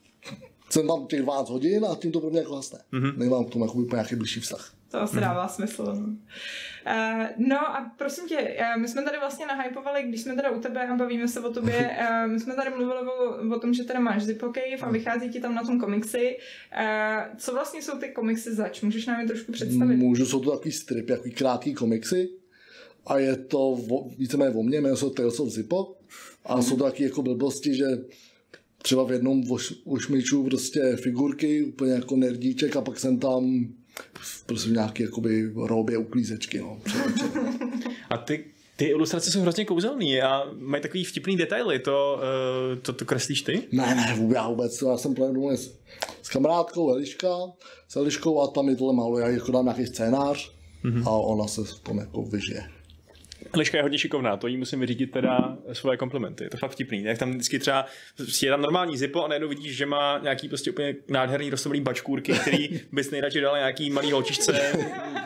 [0.70, 2.78] jsem tam těch 12 hodin a tím to pro mě jako hasne.
[2.92, 3.18] Mm-hmm.
[3.18, 4.72] Nemám k tomu jako úplně nějaký blížší vztah.
[4.92, 5.84] To asi dává smysl.
[5.84, 6.06] No.
[6.06, 10.60] Uh, no a prosím tě, uh, my jsme tady vlastně nahypovali, když jsme teda u
[10.60, 13.84] tebe a bavíme se o tobě, uh, my jsme tady mluvili o, o tom, že
[13.84, 16.36] teda máš Zippo Cave a vychází ti tam na tom komiksy.
[16.78, 18.82] Uh, co vlastně jsou ty komiksy zač?
[18.82, 19.96] Můžeš nám je trošku představit?
[19.96, 22.28] Můžu, jsou to takový strip, takový krátký komiksy.
[23.06, 23.78] a je to
[24.18, 25.96] víceméně o mně, jmenuje se Tales of Zippo
[26.44, 26.62] a hmm.
[26.62, 27.86] jsou to taky jako blbosti, že
[28.82, 29.42] třeba v jednom
[29.84, 33.68] ošmiču prostě figurky, úplně jako nerdíček a pak jsem tam
[34.46, 36.80] prostě nějaký jakoby robě uklízečky, no.
[38.10, 38.44] A ty,
[38.76, 41.78] ty ilustrace jsou hrozně kouzelný a mají takový vtipný detaily.
[41.78, 43.62] To, uh, to, to kreslíš ty?
[43.72, 44.82] Ne, ne, vůbec, já vůbec.
[44.82, 45.78] Já jsem plně s,
[46.22, 47.28] s kamarádkou Eliška,
[47.88, 49.24] s Eliškou a tam mi tohle maluje.
[49.24, 50.52] Já jako dám nějaký scénář
[50.84, 51.08] mm-hmm.
[51.08, 52.68] a ona se v tom jako vyžije.
[53.56, 56.44] Liška je hodně šikovná, to jí musím vyřídit teda svoje komplimenty.
[56.44, 57.04] Je to fakt vtipný.
[57.04, 57.86] Jak tam vždycky třeba
[58.42, 62.32] je tam normální zipo a najednou vidíš, že má nějaký prostě úplně nádherný rostomilý bačkůrky,
[62.32, 64.72] který bys nejradši dal nějaký malý holčičce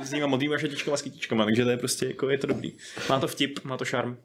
[0.03, 2.73] s nimi modrýma šatičkama s kytičkama, takže to je prostě jako je to dobrý.
[3.09, 4.17] Má to vtip, má to šarm.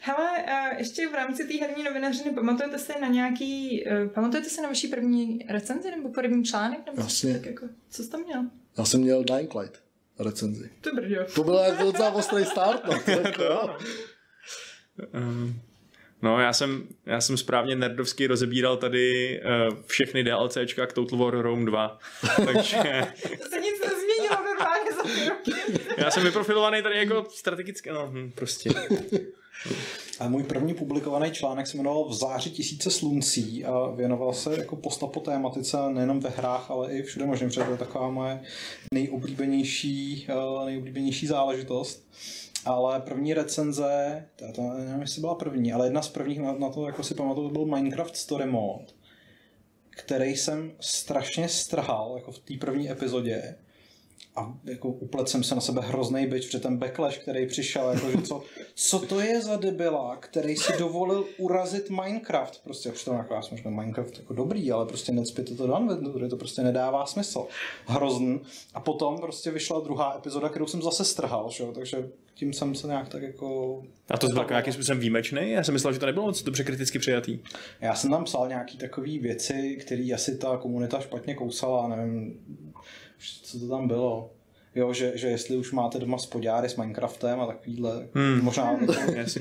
[0.00, 4.62] Hele, uh, ještě v rámci té herní novinařiny pamatujete se na nějaký, uh, pamatujete se
[4.62, 6.78] na vaší první recenzi nebo první článek?
[6.86, 7.32] Nebo Jasně.
[7.32, 8.44] Tak jako, co jsi tam měl?
[8.78, 9.83] Já jsem měl Dying Light
[10.18, 10.70] recenzi.
[10.80, 11.24] To brďo.
[11.34, 13.00] To byl jako docela ostrý start, no.
[13.04, 13.76] To jako,
[15.14, 15.60] Um,
[16.24, 21.38] No, já jsem, já jsem správně nerdovsky rozebíral tady uh, všechny DLCčka k Total War
[21.38, 21.98] Rome 2.
[22.36, 22.76] Takže...
[23.38, 25.52] to se nic nezměnilo normálně za ty roky.
[25.96, 28.70] já jsem vyprofilovaný tady jako strategicky, no, hm, prostě.
[30.20, 34.76] A můj první publikovaný článek se jmenoval V záři tisíce sluncí a věnoval se jako
[34.76, 38.42] postapo tématice nejenom ve hrách, ale i všude možně, protože to je taková moje
[38.94, 42.08] nejoblíbenější, uh, nejoblíbenější záležitost.
[42.64, 46.70] Ale první recenze, to, to nevím, jestli byla první, ale jedna z prvních na, na
[46.70, 48.84] to, jako si pamatuju, byl Minecraft Story Mode,
[49.90, 53.56] který jsem strašně strhal jako v té první epizodě
[54.36, 58.10] a jako uplet jsem se na sebe hrozný byč, protože ten backlash, který přišel, jako,
[58.10, 58.42] že co,
[58.74, 63.58] co to je za debila, který si dovolil urazit Minecraft, prostě přitom jako já jsem
[63.58, 65.74] možná Minecraft jako dobrý, ale prostě necpěte to do
[66.12, 67.46] protože to prostě nedává smysl.
[67.86, 68.40] Hrozný.
[68.74, 71.64] A potom prostě vyšla druhá epizoda, kterou jsem zase strhal, že?
[71.74, 73.82] takže tím jsem se nějak tak jako...
[74.10, 75.50] A to byl nějakým způsobem výjimečný?
[75.50, 77.38] Já jsem myslel, že to nebylo moc dobře kriticky přijatý.
[77.80, 82.38] Já jsem tam psal nějaký takové věci, které asi ta komunita špatně kousala, nevím,
[83.42, 84.30] co to tam bylo.
[84.74, 88.40] Jo, že, že jestli už máte doma spodňáry s Minecraftem a takovýhle, hmm.
[88.42, 88.78] možná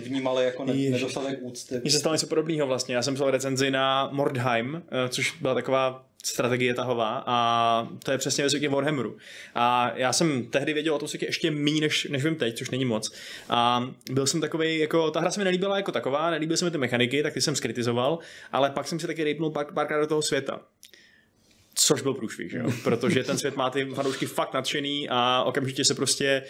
[0.04, 1.82] vnímali jako ne, nedostatek úcty.
[1.82, 2.96] Mně se stalo něco podobného vlastně.
[2.96, 8.18] Já jsem psal recenzi na Mordheim, eh, což byla taková strategie tahová a to je
[8.18, 9.18] přesně ve světě Warhammeru.
[9.56, 12.70] A já jsem tehdy věděl o tom světě ještě méně, než, než vím teď, což
[12.70, 13.12] není moc.
[13.50, 16.72] A byl jsem takový, jako ta hra se mi nelíbila jako taková, nelíbily se mi
[16.72, 18.20] ty mechaniky, tak ty jsem skritizoval,
[18.52, 20.60] ale pak jsem si taky rejpnul pár, párkrát do toho světa.
[21.76, 22.72] Což byl průšvih, že jo?
[22.84, 26.44] protože ten svět má ty fanoušky fakt nadšený a okamžitě se prostě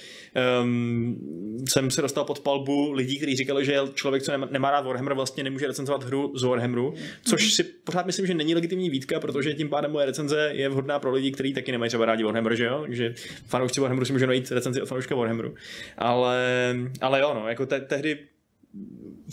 [0.61, 5.13] um, jsem se dostal pod palbu lidí, kteří říkali, že člověk, co nemá rád Warhammer,
[5.13, 6.93] vlastně nemůže recenzovat hru z Warhammeru,
[7.25, 10.99] což si pořád myslím, že není legitimní výtka, protože tím pádem moje recenze je vhodná
[10.99, 12.81] pro lidi, kteří taky nemají třeba rádi Warhammer, že jo?
[12.81, 13.13] Takže
[13.45, 15.55] fanoušci Warhammeru si můžou najít recenzi od fanouška Warhammeru.
[15.97, 18.17] Ale, ale jo, no, jako te, tehdy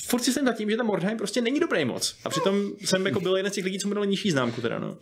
[0.07, 2.17] furt si jsem za tím, že ten Mordheim prostě není dobrý moc.
[2.25, 4.79] A přitom jsem jako byl jeden z těch lidí, co mu dal nižší známku teda,
[4.79, 4.99] no.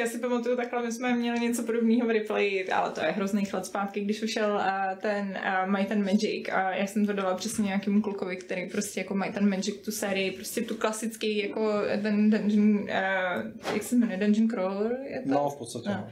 [0.00, 3.44] Já si pamatuju takhle, my jsme měli něco podobného v replay, ale to je hrozný
[3.44, 7.34] chlad zpátky, když ušel uh, ten uh, Might and Magic a já jsem to dala
[7.34, 11.72] přesně nějakému klukovi, který prostě jako Might and Magic tu sérii, prostě tu klasický jako
[12.02, 14.96] ten dungeon, uh, jak se jmenuje, Dungeon Crawler?
[15.04, 15.28] Je to?
[15.28, 15.88] No, v podstatě.
[15.88, 16.10] No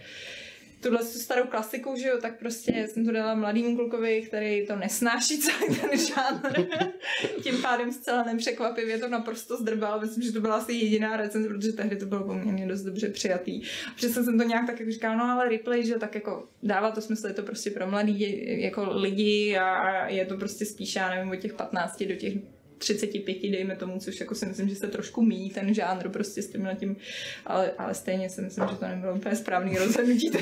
[0.80, 5.38] tuhle starou klasiku, že jo, tak prostě jsem to dala mladýmu klukovi, který to nesnáší
[5.38, 6.66] celý ten žánr.
[7.42, 10.00] Tím pádem zcela nepřekvapivě to naprosto zdrbal.
[10.00, 13.62] Myslím, že to byla asi jediná recenze, protože tehdy to bylo poměrně dost dobře přijatý.
[13.96, 17.00] Přesně jsem to nějak tak jako říkala, no ale replay, že tak jako dává to
[17.00, 21.10] smysl, je to prostě pro mladý jako lidi a, a je to prostě spíš, já
[21.10, 22.34] nevím, od těch 15 do těch
[22.78, 26.50] 35, dejme tomu, což jako si myslím, že se trošku míjí ten žánr prostě s
[26.50, 26.96] tím tím,
[27.46, 30.30] ale, ale stejně si myslím, že to nebylo úplně správný rozhodnutí.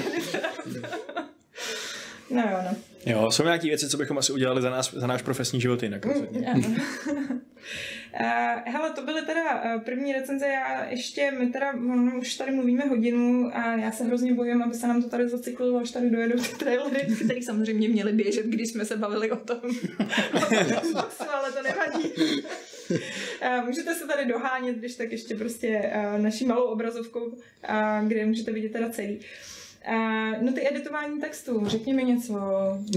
[2.30, 2.95] no jo, no.
[3.06, 6.04] Jo, jsou nějaké věci, co bychom asi udělali za, nás, za náš profesní život jinak.
[6.04, 6.80] Mm,
[8.20, 8.22] Uh,
[8.72, 12.84] hele, to byly teda uh, první recenze, já ještě, my teda, no, už tady mluvíme
[12.84, 16.38] hodinu a já se hrozně bojím, aby se nám to tady zacyklilo, až tady dojedou
[16.38, 19.60] ty trailery, které samozřejmě měly běžet, když jsme se bavili o tom,
[21.32, 22.12] ale to nevadí.
[22.90, 27.38] Uh, můžete se tady dohánět, když tak ještě prostě naší malou obrazovkou,
[28.06, 29.20] kde můžete vidět teda celý.
[29.88, 32.40] Uh, no ty editování textu, řekni mi něco,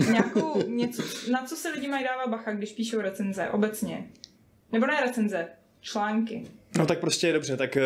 [0.09, 4.07] nějakou, něco, na co se lidi mají dávat bacha, když píšou recenze, obecně.
[4.71, 5.47] Nebo ne recenze,
[5.81, 6.45] články.
[6.77, 7.83] No tak prostě dobře, tak eh,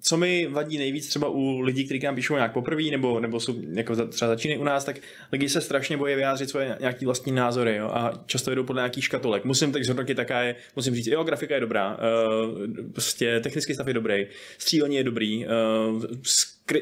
[0.00, 3.54] co mi vadí nejvíc třeba u lidí, kteří nám píšou nějak poprvé, nebo, nebo jsou
[3.72, 4.96] jako třeba začínají u nás, tak
[5.32, 9.04] lidi se strašně bojí vyjádřit svoje nějaký vlastní názory jo, a často jdou podle nějakých
[9.04, 9.44] škatolek.
[9.44, 12.58] Musím tak zhodnotit taká je, musím říct, jo, grafika je dobrá, uh,
[12.92, 14.26] prostě technický stav je dobrý,
[14.58, 16.02] střílení je dobrý, uh,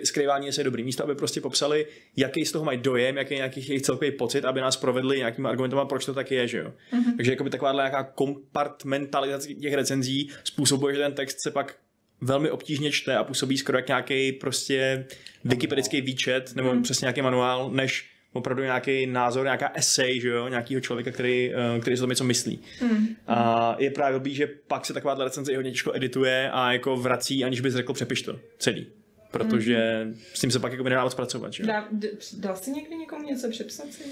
[0.04, 0.84] skrývání je dobrý.
[0.84, 1.86] Místo, aby prostě popsali,
[2.16, 5.46] jaký z toho mají dojem, jaký je nějaký jejich celkový pocit, aby nás provedli nějakým
[5.46, 6.72] argumentem, proč to tak je, že jo.
[6.92, 7.16] Mm-hmm.
[7.16, 11.76] Takže jakoby takováhle nějaká kompartmentalizace těch recenzí způsobuje, že ten text se pak
[12.20, 15.06] velmi obtížně čte a působí skoro jak nějaký prostě
[15.44, 16.82] wikipedický výčet nebo mm.
[16.82, 21.80] přesně nějaký manuál, než opravdu nějaký názor, nějaká esej, že jo, nějakého člověka, který, eh,
[21.80, 22.60] který si to něco myslí.
[22.82, 23.06] Mm.
[23.26, 27.44] A je právě blbý, že pak se taková recenze hodně těžko edituje a jako vrací,
[27.44, 28.86] aniž bys řekl přepiš to celý.
[29.30, 30.18] Protože mm.
[30.34, 31.52] s tím se pak jako nedá moc pracovat.
[31.52, 31.66] Že?
[31.66, 31.88] Dá,
[32.36, 34.02] dal jsi někdy někomu něco přepsat si?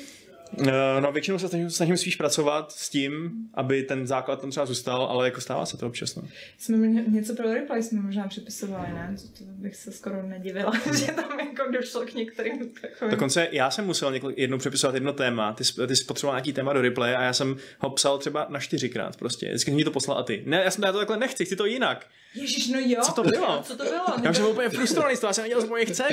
[0.69, 4.67] Eh, no většinou se snažím, snažím spíš pracovat s tím, aby ten základ tam třeba
[4.67, 6.15] zůstal, ale jako stává se to občas.
[6.15, 6.23] No.
[6.59, 9.17] Jsme něco pro reply jsme možná přepisovali, ne?
[9.23, 13.11] To, to bych se skoro nedivila, že tam jako došlo k některým takovým.
[13.11, 16.73] Dokonce já jsem musel několik, jednou přepisovat jedno téma, ty, ty jsi potřeboval nějaký téma
[16.73, 19.49] do replay a já jsem ho psal třeba na čtyřikrát prostě.
[19.49, 20.43] Vždycky mi to poslal a ty.
[20.47, 22.07] Ne, já jsem já to takhle nechci, chci to jinak.
[22.37, 23.01] Ježíš, no jo.
[23.03, 23.63] Co to bylo?
[23.63, 24.05] Co to bylo?
[24.23, 26.07] Já jsem byl úplně frustrovaný z toho, já jsem nedělal z mojich cen.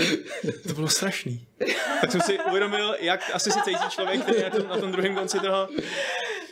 [0.68, 1.48] To bylo strašný.
[2.02, 4.92] Tak jsem si uvědomil, jak asi si cítí člověk, který je na tom, na tom
[4.92, 5.68] druhém konci toho.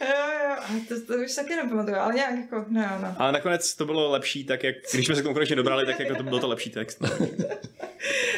[0.02, 0.08] Jo,
[0.50, 3.16] jo, to, to už taky nepamatuju, ale nějak jako, no, no.
[3.18, 6.24] Ale nakonec to bylo lepší, tak jak, když jsme se konečně dobrali, tak jako to
[6.24, 7.02] byl to lepší text.
[7.02, 7.10] No.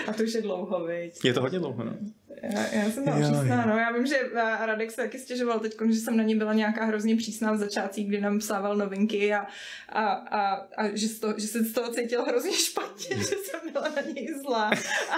[0.07, 1.25] A to už je dlouho, viď?
[1.25, 1.93] Je to hodně dlouho, no.
[2.41, 3.77] Já, já jsem tam přísná, no.
[3.77, 6.85] Já vím, že eh, Radek se taky stěžoval teď, že jsem na ní byla nějaká
[6.85, 9.47] hrozně přísná v začátcích, kdy nám psával novinky a,
[9.89, 13.89] a, a, a že, toho, že se z toho cítil hrozně špatně, že jsem byla
[13.89, 14.71] na něj zlá.
[15.11, 15.17] A,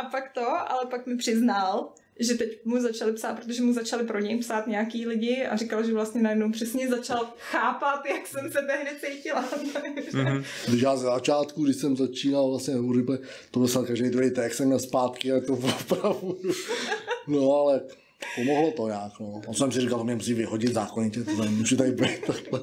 [0.00, 4.04] a pak to, ale pak mi přiznal, že teď mu začali psát, protože mu začali
[4.04, 8.52] pro něj psát nějaký lidi a říkal, že vlastně najednou přesně začal chápat, jak jsem
[8.52, 9.44] se tehdy cítila.
[10.12, 10.44] mm-hmm.
[10.68, 13.18] Když já ze začátku, když jsem začínal vlastně Rybe,
[13.50, 16.38] to byl každý druhý text, jsem měl zpátky a to opravdu.
[17.26, 17.80] No ale
[18.36, 19.42] Pomohlo to nějak, no.
[19.46, 22.60] On jsem si říkal, to mě musí vyhodit zákonitě, to tady může tady být takhle.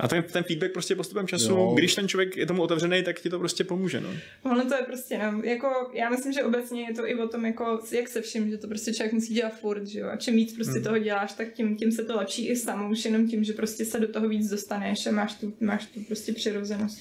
[0.00, 1.74] A ten, ten feedback prostě postupem času, jo.
[1.74, 4.08] když ten člověk je tomu otevřený, tak ti to prostě pomůže, no.
[4.42, 7.46] Ono to je prostě, no, jako, já myslím, že obecně je to i o tom,
[7.46, 10.08] jako, jak se vším, že to prostě člověk musí dělat furt, že jo.
[10.08, 10.82] A čím víc prostě hmm.
[10.82, 13.84] toho děláš, tak tím, tím se to lepší i samo, už jenom tím, že prostě
[13.84, 16.98] se do toho víc dostaneš a máš tu, máš tu prostě přirozenost.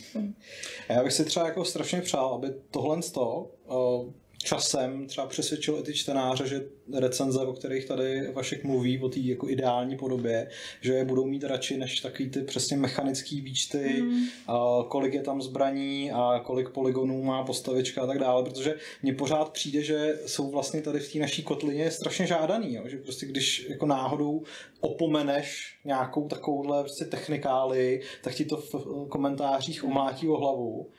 [0.90, 5.78] Já bych si třeba jako strašně přál, aby tohle z toho, uh, časem třeba přesvědčil
[5.80, 10.50] i ty čtenáře, že recenze, o kterých tady Vašek mluví, o té jako ideální podobě,
[10.82, 14.24] že je budou mít radši než takový ty přesně mechanický výčty, mm.
[14.48, 19.14] a kolik je tam zbraní a kolik poligonů má postavička a tak dále, protože mně
[19.14, 22.84] pořád přijde, že jsou vlastně tady v té naší kotlině strašně žádaný, jo?
[22.86, 24.44] že prostě když jako náhodou
[24.80, 28.76] opomeneš nějakou takovouhle prostě technikály, tak ti to v
[29.10, 30.90] komentářích omlátí o hlavu.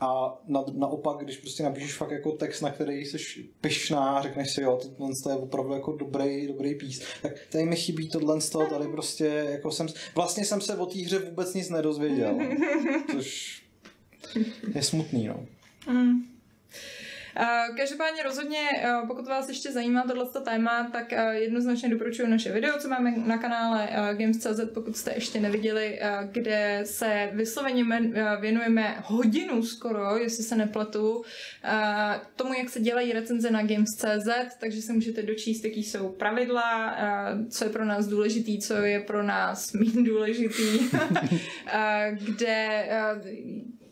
[0.00, 4.62] A na, naopak, když prostě napíšeš fakt jako text, na který jsi pyšná, řekneš si,
[4.62, 4.80] jo,
[5.22, 8.88] to je opravdu jako dobrý, dobrý pís, tak tady mi chybí tohle z toho, tady
[8.88, 12.38] prostě jako jsem, vlastně jsem se o té hře vůbec nic nedozvěděl,
[13.10, 13.62] což
[14.74, 15.46] je smutný, no.
[15.90, 16.33] Mm.
[17.76, 18.60] Každopádně rozhodně,
[19.06, 23.88] pokud vás ještě zajímá tohle téma, tak jednoznačně doporučuji naše video, co máme na kanále
[24.18, 26.00] Games.cz, pokud jste ještě neviděli,
[26.32, 27.84] kde se vysloveně
[28.40, 31.22] věnujeme hodinu skoro, jestli se nepletu,
[32.36, 36.96] tomu, jak se dělají recenze na Games.cz, takže se můžete dočíst, jaký jsou pravidla,
[37.50, 40.90] co je pro nás důležitý, co je pro nás méně důležitý,
[42.10, 42.88] kde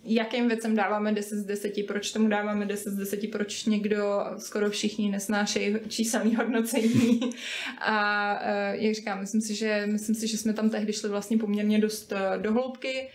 [0.04, 4.70] jakým věcem dáváme 10 z 10, proč tomu dáváme 10 z 10, proč někdo, skoro
[4.70, 7.20] všichni nesnášejí číselný hodnocení.
[7.78, 11.38] A eh, jak říkám, myslím si, že, myslím si, že jsme tam tehdy šli vlastně
[11.38, 13.08] poměrně dost eh, do hloubky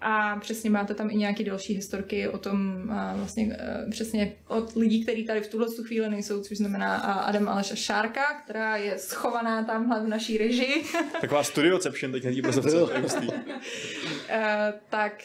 [0.00, 2.82] a přesně máte tam i nějaké další historky o tom
[3.14, 3.56] vlastně
[3.90, 8.40] přesně od lidí, kteří tady v tuhle chvíli nejsou, což znamená Adam Aleš a Šárka,
[8.44, 10.84] která je schovaná tamhle v naší režii.
[11.20, 12.70] Taková studioception teď hedí prostě
[14.88, 15.22] Tak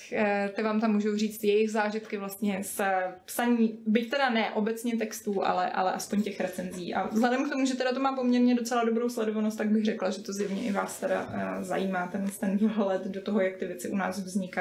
[0.55, 2.81] ty vám tam můžou říct jejich zážitky vlastně z
[3.25, 6.93] psaní, byť teda ne obecně textů, ale, ale aspoň těch recenzí.
[6.93, 10.09] A vzhledem k tomu, že teda to má poměrně docela dobrou sledovanost, tak bych řekla,
[10.09, 11.29] že to zjevně i vás teda
[11.61, 14.58] zajímá ten, ten vhled do toho, jak ty věci u nás vznikají.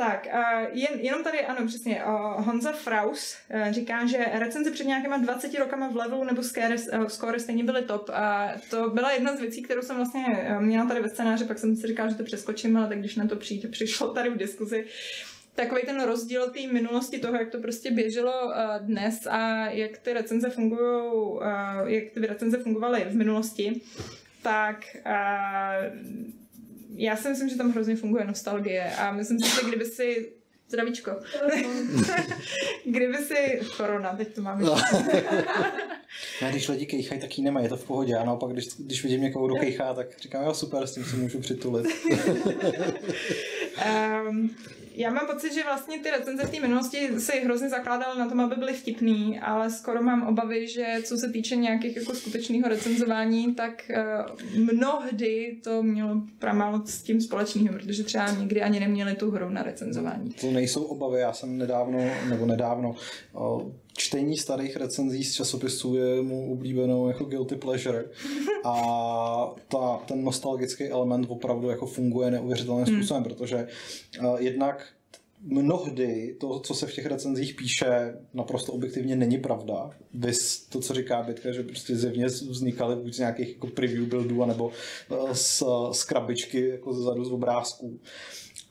[0.00, 0.28] Tak,
[0.72, 2.02] jen, jenom tady, ano, přesně,
[2.36, 6.78] Honza Fraus e, říká, že recenze před nějakýma 20 rokama v levelu nebo e,
[7.08, 8.10] score stejně byly top.
[8.12, 11.58] A to byla jedna z věcí, kterou jsem vlastně e, měla tady ve scénáři, pak
[11.58, 14.36] jsem si říkala, že to přeskočím, ale tak když na to přijde, přišlo tady v
[14.36, 14.84] diskuzi,
[15.54, 20.50] takový ten rozdíl té minulosti toho, jak to prostě běželo dnes a jak ty recenze
[20.50, 21.40] fungují,
[21.86, 23.80] jak ty recenze fungovaly v minulosti,
[24.42, 24.84] tak
[26.94, 30.32] já si myslím, že tam hrozně funguje nostalgie a myslím si, že kdyby si
[30.70, 31.10] Zdravíčko.
[32.84, 33.60] Kdyby si...
[33.76, 34.64] Korona, teď to máme.
[36.42, 38.16] ne, když lidi kejchají, tak ji nemají, je to v pohodě.
[38.16, 41.16] A naopak, když, když vidím někoho, kdo kejchá, tak říkám, jo, super, s tím si
[41.16, 41.86] můžu přitulit.
[44.30, 44.50] um,
[45.00, 48.40] já mám pocit, že vlastně ty recenze v té minulosti se hrozně zakládaly na tom,
[48.40, 53.54] aby byly vtipný, ale skoro mám obavy, že co se týče nějakých jako skutečného recenzování,
[53.54, 53.90] tak
[54.56, 59.48] uh, mnohdy to mělo pramálo s tím společného, protože třeba někdy ani neměli tu hru
[59.48, 60.30] na recenzování.
[60.30, 61.98] To nejsou obavy, já jsem nedávno,
[62.28, 62.94] nebo nedávno,
[63.32, 63.62] uh,
[64.00, 68.04] čtení starých recenzí z časopisů je mu oblíbenou jako guilty pleasure
[68.64, 73.34] a ta, ten nostalgický element opravdu jako funguje neuvěřitelným způsobem, hmm.
[73.34, 73.68] protože
[74.20, 74.86] uh, jednak
[75.42, 79.90] mnohdy to, co se v těch recenzích píše, naprosto objektivně není pravda.
[80.14, 84.42] Vys to, co říká Bitka, že prostě zjevně vznikaly buď z nějakých jako preview buildů,
[84.42, 84.70] anebo
[85.32, 88.00] z, z krabičky jako zezadu z obrázků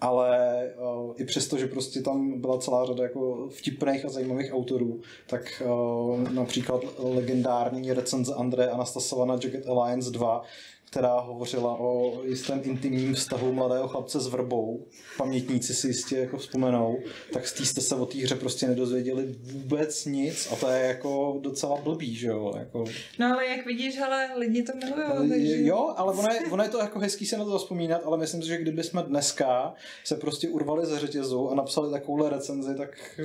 [0.01, 4.99] ale uh, i přesto, že prostě tam byla celá řada jako vtipných a zajímavých autorů,
[5.27, 10.43] tak uh, například legendární recenze Andreje Anastasova na Jacket Alliance 2
[10.89, 14.85] která hovořila o jistém intimním vztahu mladého chlapce s vrbou.
[15.17, 16.99] Pamětníci si jistě jako vzpomenou,
[17.33, 20.85] tak z té jste se o té hře prostě nedozvěděli vůbec nic a to je
[20.85, 22.53] jako docela blbý, že jo?
[22.57, 22.83] Jako...
[23.19, 25.29] No ale jak vidíš, ale lidi to milují.
[25.29, 25.63] Takže...
[25.63, 28.41] Jo, ale ono je, ono je to jako hezký se na to vzpomínat, ale myslím
[28.41, 29.73] si, že kdyby jsme dneska
[30.03, 33.19] se prostě urvali ze řetězu a napsali takovouhle recenzi, tak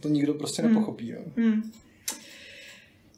[0.00, 0.74] to nikdo prostě hmm.
[0.74, 1.08] nepochopí.
[1.08, 1.20] Jo?
[1.36, 1.72] Hmm.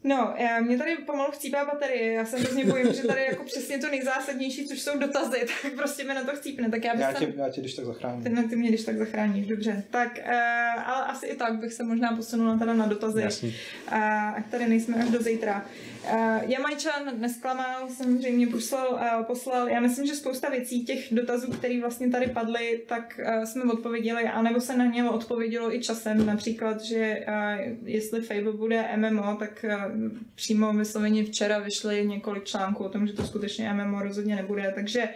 [0.07, 3.79] No, já, mě tady pomalu chcípá baterie, já se hrozně bojím, že tady jako přesně
[3.79, 6.71] to nejzásadnější, což jsou dotazy, tak prostě mi na to chcípne.
[6.71, 8.25] Tak já, bych já, tě, já tě když tak zachráním.
[8.25, 9.85] Ty, ty mě když tak zachráníš, dobře.
[9.91, 13.23] Tak, uh, ale asi i tak bych se možná posunula teda na dotazy.
[13.23, 13.57] Jasný.
[13.93, 13.99] Uh,
[14.37, 15.67] ať tady nejsme až do zítra.
[16.13, 21.81] Uh, Jamajčan nesklamal, samozřejmě poslal, uh, poslal, já myslím, že spousta věcí, těch dotazů, které
[21.81, 26.81] vlastně tady padly, tak uh, jsme odpověděli, anebo se na ně odpovědělo i časem, například,
[26.81, 29.93] že uh, jestli Fable bude MMO, tak uh,
[30.35, 35.09] přímo vysloveně včera vyšly několik článků o tom, že to skutečně MMO rozhodně nebude, takže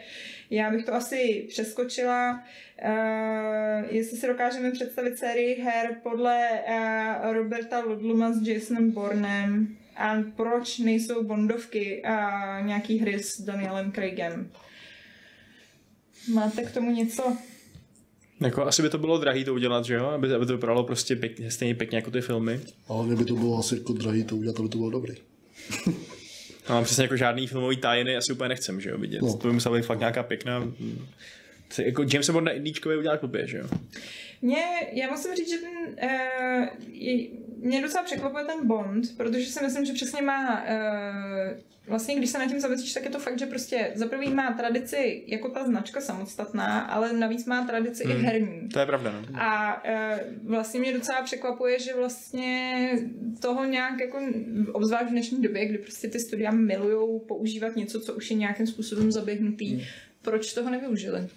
[0.51, 2.43] já bych to asi přeskočila.
[2.84, 10.17] Uh, jestli si dokážeme představit sérii her podle uh, Roberta Ludluma s Jasonem Bornem, a
[10.37, 14.51] proč nejsou Bondovky a nějaký hry s Danielem Craigem.
[16.35, 17.37] Máte k tomu něco?
[18.41, 20.07] Jako asi by to bylo drahý to udělat, že jo?
[20.07, 22.61] Aby, aby to vypadalo prostě pěkně, stejně pěkně jako ty filmy.
[22.89, 25.15] Ale kdyby to bylo asi jako drahý to udělat, aby to bylo dobrý.
[25.87, 25.95] no,
[26.75, 29.23] mám přesně jako žádný filmový tajiny, asi úplně nechcem, že jo, vidět.
[29.23, 29.37] No.
[29.37, 30.73] To by musela být fakt nějaká pěkná...
[31.79, 33.66] Jako James Bond na indíčkově udělat blbě, že jo?
[34.43, 36.66] Mě, já musím říct, že ten, uh,
[37.57, 42.39] mě docela překvapuje ten Bond, protože si myslím, že přesně má, uh, vlastně když se
[42.39, 45.66] na tím zamyslíš, tak je to fakt, že prostě za prvý má tradici jako ta
[45.66, 48.16] značka samostatná, ale navíc má tradici hmm.
[48.16, 48.69] i herní.
[48.69, 49.12] To je pravda.
[49.12, 49.43] No.
[49.43, 52.91] A uh, vlastně mě docela překvapuje, že vlastně
[53.41, 54.19] toho nějak jako,
[54.73, 58.66] obzvlášť v dnešní době, kdy prostě ty studia milujou používat něco, co už je nějakým
[58.66, 59.85] způsobem zaběhnutý, hmm
[60.31, 61.29] proč toho nevyužili?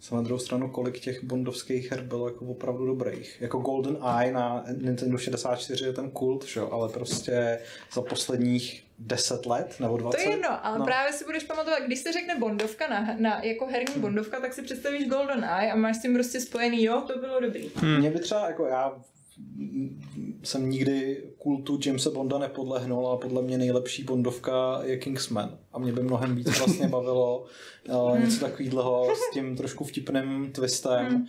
[0.00, 3.36] Jsem na druhou stranu, kolik těch bondovských her bylo jako opravdu dobrých.
[3.40, 6.60] Jako Golden Eye na Nintendo 64 je ten kult, že?
[6.60, 7.58] ale prostě
[7.92, 10.16] za posledních 10 let nebo 20.
[10.16, 10.84] To je jedno, ale no.
[10.84, 14.02] právě si budeš pamatovat, když se řekne Bondovka na, na jako herní hmm.
[14.02, 17.40] Bondovka, tak si představíš Golden Eye a máš s tím prostě spojený, jo, to bylo
[17.40, 17.70] dobrý.
[17.74, 17.98] Hmm.
[17.98, 18.92] Mě by třeba, jako já
[20.42, 25.58] jsem nikdy kultu Jamesa Bonda nepodlehnul a podle mě nejlepší Bondovka je Kingsman.
[25.72, 27.44] A mě by mnohem víc vlastně bavilo
[27.88, 31.06] uh, něco takového s tím trošku vtipným twistem.
[31.06, 31.26] Hmm.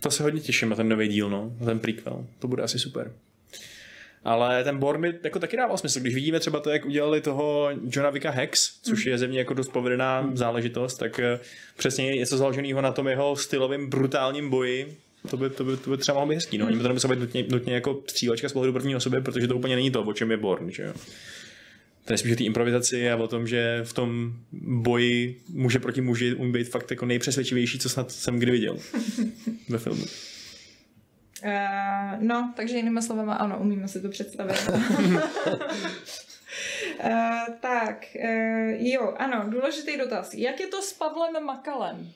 [0.00, 2.26] To se hodně těším na ten nový díl, no, na ten prequel.
[2.38, 3.12] To bude asi super.
[4.24, 6.00] Ale ten Born mi jako taky dával smysl.
[6.00, 9.68] Když vidíme třeba to, jak udělali toho Johna Vicka Hex, což je země jako dost
[9.68, 10.36] povedená hmm.
[10.36, 11.40] záležitost, tak eh,
[11.76, 14.96] přesně je něco založeného na tom jeho stylovém brutálním boji,
[15.30, 16.58] to by, to by, to by třeba mohlo být hezký.
[16.58, 16.66] No.
[16.66, 19.56] Ani by to nemuselo být nutně, nutně jako střílečka z pohledu první osoby, protože to
[19.56, 20.70] úplně není to, o čem je Born.
[20.70, 20.92] Že jo?
[22.04, 26.00] To je spíš o té improvizaci a o tom, že v tom boji muže proti
[26.00, 28.78] muži umí být fakt jako nejpřesvědčivější, co snad jsem kdy viděl
[29.68, 30.04] ve filmu.
[31.44, 34.68] Uh, no, takže jinými slovy, ano, umíme si to představit.
[34.68, 35.20] uh,
[37.60, 40.34] tak, uh, jo, ano, důležitý dotaz.
[40.34, 42.12] Jak je to s Pavlem Makalem?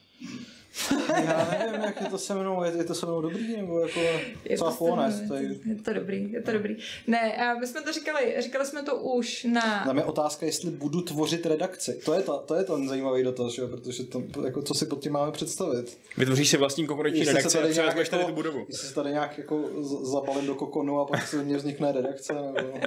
[1.24, 4.01] Já nevím, jak je to se mnou, je, je to se mnou dobrý, nebo jako
[4.45, 6.77] je to, honest, je, to, je to dobrý, je to dobrý.
[7.07, 9.85] Ne, a my jsme to říkali, říkali jsme to už na...
[9.85, 12.01] Tam je otázka, jestli budu tvořit redakci.
[12.05, 13.66] To je, ta, to je ten zajímavý dotaz, že?
[13.66, 15.99] protože to, jako, co si pod tím máme představit.
[16.16, 18.66] Vytvoříš si vlastní konkurenční redakci a převezmeš tady tu jako- budovu.
[18.68, 19.70] Jestli se tady nějak jako
[20.03, 22.33] zabalím do kokonu a pak se mě vznikne redakce.
[22.33, 22.59] Nebo...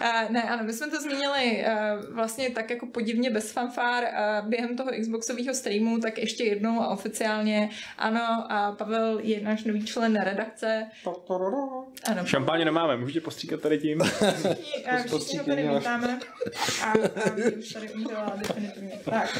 [0.00, 4.48] a, ne, ano, my jsme to zmínili uh, vlastně tak jako podivně bez fanfár uh,
[4.48, 7.70] během toho Xboxového streamu, tak ještě jednou a oficiálně.
[7.98, 10.86] Ano, a Pavel je náš nový člen redakce.
[12.10, 12.26] Ano.
[12.26, 14.00] Šampáně nemáme, můžete postříkat tady tím.
[15.06, 16.18] Všichni, všichni ho tady vítáme.
[16.82, 16.94] A, a
[17.58, 18.92] už tady umřela definitivně.
[19.04, 19.38] Tak.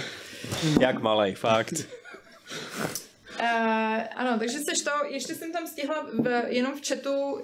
[0.81, 1.75] Jak malej, fakt.
[3.41, 7.43] Uh, ano, takže seš to, ještě jsem tam stihla v, jenom v chatu, uh,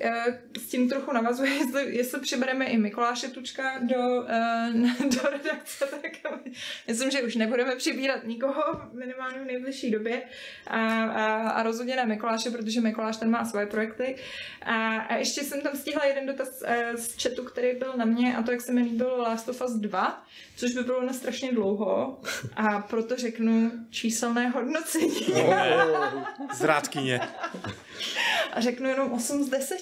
[0.59, 6.13] s tím trochu navazuje, jestli, jestli přibereme i Mikuláše Tučka do, uh, do redakce, tak
[6.89, 8.63] myslím, že už nebudeme přibírat nikoho
[8.93, 10.23] minimálně v nejbližší době
[10.67, 14.17] a, a, a rozhodně ne Mikuláše, protože Mikuláš ten má svoje projekty.
[14.63, 18.37] A, a ještě jsem tam stihla jeden dotaz uh, z chatu, který byl na mě
[18.37, 20.25] a to, jak se mi líbilo Last of Us 2,
[20.57, 22.21] což by bylo na strašně dlouho
[22.57, 25.27] a proto řeknu číselné hodnocení.
[26.55, 27.21] Zrádkyně.
[28.53, 29.77] A řeknu jenom 8 z 10.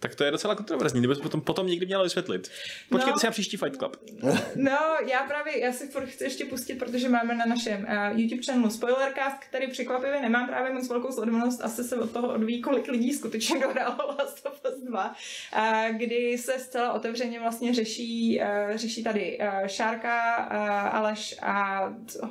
[0.00, 2.50] Tak to je docela kontroverzní, kdyby potom, potom někdy měla vysvětlit.
[2.90, 3.18] Počkejte No.
[3.18, 3.96] si na příští Fight Club.
[4.56, 4.78] No,
[5.10, 8.70] já právě, já si furt chci ještě pustit, protože máme na našem uh, YouTube channelu
[8.70, 13.12] Spoilercast, který překvapivě nemám právě moc velkou sledovanost, asi se od toho odvíjí, kolik lidí
[13.12, 15.14] skutečně dohrálo Last of Us 2,
[15.56, 21.82] uh, kdy se zcela otevřeně vlastně řeší, uh, řeší tady uh, Šárka, uh, Aleš a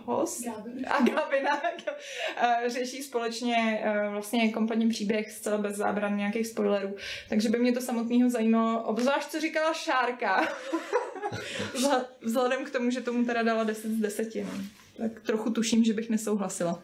[0.05, 0.47] host
[0.87, 6.95] a Gavina uh, řeší společně uh, vlastně kompletní příběh zcela bez zábran nějakých spoilerů.
[7.29, 10.47] Takže by mě to samotného zajímalo, obzvlášť co říkala Šárka.
[12.21, 14.35] Vzhledem k tomu, že tomu teda dala 10 z 10.
[14.35, 14.51] No.
[14.97, 16.83] Tak trochu tuším, že bych nesouhlasila.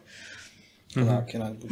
[0.96, 1.16] Mm-hmm.
[1.16, 1.70] Tak, jinak buď.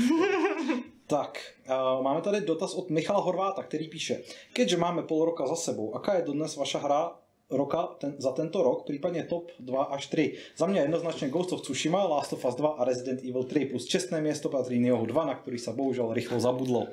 [1.06, 1.38] Tak,
[1.68, 4.22] uh, máme tady dotaz od Michala Horváta, který píše,
[4.52, 7.12] keďže máme pol roka za sebou, aká je dodnes vaša hra
[7.56, 10.34] roka ten, za tento rok, případně top 2 až 3.
[10.56, 13.84] Za mě jednoznačně Ghost of Tsushima, Last of Us 2 a Resident Evil 3 plus
[13.84, 16.86] čestné město patří Niohu 2, na který se bohužel rychlo zabudlo.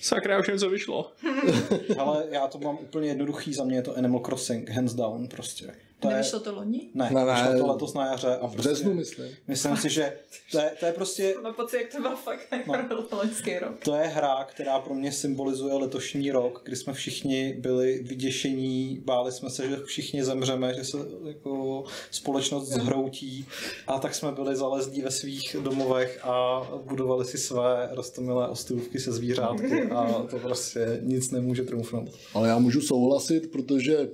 [0.00, 1.12] Sakra, už něco vyšlo.
[1.98, 5.74] Ale já to mám úplně jednoduchý, za mě je to Animal Crossing, hands down prostě.
[6.00, 6.90] To je, Nevyšlo to loni?
[6.94, 7.32] ne, Ne, ne.
[7.32, 9.26] vyšlo to letos na jaře a V prostě, březnu, myslím.
[9.48, 10.16] myslím si, že
[10.52, 13.06] to je, to je prostě Mám pocit, jak to byl fakt jako no.
[13.18, 13.84] loňský rok.
[13.84, 19.32] To je hra, která pro mě symbolizuje letošní rok, kdy jsme všichni byli vyděšení, báli
[19.32, 23.46] jsme se, že všichni zemřeme, že se jako společnost zhroutí
[23.86, 29.12] a tak jsme byli zalezlí ve svých domovech a budovali si své rostomilé ostrovky se
[29.12, 32.10] zvířátky a to prostě nic nemůže trumfnout.
[32.34, 34.08] Ale já můžu souhlasit, protože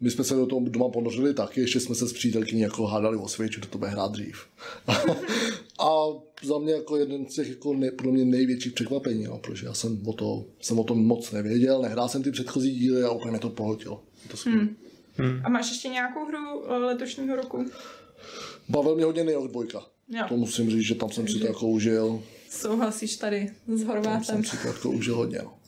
[0.00, 3.16] my jsme se do toho doma ponořili taky, ještě jsme se s přítelkyní jako hádali
[3.16, 4.46] o Switch, kdo to bude hrát dřív.
[5.80, 5.90] a
[6.42, 9.74] za mě jako jeden z těch jako ne, pro mě největších překvapení, no, protože já
[9.74, 13.30] jsem o, to, jsem o tom moc nevěděl, nehrál jsem ty předchozí díly a úplně
[13.30, 14.02] mě to pohltilo.
[14.30, 14.68] To skvělé.
[15.16, 15.40] Hmm.
[15.44, 16.38] A máš ještě nějakou hru
[16.68, 17.66] eh, letošního roku?
[18.68, 19.62] Bavil mě hodně Neo 2.
[20.08, 20.24] Jo.
[20.28, 22.22] To musím říct, že tam jsem si to jako užil.
[22.50, 24.24] Souhlasíš tady s Tam Horvátem?
[24.24, 25.38] jsem si to jako užil hodně.
[25.42, 25.58] No.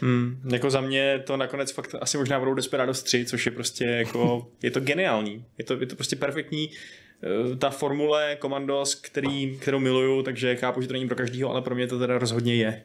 [0.00, 3.84] Hmm, jako za mě to nakonec fakt asi možná budou Desperados 3, což je prostě
[3.84, 5.44] jako, je to geniální.
[5.58, 10.82] Je to, je to prostě perfektní eh, ta formule Commandos, který, kterou miluju, takže chápu,
[10.82, 12.82] že to není pro každýho, ale pro mě to teda rozhodně je.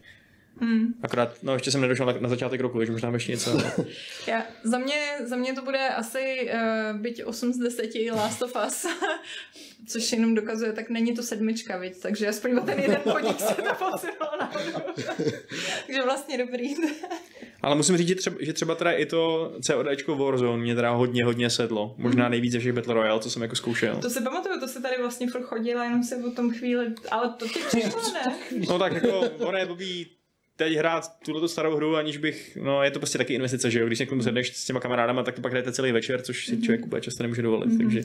[0.62, 0.94] Hmm.
[1.04, 3.52] Akorát, no ještě jsem nedošel na, na začátek roku, takže možná ještě něco.
[3.52, 3.72] ale-
[4.28, 4.96] Já, za, mě,
[5.26, 6.50] za mě to bude asi
[6.94, 8.86] uh, byť 8 z 10 Last of Us,
[9.88, 12.02] což jenom dokazuje, tak není to sedmička, viď?
[12.02, 14.94] takže aspoň o ten jeden podík se to posunulo nahoru.
[15.86, 16.74] takže vlastně dobrý.
[17.62, 21.26] ale musím říct, že třeba, že třeba teda i to CODčko Warzone mě teda hodně,
[21.26, 21.96] hodně sedlo.
[21.98, 23.96] Možná nejvíc ze všech Battle Royale, co jsem jako zkoušel.
[24.02, 27.34] to si pamatuju, to se tady vlastně furt chodila, jenom se o tom chvíli, ale
[27.40, 28.36] to ti přišlo, ne?
[28.70, 30.15] No tak jako, ono je blbý
[30.56, 33.88] teď hrát tuto starou hru, aniž bych, no je to prostě taky investice, že jo,
[33.88, 36.86] když tomu sedneš s těma kamarádama, tak to pak hrajete celý večer, což si člověk
[36.86, 37.78] úplně často nemůže dovolit, mm-hmm.
[37.78, 38.04] takže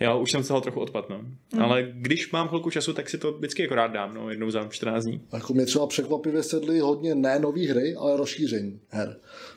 [0.00, 1.18] já už jsem z toho trochu odpad, no.
[1.18, 1.62] Mm-hmm.
[1.62, 4.68] Ale když mám chvilku času, tak si to vždycky jako rád dám, no, jednou za
[4.68, 5.20] 14 dní.
[5.32, 9.16] Jako mě třeba překvapivě sedly hodně ne nový hry, ale rozšíření her.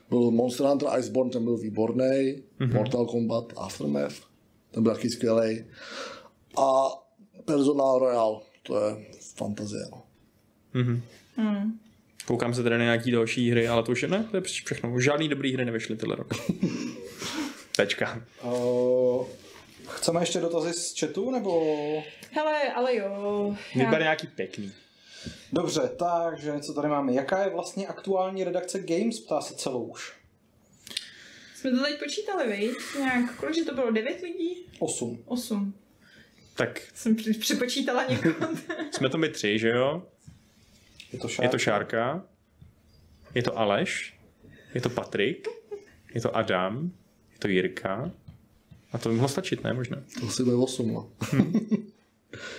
[0.09, 2.03] Byl Monster Hunter Iceborne, ten byl výborný,
[2.59, 2.73] mm-hmm.
[2.73, 4.15] Mortal Kombat Aftermath,
[4.71, 5.63] ten byl taky skvělý.
[6.57, 6.83] A
[7.45, 8.95] Personal Royale, to je
[9.35, 9.83] fantazie.
[9.91, 10.03] No.
[12.25, 14.99] Koukám se tady na nějaký další hry, ale to už je ne, to je všechno.
[14.99, 16.33] Žádný dobrý hry nevyšly tyhle rok.
[17.75, 18.23] Tečka.
[18.43, 19.25] Uh,
[19.87, 21.61] chceme ještě dotazy z chatu, nebo...
[22.31, 23.55] Hele, ale jo.
[23.75, 24.71] Vypadá nějaký pěkný.
[25.53, 27.13] Dobře, takže co tady máme?
[27.13, 29.19] Jaká je vlastně aktuální redakce Games?
[29.19, 30.13] Ptá se celou už.
[31.55, 32.77] Jsme to teď počítali, viď?
[32.99, 33.91] Nějak, kolik že to bylo?
[33.91, 34.65] 9 lidí?
[34.79, 35.23] 8.
[35.25, 35.73] 8.
[36.55, 38.35] Tak Jsem při- připočítala někoho.
[38.91, 40.03] jsme to my tři, že jo?
[41.13, 41.45] Je to šár.
[41.45, 42.23] Je to Šárka,
[43.35, 44.13] je to Aleš,
[44.73, 45.47] je to Patrik,
[46.13, 46.91] je to Adam,
[47.33, 48.11] je to Jirka.
[48.91, 49.73] A to by mohlo stačit, ne?
[49.73, 49.97] Možná.
[50.19, 50.93] To si bude 8.
[50.93, 51.09] No.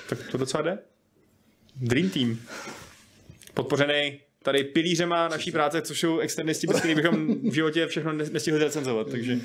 [0.08, 0.78] Tak to docela jde.
[1.76, 2.38] Dream Team.
[3.54, 8.30] Podpořený tady pilířema naší práce, což jsou externisti, bez kterých bychom v životě všechno ne-
[8.30, 9.10] nestihli recenzovat.
[9.10, 9.38] Takže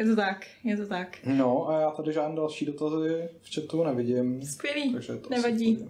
[0.00, 1.18] Je to tak, je to tak.
[1.24, 4.42] No a já tady žádné další dotazy v chatu nevidím.
[4.46, 5.86] Skvělý, Takže to nevadí.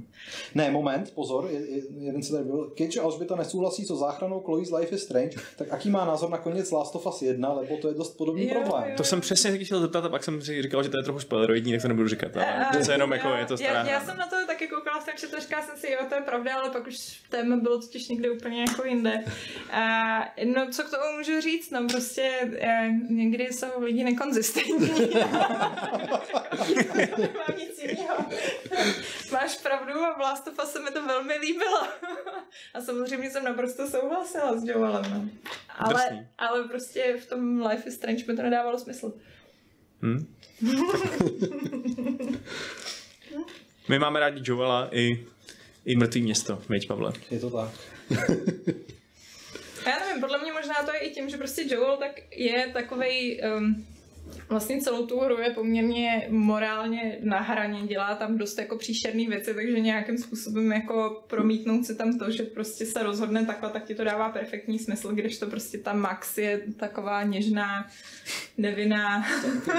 [0.55, 2.73] Ne, moment, pozor, je, je, jeden se tady byl.
[2.81, 6.71] A Alžběta nesouhlasí so záchranou Chloe's Life is Strange, tak aký má názor na konec
[6.71, 8.85] Last of Us 1, lebo to je dost podobný Jo, problém.
[8.91, 8.95] jo.
[8.97, 11.19] To jsem přesně taky chtěl zeptat a pak jsem si říkal, že to je trochu
[11.21, 12.37] spoileroidní, tak to nebudu říkat.
[12.37, 14.69] Ale A- přece jenom já- jako je to stará já, já jsem na to taky
[14.69, 17.81] koukala, jsem četla, říkala jsem si, jo, to je pravda, ale pak už téma bylo
[17.81, 19.25] totiž někde úplně jako jinde.
[19.73, 20.19] A,
[20.55, 21.71] no, co k tomu můžu říct?
[21.71, 22.31] No, prostě
[22.61, 25.11] eh, někdy jsou lidi nekonzistentní.
[27.19, 28.17] Nemám nic jiného.
[29.33, 31.83] Máš pravdu a v Last of Us se mi to velmi líbilo.
[32.75, 35.05] a samozřejmě jsem naprosto souhlasila s Joelem.
[35.15, 35.29] No.
[35.79, 39.13] Ale, ale prostě v tom Life is Strange mi to nedávalo smysl.
[40.03, 40.35] Hm?
[43.89, 45.27] My máme rádi Joela i,
[45.85, 47.13] i mrtvý město, viď Pavle?
[47.31, 47.71] Je to tak.
[49.87, 53.41] Já nevím, podle mě možná to je i tím, že prostě Joel tak je takovej,
[53.57, 53.87] um,
[54.49, 59.55] vlastně celou tu hru je poměrně morálně na hraně, dělá tam dost jako příšerný věci,
[59.55, 63.95] takže nějakým způsobem jako promítnout si tam to, že prostě se rozhodne takhle, tak ti
[63.95, 67.87] to dává perfektní smysl, když to prostě ta Max je taková něžná,
[68.59, 69.25] nevinná.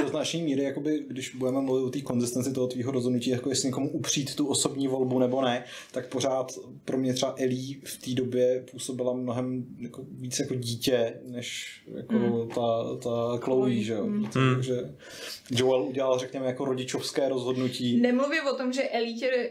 [0.02, 3.68] do značné míry, jakoby, když budeme mluvit o té konzistenci toho tvýho rozhodnutí, jako jestli
[3.68, 6.52] někomu upřít tu osobní volbu nebo ne, tak pořád
[6.86, 12.14] pro mě třeba Ellie v té době působila mnohem jako, víc jako dítě, než jako
[12.14, 12.48] Mm.
[12.48, 14.06] ta, ta Chloe, že jo.
[14.07, 14.26] Mm.
[14.49, 14.55] Mm.
[14.55, 14.73] Takže
[15.51, 18.01] Joel udělal, řekněme, jako rodičovské rozhodnutí.
[18.01, 19.49] Nemluvím o tom, že Ellie tě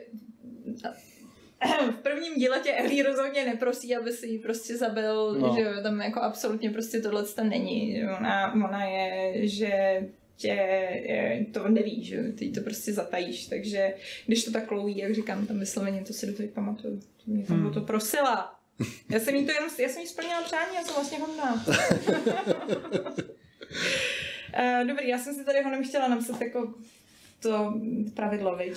[1.90, 5.54] v prvním díle tě Ellie rozhodně neprosí, aby si ji prostě zabil, No.
[5.56, 8.02] že jo, tam jako absolutně prostě tohle to není.
[8.18, 10.02] Ona, ona je, že
[10.36, 13.94] tě je, to neví, že jo, ty to prostě zatajíš, takže
[14.26, 17.00] když to tak klouví, jak říkám, tam vysloveně to si do toho pamatuju.
[17.00, 17.74] To mě tam Hmm.
[17.74, 18.54] to prosila.
[19.10, 21.64] Já jsem jí to jenom, já jsem jí splnila přání, já jsem vlastně hodná.
[24.52, 26.74] Eh, Dobrý, já jsem si tady ho chtěla napsat jako
[27.42, 27.74] to
[28.14, 28.72] pravidlo, viď?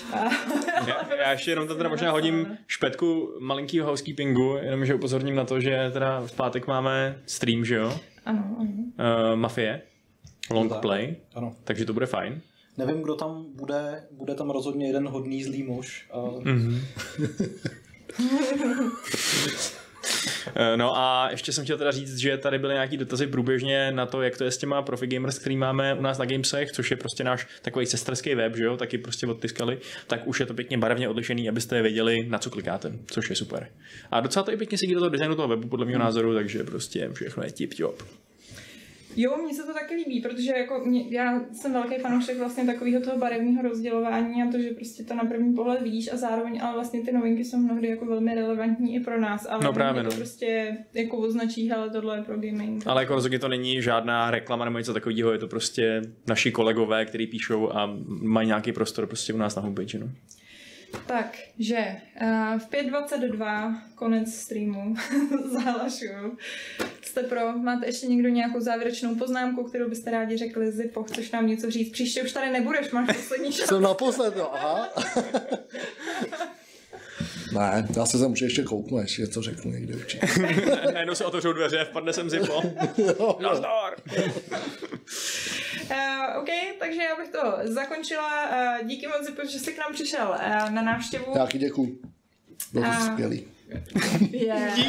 [0.88, 5.60] Já, já ještě jenom to teda možná hodím špetku malinkýho housekeepingu, jenomže upozorním na to,
[5.62, 8.00] že teda v pátek máme stream, že jo?
[8.26, 8.70] Ano, ano.
[8.70, 9.82] Uh, Mafie,
[10.52, 10.82] long Tak.
[10.82, 11.56] play, Ano.
[11.64, 12.42] takže to bude fajn.
[12.78, 16.08] Nevím, kdo tam bude, bude tam rozhodně jeden hodný zlý muž.
[16.12, 16.82] A Mhm.
[20.56, 24.06] Eh, No a ještě jsem chtěl teda říct, že tady byly nějaký dotazy průběžně na
[24.06, 26.92] to, jak to je s těma profi gamers, který máme u nás na Gamesech, což
[26.92, 29.78] je prostě náš takový sesterský web, že jo, taky prostě odtiskali,
[30.08, 33.68] tak už je to pěkně barevně odlišený, abyste věděli, na co klikáte, což je super.
[34.12, 36.64] A docela to i pěkně sedí do toho designu toho webu, podle mého názoru, takže
[36.64, 38.04] prostě všechno je tip top.
[39.16, 43.02] Jo, mně se to taky líbí, protože jako mě, já jsem velký fanoušek vlastně takového
[43.02, 46.74] toho barevného rozdělování a to, že prostě to na první pohled vidíš a zároveň, ale
[46.74, 50.10] vlastně ty novinky jsou mnohdy jako velmi relevantní i pro nás, ale No právě, mě
[50.10, 50.18] to no.
[50.18, 52.88] prostě jako označí, hele, tohle je pro gaming.
[52.88, 57.06] Ale jako rozhodně to není žádná reklama nebo něco takového, je to prostě naši kolegové,
[57.06, 60.00] kteří píšou a mají nějaký prostor prostě u nás na homepage.
[60.00, 60.10] No.
[61.06, 64.96] Takže uh, v 5.22 konec streamu
[65.52, 66.38] zahlašuju.
[67.02, 71.48] Jste pro, máte ještě někdo nějakou závěrečnou poznámku, kterou byste rádi řekli, Zipo, chceš nám
[71.48, 71.92] něco říct?
[71.92, 73.68] Příště už tady nebudeš, máš poslední šanci.
[73.68, 74.90] Jsem naposled, jo, aha.
[77.54, 80.28] ne, já se sem ještě kouknu, ještě něco řeknu někdy určitě.
[80.94, 82.62] Najednou se otevřou dveře vpadne sem zipo.
[83.40, 83.96] Nazdar!
[85.92, 86.50] Uh, OK,
[86.80, 88.50] takže já bych to zakončila.
[88.50, 91.26] Uh, díky moc, Zipo, že jsi k nám přišel uh, na návštěvu.
[91.36, 92.00] Já taky děkuju.
[92.74, 93.48] Bylo to skvělý.
[94.32, 94.80] Yeah.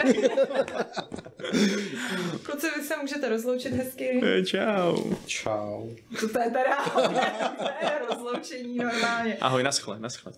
[2.43, 4.21] Kluci, vy se můžete rozloučit hezky.
[4.45, 5.15] Čau.
[5.27, 5.91] čau.
[6.21, 6.85] To je teda
[7.59, 9.37] to je rozloučení normálně.
[9.41, 10.33] Ahoj, naschle, naschle.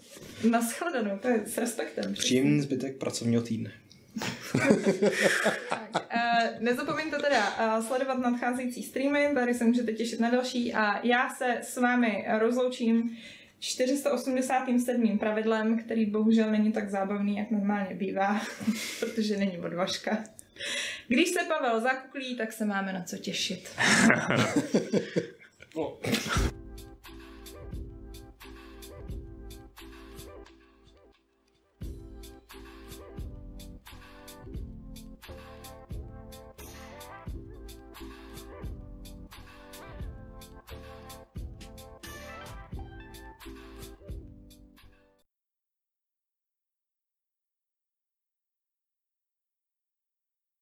[0.51, 2.15] Naschledanou, to je s respektem.
[2.15, 3.73] Příjemný zbytek pracovního týdne.
[5.69, 11.07] Tak, uh, nezapomeňte teda uh, sledovat nadcházející streamy, tady se můžete těšit na další a
[11.07, 13.17] já se s vámi rozloučím
[13.61, 15.19] 487.
[15.19, 18.41] pravidlem, který bohužel není tak zábavný, jak normálně bývá,
[19.01, 20.25] protože není odvažka.
[21.09, 23.71] Když se Pavel zakuklí, tak se máme na co těšit.